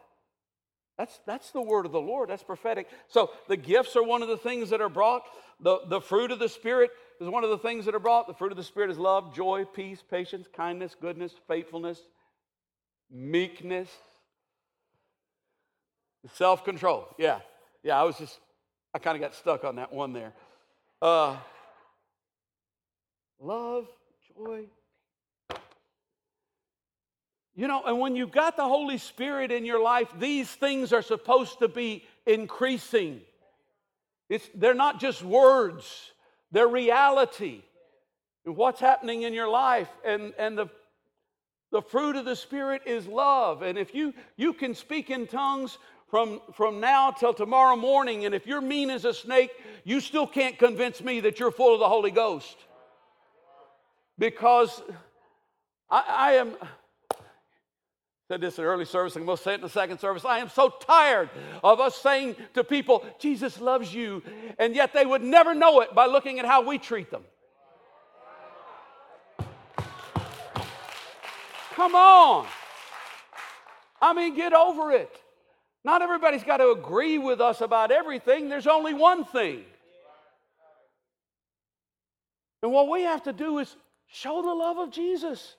That's, 0.97 1.19
that's 1.25 1.51
the 1.51 1.61
word 1.61 1.85
of 1.85 1.91
the 1.91 2.01
Lord. 2.01 2.29
That's 2.29 2.43
prophetic. 2.43 2.87
So 3.07 3.31
the 3.47 3.57
gifts 3.57 3.95
are 3.95 4.03
one 4.03 4.21
of 4.21 4.27
the 4.27 4.37
things 4.37 4.69
that 4.71 4.81
are 4.81 4.89
brought. 4.89 5.23
The, 5.61 5.79
the 5.87 6.01
fruit 6.01 6.31
of 6.31 6.39
the 6.39 6.49
Spirit 6.49 6.91
is 7.19 7.29
one 7.29 7.43
of 7.43 7.49
the 7.49 7.57
things 7.57 7.85
that 7.85 7.95
are 7.95 7.99
brought. 7.99 8.27
The 8.27 8.33
fruit 8.33 8.51
of 8.51 8.57
the 8.57 8.63
Spirit 8.63 8.89
is 8.91 8.97
love, 8.97 9.33
joy, 9.33 9.65
peace, 9.65 10.03
patience, 10.09 10.47
kindness, 10.53 10.95
goodness, 10.99 11.33
faithfulness, 11.47 11.99
meekness, 13.11 13.89
self 16.33 16.63
control. 16.63 17.07
Yeah. 17.17 17.39
Yeah, 17.83 17.99
I 17.99 18.03
was 18.03 18.17
just, 18.17 18.39
I 18.93 18.99
kind 18.99 19.15
of 19.15 19.21
got 19.21 19.35
stuck 19.35 19.63
on 19.63 19.75
that 19.75 19.93
one 19.93 20.11
there. 20.13 20.33
Uh, 21.01 21.37
love, 23.39 23.87
joy, 24.35 24.65
you 27.55 27.69
know, 27.69 27.81
and 27.85 27.99
when 27.99 28.17
you've 28.17 28.33
got 28.33 28.57
the 28.57 28.67
Holy 28.67 28.97
Spirit 28.97 29.49
in 29.51 29.65
your 29.65 29.81
life, 29.81 30.09
these 30.19 30.49
things 30.49 30.91
are 30.91 31.01
supposed 31.01 31.59
to 31.59 31.69
be 31.69 32.03
increasing. 32.25 33.21
It's, 34.27 34.47
they're 34.53 34.73
not 34.73 34.99
just 34.99 35.23
words, 35.23 36.11
they're 36.55 36.67
reality. 36.69 37.63
And 38.45 38.55
what's 38.55 38.79
happening 38.79 39.23
in 39.23 39.33
your 39.33 39.49
life. 39.49 39.89
And, 40.05 40.33
and 40.39 40.57
the, 40.57 40.69
the 41.73 41.81
fruit 41.81 42.15
of 42.15 42.23
the 42.23 42.35
Spirit 42.35 42.83
is 42.85 43.07
love. 43.07 43.61
And 43.61 43.77
if 43.77 43.93
you, 43.93 44.13
you 44.37 44.53
can 44.53 44.73
speak 44.73 45.09
in 45.09 45.27
tongues 45.27 45.77
from, 46.07 46.39
from 46.53 46.79
now 46.79 47.11
till 47.11 47.33
tomorrow 47.33 47.75
morning, 47.75 48.23
and 48.23 48.33
if 48.33 48.47
you're 48.47 48.61
mean 48.61 48.89
as 48.89 49.03
a 49.03 49.13
snake, 49.13 49.51
you 49.83 49.99
still 49.99 50.25
can't 50.25 50.57
convince 50.57 51.03
me 51.03 51.19
that 51.19 51.41
you're 51.41 51.51
full 51.51 51.73
of 51.73 51.81
the 51.81 51.89
Holy 51.89 52.11
Ghost. 52.11 52.55
Because 54.17 54.81
I, 55.89 56.03
I 56.07 56.31
am, 56.35 56.53
said 58.27 58.41
this 58.41 58.57
in 58.57 58.65
early 58.65 58.85
service, 58.85 59.15
and 59.15 59.27
we'll 59.27 59.37
say 59.37 59.51
it 59.51 59.55
in 59.55 59.61
the 59.61 59.69
second 59.69 59.99
service. 59.99 60.25
I 60.25 60.39
am 60.39 60.49
so 60.49 60.69
tired 60.69 61.29
of 61.63 61.79
us 61.79 61.95
saying 61.95 62.35
to 62.55 62.63
people, 62.63 63.05
Jesus 63.19 63.61
loves 63.61 63.93
you, 63.93 64.23
and 64.57 64.75
yet 64.75 64.93
they 64.93 65.05
would 65.05 65.21
never 65.21 65.53
know 65.53 65.81
it 65.81 65.93
by 65.93 66.07
looking 66.07 66.39
at 66.39 66.45
how 66.45 66.67
we 66.67 66.79
treat 66.79 67.11
them. 67.11 67.23
Come 71.75 71.93
on. 71.93 72.47
I 74.01 74.13
mean, 74.13 74.35
get 74.35 74.53
over 74.53 74.91
it. 74.91 75.15
Not 75.83 76.01
everybody's 76.01 76.43
got 76.43 76.57
to 76.57 76.71
agree 76.71 77.19
with 77.19 77.39
us 77.39 77.61
about 77.61 77.91
everything. 77.91 78.49
There's 78.49 78.65
only 78.65 78.95
one 78.95 79.23
thing. 79.23 79.63
And 82.63 82.71
what 82.71 82.89
we 82.89 83.03
have 83.03 83.21
to 83.23 83.33
do 83.33 83.59
is 83.59 83.75
show 84.07 84.41
the 84.41 84.53
love 84.53 84.79
of 84.79 84.89
Jesus, 84.89 85.55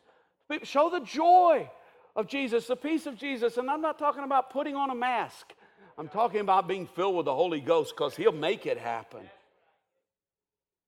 show 0.64 0.90
the 0.90 1.00
joy 1.00 1.70
of 2.16 2.26
Jesus, 2.26 2.66
the 2.66 2.76
peace 2.76 3.06
of 3.06 3.16
Jesus. 3.16 3.58
And 3.58 3.70
I'm 3.70 3.82
not 3.82 3.98
talking 3.98 4.24
about 4.24 4.50
putting 4.50 4.74
on 4.74 4.90
a 4.90 4.94
mask, 4.94 5.52
I'm 5.98 6.08
talking 6.08 6.40
about 6.40 6.66
being 6.66 6.86
filled 6.86 7.16
with 7.16 7.26
the 7.26 7.34
Holy 7.34 7.60
Ghost 7.60 7.94
because 7.96 8.16
He'll 8.16 8.32
make 8.32 8.66
it 8.66 8.78
happen. 8.78 9.22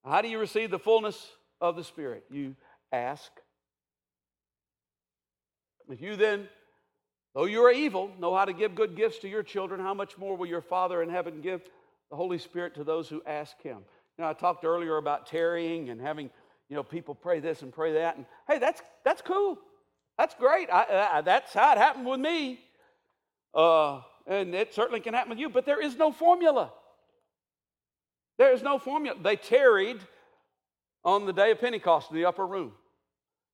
How 0.05 0.23
do 0.23 0.29
you 0.29 0.39
receive 0.39 0.71
the 0.71 0.79
fullness 0.79 1.31
of 1.61 1.77
the 1.77 1.85
Spirit? 1.85 2.25
You 2.31 2.57
ask 2.93 3.31
if 5.91 6.03
you 6.03 6.17
then, 6.17 6.49
though 7.35 7.47
you 7.47 7.63
are 7.63 7.73
evil, 7.73 8.11
know 8.19 8.35
how 8.37 8.45
to 8.45 8.53
give 8.53 8.75
good 8.75 8.97
gifts 8.97 9.19
to 9.21 9.29
your 9.29 9.43
children, 9.43 9.81
how 9.81 9.95
much 9.95 10.19
more 10.19 10.37
will 10.37 10.47
your 10.47 10.61
Father 10.61 11.03
in 11.03 11.09
heaven 11.09 11.41
give 11.41 11.63
the 12.11 12.17
Holy 12.17 12.39
Spirit 12.39 12.75
to 12.75 12.85
those 12.85 13.09
who 13.09 13.23
ask 13.27 13.61
Him? 13.63 13.79
You 14.17 14.25
know, 14.25 14.31
I 14.31 14.35
talked 14.35 14.65
earlier 14.65 14.97
about 14.97 15.27
tarrying 15.27 15.89
and 15.91 16.01
having, 16.01 16.31
you 16.69 16.77
know, 16.77 16.83
people 16.83 17.15
pray 17.15 17.41
this 17.41 17.63
and 17.63 17.73
pray 17.73 17.95
that. 17.95 18.17
And 18.17 18.27
hey, 18.49 18.59
that's, 18.59 18.83
that's 19.05 19.23
cool. 19.23 19.59
That's 20.19 20.35
great. 20.35 20.69
I, 20.71 21.11
I, 21.13 21.21
that's 21.21 21.55
how 21.55 21.73
it 21.73 21.79
happened 21.79 22.07
with 22.07 22.21
me. 22.21 22.61
Uh, 23.55 24.01
and 24.27 24.55
it 24.55 24.75
certainly 24.75 25.01
can 25.01 25.15
happen 25.15 25.31
with 25.31 25.39
you, 25.39 25.49
but 25.49 25.65
there 25.65 25.81
is 25.81 25.97
no 25.97 26.13
formula. 26.13 26.73
There 28.37 28.53
is 28.53 28.63
no 28.63 28.79
formula. 28.79 29.17
They 29.23 29.37
tarried 29.37 30.01
on 31.05 31.25
the 31.25 31.33
day 31.33 31.53
of 31.53 31.61
Pentecost 31.61 32.11
in 32.11 32.17
the 32.17 32.27
upper 32.27 32.47
room. 32.47 32.73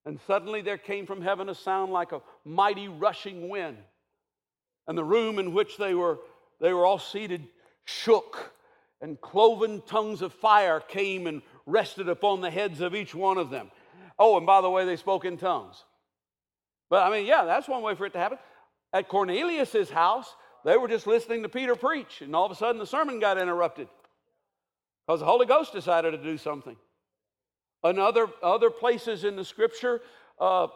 And 0.07 0.19
suddenly 0.27 0.63
there 0.63 0.79
came 0.79 1.07
from 1.07 1.23
heaven 1.23 1.49
a 1.49 1.55
sound 1.55 1.93
like 1.93 2.13
a 2.13 2.23
mighty 2.45 2.89
rushing 2.89 3.49
wind. 3.49 3.79
And 4.87 4.99
the 4.99 5.05
room 5.05 5.39
in 5.39 5.55
which 5.55 5.79
they 5.79 5.95
were, 5.95 6.19
they 6.61 6.73
were 6.73 6.85
all 6.85 6.99
seated 6.99 7.47
shook, 7.85 8.53
and 9.01 9.21
cloven 9.21 9.83
tongues 9.87 10.23
of 10.23 10.33
fire 10.33 10.81
came 10.81 11.27
and 11.27 11.43
rested 11.67 12.09
upon 12.09 12.41
the 12.41 12.51
heads 12.51 12.81
of 12.81 12.95
each 12.95 13.15
one 13.15 13.39
of 13.39 13.51
them. 13.51 13.71
Oh, 14.19 14.37
and 14.37 14.47
by 14.47 14.61
the 14.61 14.71
way, 14.71 14.85
they 14.85 14.97
spoke 14.97 15.25
in 15.25 15.37
tongues. 15.37 15.85
But 16.95 17.03
I 17.03 17.11
mean, 17.11 17.27
yeah, 17.27 17.45
that's 17.45 17.67
one 17.67 17.83
way 17.83 17.97
for 17.97 18.07
it 18.07 18.13
to 18.13 18.21
happen. 18.21 18.39
At 18.93 19.09
Cornelius's 19.09 19.91
house, 19.91 20.33
they 20.65 20.77
were 20.77 20.87
just 20.87 21.09
listening 21.09 21.43
to 21.43 21.49
Peter 21.49 21.75
preach, 21.75 22.21
and 22.21 22.37
all 22.37 22.47
of 22.47 22.53
a 22.53 22.55
sudden 22.55 22.79
the 22.79 22.87
sermon 22.87 23.19
got 23.19 23.37
interrupted 23.37 23.89
because 25.05 25.19
the 25.19 25.27
Holy 25.27 25.45
Ghost 25.45 25.73
decided 25.73 26.13
to 26.13 26.19
do 26.19 26.39
something. 26.39 26.77
In 27.83 27.99
other, 27.99 28.29
other 28.45 28.71
places 28.71 29.25
in 29.25 29.35
the 29.35 29.45
scripture, 29.45 30.03
uh, 30.39 30.69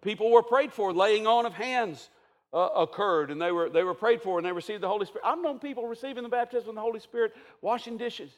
people 0.00 0.30
were 0.30 0.44
prayed 0.44 0.72
for, 0.72 0.92
laying 0.92 1.26
on 1.26 1.44
of 1.44 1.54
hands 1.54 2.08
uh, 2.52 2.68
occurred, 2.76 3.32
and 3.32 3.42
they 3.42 3.50
were, 3.50 3.68
they 3.68 3.82
were 3.82 3.94
prayed 3.94 4.22
for, 4.22 4.38
and 4.38 4.46
they 4.46 4.52
received 4.52 4.80
the 4.80 4.88
Holy 4.88 5.06
Spirit. 5.06 5.26
I've 5.26 5.42
known 5.42 5.58
people 5.58 5.88
receiving 5.88 6.22
the 6.22 6.28
baptism 6.28 6.68
of 6.68 6.74
the 6.76 6.82
Holy 6.82 7.00
Spirit 7.00 7.34
washing 7.62 7.96
dishes. 7.96 8.30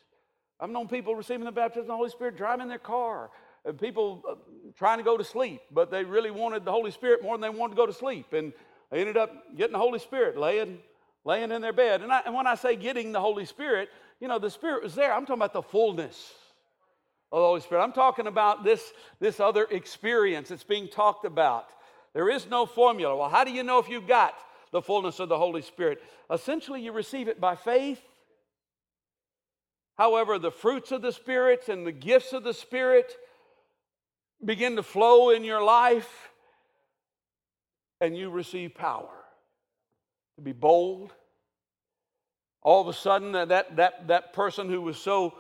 I've 0.59 0.71
known 0.71 0.89
people 0.89 1.15
receiving 1.15 1.45
the 1.45 1.53
baptism 1.53 1.83
of 1.83 1.89
the 1.89 1.97
Holy 1.97 2.09
Spirit 2.09 2.39
driving 2.39 2.69
their 2.69 2.79
car. 2.79 3.29
And 3.67 3.79
people 3.79 4.23
uh, 4.29 4.35
trying 4.79 4.99
to 4.99 5.05
go 5.05 5.17
to 5.17 5.25
sleep, 5.25 5.61
but 5.73 5.91
they 5.91 6.05
really 6.05 6.31
wanted 6.31 6.65
the 6.65 6.71
Holy 6.71 6.93
Spirit 6.93 7.23
more 7.23 7.37
than 7.37 7.41
they 7.43 7.59
wanted 7.59 7.75
to 7.75 7.77
go 7.77 7.87
to 7.87 7.93
sleep. 7.93 8.33
And 8.33 8.53
they 8.91 9.01
ended 9.01 9.17
up 9.17 9.57
getting 9.57 9.73
the 9.73 9.79
Holy 9.79 9.99
Spirit 9.99 10.39
laying, 10.39 10.79
laying 11.25 11.51
in 11.51 11.61
their 11.61 11.73
bed. 11.73 12.03
And, 12.03 12.13
I, 12.13 12.23
and 12.25 12.35
when 12.35 12.47
I 12.47 12.55
say 12.55 12.77
getting 12.77 13.11
the 13.11 13.21
Holy 13.21 13.45
Spirit, 13.45 13.89
you 14.21 14.29
know, 14.29 14.39
the 14.39 14.51
Spirit 14.51 14.85
was 14.85 14.95
there. 14.95 15.13
I'm 15.13 15.27
talking 15.27 15.41
about 15.41 15.53
the 15.53 15.63
fullness 15.63 16.33
of 17.33 17.41
the 17.41 17.47
Holy 17.47 17.61
Spirit. 17.61 17.83
I'm 17.83 17.93
talking 17.93 18.29
about 18.29 18.63
this, 18.63 18.93
this 19.19 19.41
other 19.41 19.65
experience 19.65 20.49
that's 20.51 20.65
being 20.65 20.89
talked 20.89 21.25
about. 21.25 21.67
There 22.15 22.31
is 22.31 22.49
no 22.49 22.67
formula. 22.67 23.17
Well, 23.17 23.29
how 23.29 23.45
do 23.45 23.51
you 23.51 23.63
know 23.63 23.79
if 23.79 23.89
you've 23.89 24.07
got 24.07 24.35
the 24.71 24.81
fullness 24.81 25.19
of 25.19 25.29
the 25.29 25.37
Holy 25.37 25.63
Spirit? 25.63 26.01
Essentially, 26.31 26.81
you 26.81 26.93
receive 26.93 27.29
it 27.29 27.41
by 27.41 27.57
faith. 27.57 28.01
However, 29.99 30.39
the 30.39 30.51
fruits 30.51 30.93
of 30.93 31.03
the 31.03 31.13
Spirit 31.13 31.69
and 31.69 31.87
the 31.87 31.93
gifts 31.93 32.33
of 32.33 32.45
the 32.45 32.55
Spirit 32.55 33.13
begin 34.45 34.77
to 34.77 34.83
flow 34.83 35.31
in 35.31 35.45
your 35.45 35.63
life, 35.63 36.31
and 38.01 38.17
you 38.17 38.31
receive 38.31 38.75
power 38.75 39.09
to 40.37 40.43
be 40.43 40.53
bold. 40.53 41.13
All 42.63 42.81
of 42.81 42.89
a 42.89 42.93
sudden, 42.93 43.33
that, 43.33 43.77
that, 43.77 44.07
that 44.09 44.33
person 44.33 44.69
who 44.69 44.83
was 44.83 44.99
so 44.99 45.35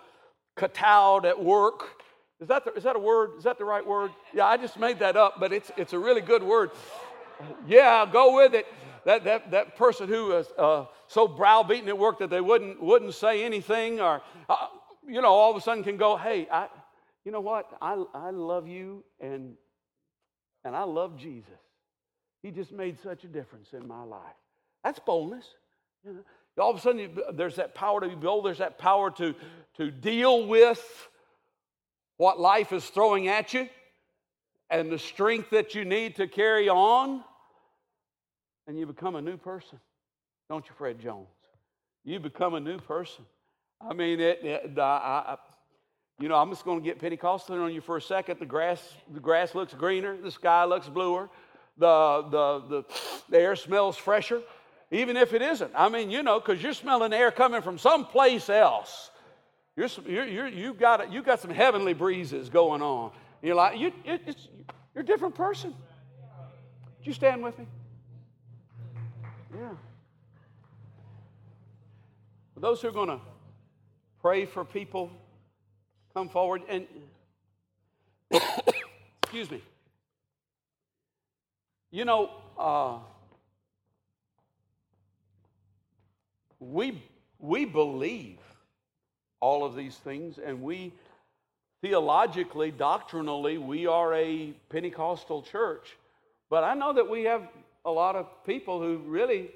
katowed 0.57 1.24
at 1.24 1.42
work. 1.42 2.03
Is 2.40 2.49
that, 2.49 2.64
the, 2.64 2.72
is 2.74 2.84
that 2.84 2.97
a 2.97 2.99
word? 2.99 3.32
Is 3.38 3.44
that 3.44 3.59
the 3.59 3.64
right 3.64 3.86
word? 3.86 4.11
Yeah, 4.32 4.47
I 4.47 4.57
just 4.57 4.78
made 4.78 4.99
that 5.01 5.16
up, 5.16 5.40
but 5.40 5.53
it's, 5.53 5.70
it's 5.76 5.92
a 5.92 5.99
really 5.99 6.20
good 6.20 6.42
word. 6.42 6.70
Yeah, 7.66 8.07
go 8.11 8.36
with 8.36 8.55
it. 8.55 8.66
That, 9.05 9.24
that, 9.24 9.51
that 9.53 9.76
person 9.76 10.09
who 10.09 10.26
was 10.26 10.47
uh, 10.59 10.86
so 11.07 11.28
browbeaten 11.28 11.88
at 11.88 11.97
work 11.97 12.18
that 12.18 12.30
they 12.30 12.40
wouldn't, 12.40 12.82
wouldn't 12.82 13.14
say 13.14 13.44
anything, 13.44 14.01
or, 14.01 14.22
uh, 14.49 14.66
you 15.07 15.20
know, 15.22 15.32
all 15.32 15.51
of 15.51 15.57
a 15.57 15.61
sudden 15.61 15.84
can 15.84 15.97
go, 15.97 16.16
hey, 16.16 16.49
I, 16.51 16.68
you 17.27 17.33
know 17.33 17.41
what? 17.41 17.77
I, 17.83 18.03
I 18.14 18.31
love 18.31 18.68
you 18.68 19.03
and, 19.20 19.55
and 20.64 20.77
I 20.77 20.85
love 20.85 21.18
Jesus. 21.18 21.51
He 22.41 22.53
just 22.53 22.70
made 22.70 22.99
such 23.03 23.24
a 23.24 23.27
difference 23.27 23.72
in 23.72 23.87
my 23.89 24.05
life. 24.05 24.22
That's 24.85 25.01
boldness. 25.01 25.45
You 26.05 26.12
know? 26.12 26.20
All 26.62 26.70
of 26.70 26.77
a 26.77 26.81
sudden, 26.81 27.18
there's 27.35 27.57
that 27.57 27.74
power 27.74 28.01
to 28.01 28.09
be 28.09 28.14
bold, 28.14 28.47
there's 28.47 28.59
that 28.59 28.79
power 28.79 29.11
to, 29.11 29.35
to 29.77 29.91
deal 29.91 30.47
with 30.47 31.09
what 32.16 32.39
life 32.39 32.72
is 32.72 32.85
throwing 32.87 33.27
at 33.27 33.53
you 33.53 33.68
and 34.70 34.91
the 34.91 34.99
strength 34.99 35.51
that 35.51 35.74
you 35.74 35.85
need 35.85 36.14
to 36.16 36.29
carry 36.29 36.68
on. 36.68 37.24
And 38.68 38.79
you 38.79 38.87
become 38.87 39.16
a 39.16 39.20
new 39.20 39.37
person. 39.37 39.81
Don't 40.49 40.64
you, 40.64 40.72
Fred 40.79 41.01
Jones? 41.01 41.27
You 42.05 42.20
become 42.20 42.55
a 42.55 42.61
new 42.61 42.79
person. 42.79 43.24
I 43.81 43.95
mean, 43.95 44.20
it, 44.20 44.45
it 44.45 44.79
I, 44.79 44.83
I, 44.83 45.37
you 46.18 46.28
know, 46.28 46.36
I'm 46.36 46.50
just 46.50 46.64
going 46.64 46.80
to 46.80 46.84
get 46.84 46.98
Pentecostal 46.98 47.60
on 47.60 47.72
you 47.72 47.80
for 47.80 47.96
a 47.96 48.02
second. 48.02 48.38
The 48.40 48.46
grass, 48.46 48.82
the 49.12 49.20
grass 49.20 49.54
looks 49.54 49.74
greener, 49.74 50.16
the 50.16 50.30
sky 50.30 50.64
looks 50.64 50.88
bluer, 50.88 51.28
the, 51.76 52.22
the, 52.30 52.68
the, 52.68 52.84
the 53.28 53.38
air 53.38 53.56
smells 53.56 53.96
fresher 53.96 54.42
even 54.90 55.16
if 55.16 55.32
it 55.32 55.42
isn't. 55.42 55.72
I 55.74 55.88
mean, 55.88 56.10
you 56.10 56.22
know, 56.22 56.40
because 56.40 56.62
you're 56.62 56.72
smelling 56.72 57.12
air 57.12 57.30
coming 57.30 57.62
from 57.62 57.78
someplace 57.78 58.48
else. 58.48 59.10
You're, 59.76 59.88
you're, 60.06 60.48
you've, 60.48 60.78
got, 60.78 61.12
you've 61.12 61.24
got 61.24 61.40
some 61.40 61.50
heavenly 61.50 61.92
breezes 61.92 62.48
going 62.48 62.82
on. 62.82 63.10
You're 63.42 63.56
like, 63.56 63.78
you, 63.78 63.92
it, 64.04 64.36
you're 64.94 65.02
a 65.02 65.06
different 65.06 65.34
person. 65.34 65.74
Would 66.98 67.06
you 67.06 67.12
stand 67.12 67.42
with 67.42 67.58
me? 67.58 67.66
Yeah. 69.54 69.70
For 72.54 72.60
those 72.60 72.80
who 72.80 72.88
are 72.88 72.92
going 72.92 73.08
to 73.08 73.20
pray 74.22 74.46
for 74.46 74.64
people, 74.64 75.10
come 76.16 76.30
forward 76.30 76.62
and, 76.70 76.86
excuse 79.22 79.50
me. 79.50 79.60
You 81.90 82.06
know, 82.06 82.30
uh, 82.58 82.96
we, 86.58 87.02
we 87.38 87.66
believe 87.66 88.38
all 89.40 89.62
of 89.62 89.76
these 89.76 89.94
things, 89.94 90.38
and 90.38 90.62
we 90.62 90.94
theologically, 91.82 92.70
doctrinally, 92.70 93.58
we 93.58 93.86
are 93.86 94.14
a 94.14 94.54
Pentecostal 94.70 95.42
church. 95.42 95.98
But 96.48 96.64
I 96.64 96.72
know 96.72 96.94
that 96.94 97.10
we 97.10 97.24
have 97.24 97.42
a 97.84 97.90
lot 97.90 98.16
of 98.16 98.26
people 98.46 98.80
who 98.80 99.02
really, 99.04 99.50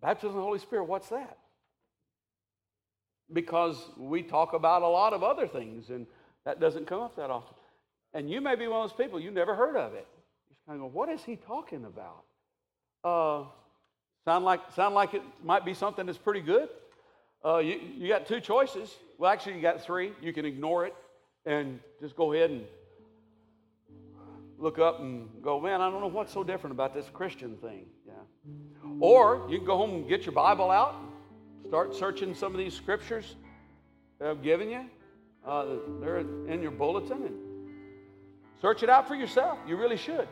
baptism 0.00 0.28
of 0.28 0.36
the 0.36 0.42
Holy 0.42 0.60
Spirit, 0.60 0.84
what's 0.84 1.08
that? 1.08 1.38
Because 3.32 3.76
we 3.96 4.22
talk 4.22 4.52
about 4.52 4.82
a 4.82 4.88
lot 4.88 5.12
of 5.12 5.22
other 5.22 5.46
things, 5.46 5.90
and 5.90 6.06
that 6.44 6.60
doesn't 6.60 6.86
come 6.86 7.00
up 7.00 7.16
that 7.16 7.30
often. 7.30 7.54
And 8.14 8.30
you 8.30 8.40
may 8.40 8.56
be 8.56 8.68
one 8.68 8.84
of 8.84 8.90
those 8.90 8.96
people, 8.96 9.18
you've 9.18 9.34
never 9.34 9.54
heard 9.54 9.76
of 9.76 9.94
it. 9.94 10.06
You're 10.48 10.74
kind 10.74 10.84
of 10.84 10.92
what 10.92 11.08
is 11.08 11.24
he 11.24 11.36
talking 11.36 11.84
about? 11.84 12.24
Uh, 13.02 13.48
Sound 14.24 14.44
like, 14.44 14.60
sound 14.76 14.94
like 14.94 15.14
it 15.14 15.22
might 15.42 15.64
be 15.64 15.74
something 15.74 16.06
that's 16.06 16.18
pretty 16.18 16.40
good? 16.42 16.68
Uh, 17.44 17.58
you, 17.58 17.80
you 17.96 18.08
got 18.08 18.24
two 18.24 18.40
choices. 18.40 18.94
Well, 19.18 19.32
actually, 19.32 19.56
you 19.56 19.62
got 19.62 19.82
three. 19.82 20.12
You 20.22 20.32
can 20.32 20.44
ignore 20.44 20.86
it 20.86 20.94
and 21.44 21.80
just 22.00 22.14
go 22.14 22.32
ahead 22.32 22.50
and 22.50 22.64
look 24.58 24.78
up 24.78 25.00
and 25.00 25.28
go, 25.42 25.58
man, 25.58 25.80
I 25.80 25.90
don't 25.90 26.00
know 26.00 26.06
what's 26.06 26.32
so 26.32 26.44
different 26.44 26.72
about 26.72 26.94
this 26.94 27.06
Christian 27.12 27.56
thing. 27.56 27.86
Yeah. 28.06 28.12
Or 29.00 29.44
you 29.50 29.58
can 29.58 29.66
go 29.66 29.76
home 29.76 29.90
and 29.90 30.08
get 30.08 30.24
your 30.24 30.34
Bible 30.34 30.70
out, 30.70 30.94
start 31.66 31.94
searching 31.94 32.34
some 32.34 32.52
of 32.52 32.58
these 32.58 32.74
scriptures 32.74 33.36
that 34.18 34.28
I've 34.28 34.42
given 34.42 34.70
you. 34.70 34.84
Uh, 35.46 35.64
they're 36.00 36.18
in 36.18 36.62
your 36.62 36.70
bulletin 36.70 37.24
and 37.24 37.36
search 38.60 38.82
it 38.82 38.88
out 38.88 39.08
for 39.08 39.14
yourself. 39.14 39.58
You 39.66 39.76
really 39.76 39.96
should. 39.96 40.28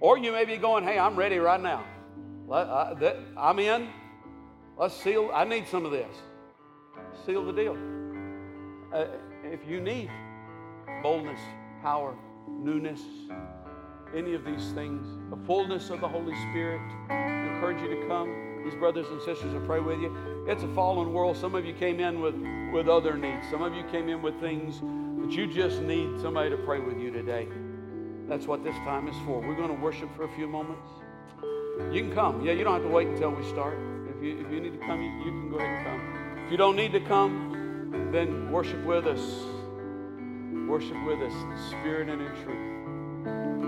Or 0.00 0.16
you 0.16 0.30
may 0.30 0.44
be 0.44 0.56
going, 0.56 0.84
hey, 0.84 0.98
I'm 0.98 1.16
ready 1.16 1.38
right 1.38 1.60
now. 1.60 1.84
I'm 3.36 3.58
in. 3.58 3.88
Let's 4.76 4.94
seal. 4.94 5.30
I 5.34 5.44
need 5.44 5.66
some 5.66 5.84
of 5.84 5.90
this. 5.90 6.14
Seal 7.26 7.44
the 7.44 7.52
deal. 7.52 7.76
Uh, 8.94 9.06
if 9.42 9.68
you 9.68 9.80
need 9.80 10.10
boldness, 11.02 11.40
power, 11.82 12.16
newness, 12.48 13.00
any 14.14 14.34
of 14.34 14.44
these 14.44 14.70
things, 14.72 15.06
the 15.30 15.36
fullness 15.44 15.90
of 15.90 16.00
the 16.00 16.08
Holy 16.08 16.34
Spirit, 16.50 16.80
I 17.10 17.54
encourage 17.54 17.82
you 17.82 17.88
to 17.88 18.06
come. 18.06 18.47
These 18.68 18.78
brothers 18.78 19.06
and 19.08 19.22
sisters 19.22 19.54
will 19.54 19.62
pray 19.62 19.80
with 19.80 19.98
you. 19.98 20.14
It's 20.46 20.62
a 20.62 20.68
fallen 20.74 21.14
world. 21.14 21.38
Some 21.38 21.54
of 21.54 21.64
you 21.64 21.72
came 21.72 22.00
in 22.00 22.20
with, 22.20 22.34
with 22.70 22.86
other 22.86 23.16
needs. 23.16 23.48
Some 23.50 23.62
of 23.62 23.72
you 23.74 23.82
came 23.84 24.10
in 24.10 24.20
with 24.20 24.38
things 24.40 24.80
that 25.22 25.32
you 25.32 25.46
just 25.46 25.80
need 25.80 26.20
somebody 26.20 26.50
to 26.50 26.58
pray 26.58 26.78
with 26.78 26.98
you 26.98 27.10
today. 27.10 27.48
That's 28.28 28.46
what 28.46 28.62
this 28.62 28.74
time 28.84 29.08
is 29.08 29.16
for. 29.24 29.40
We're 29.40 29.56
going 29.56 29.74
to 29.74 29.82
worship 29.82 30.14
for 30.14 30.24
a 30.24 30.36
few 30.36 30.46
moments. 30.46 30.86
You 31.90 32.02
can 32.02 32.12
come. 32.12 32.44
Yeah, 32.44 32.52
you 32.52 32.62
don't 32.62 32.74
have 32.74 32.82
to 32.82 32.90
wait 32.90 33.08
until 33.08 33.30
we 33.30 33.42
start. 33.44 33.78
If 34.14 34.22
you, 34.22 34.38
if 34.38 34.52
you 34.52 34.60
need 34.60 34.78
to 34.78 34.86
come, 34.86 35.00
you, 35.00 35.10
you 35.24 35.30
can 35.30 35.50
go 35.50 35.56
ahead 35.56 35.70
and 35.70 35.86
come. 35.86 36.44
If 36.44 36.50
you 36.50 36.58
don't 36.58 36.76
need 36.76 36.92
to 36.92 37.00
come, 37.00 38.10
then 38.12 38.52
worship 38.52 38.84
with 38.84 39.06
us. 39.06 39.46
Worship 40.68 41.02
with 41.06 41.22
us 41.22 41.32
in 41.32 41.68
spirit 41.70 42.10
and 42.10 42.20
in 42.20 42.44
truth. 42.44 43.67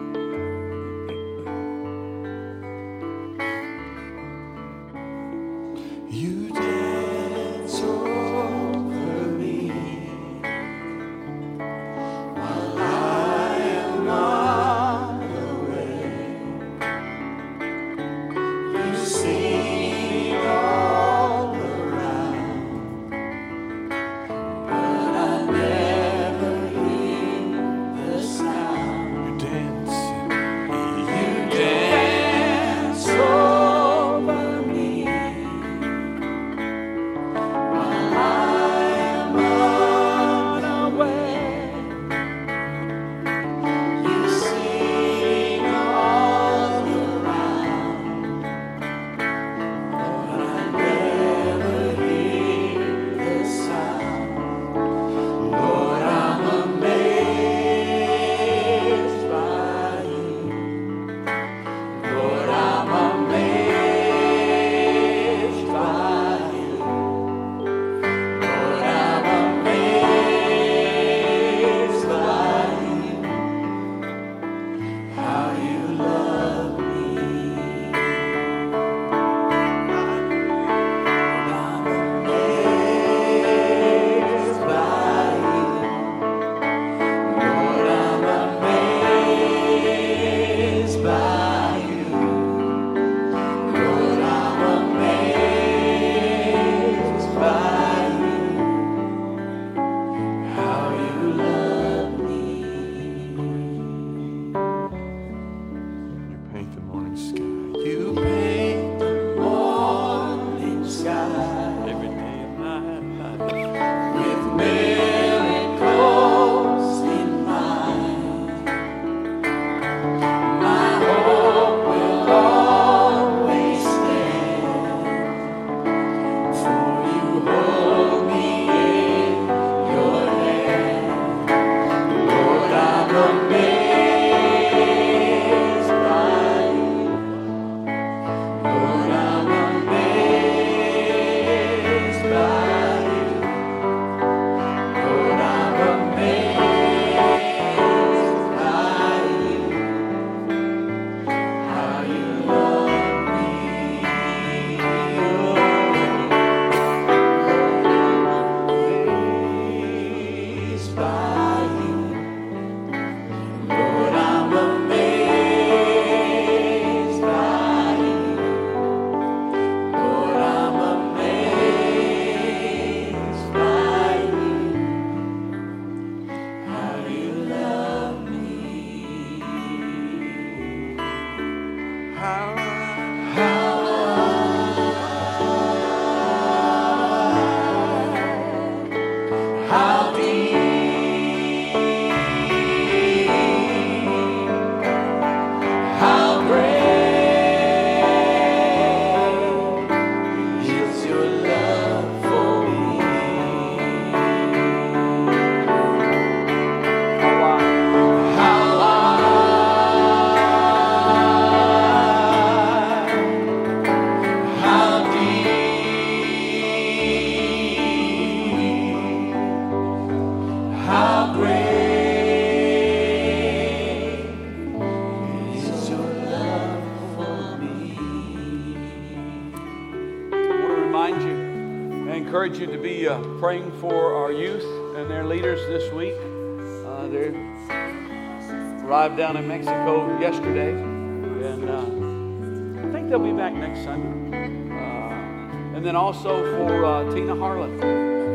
Sunday. 243.84 244.74
Uh, 244.74 245.76
and 245.76 245.84
then 245.84 245.96
also 245.96 246.42
for 246.56 246.84
uh, 246.84 247.12
Tina 247.12 247.34
Harlan, 247.34 247.80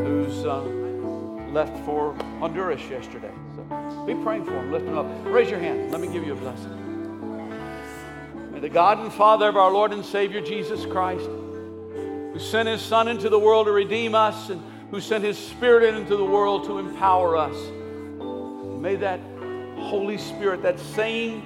who's 0.05 0.45
uh, 0.45 0.61
left 1.51 1.77
for 1.85 2.13
Honduras 2.39 2.81
yesterday. 2.89 3.31
So 3.55 4.05
be 4.05 4.13
praying 4.15 4.45
for 4.45 4.51
them, 4.51 4.71
lift 4.71 4.85
them 4.85 4.97
up. 4.97 5.07
Raise 5.25 5.49
your 5.49 5.59
hand. 5.59 5.91
Let 5.91 6.01
me 6.01 6.07
give 6.07 6.25
you 6.25 6.33
a 6.33 6.35
blessing. 6.35 6.81
May 8.51 8.59
the 8.59 8.69
God 8.69 8.99
and 8.99 9.11
Father 9.11 9.47
of 9.49 9.57
our 9.57 9.71
Lord 9.71 9.93
and 9.93 10.03
Savior 10.03 10.41
Jesus 10.41 10.85
Christ, 10.85 11.25
who 11.25 12.39
sent 12.39 12.67
his 12.67 12.81
Son 12.81 13.07
into 13.07 13.29
the 13.29 13.39
world 13.39 13.67
to 13.67 13.71
redeem 13.71 14.15
us 14.15 14.49
and 14.49 14.61
who 14.91 14.99
sent 14.99 15.23
his 15.23 15.37
Spirit 15.37 15.95
into 15.95 16.15
the 16.15 16.25
world 16.25 16.65
to 16.65 16.77
empower 16.77 17.37
us, 17.37 17.55
may 18.79 18.95
that 18.95 19.19
Holy 19.77 20.17
Spirit, 20.17 20.61
that 20.61 20.79
same 20.79 21.43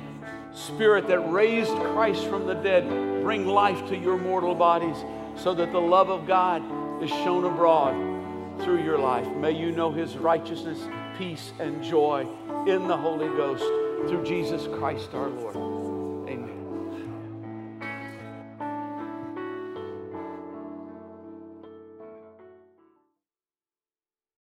Spirit 0.54 1.08
that 1.08 1.20
raised 1.32 1.72
Christ 1.72 2.26
from 2.26 2.46
the 2.48 2.56
dead, 2.56 2.86
bring 3.30 3.46
life 3.46 3.88
to 3.88 3.96
your 3.96 4.18
mortal 4.18 4.56
bodies 4.56 5.06
so 5.36 5.54
that 5.54 5.72
the 5.72 5.80
love 5.80 6.10
of 6.10 6.26
God 6.26 6.64
is 7.04 7.12
shown 7.12 7.46
abroad 7.46 7.94
through 8.64 8.84
your 8.84 8.98
life. 8.98 9.28
May 9.36 9.52
you 9.52 9.72
know 9.72 9.92
his 9.92 10.18
righteousness, 10.18 10.80
peace, 11.16 11.54
and 11.60 11.84
joy 11.84 12.26
in 12.66 12.88
the 12.88 12.98
Holy 12.98 13.28
Ghost 13.28 13.64
through 14.10 14.24
Jesus 14.26 14.66
Christ 14.80 15.14
our 15.14 15.30
Lord. 15.30 15.79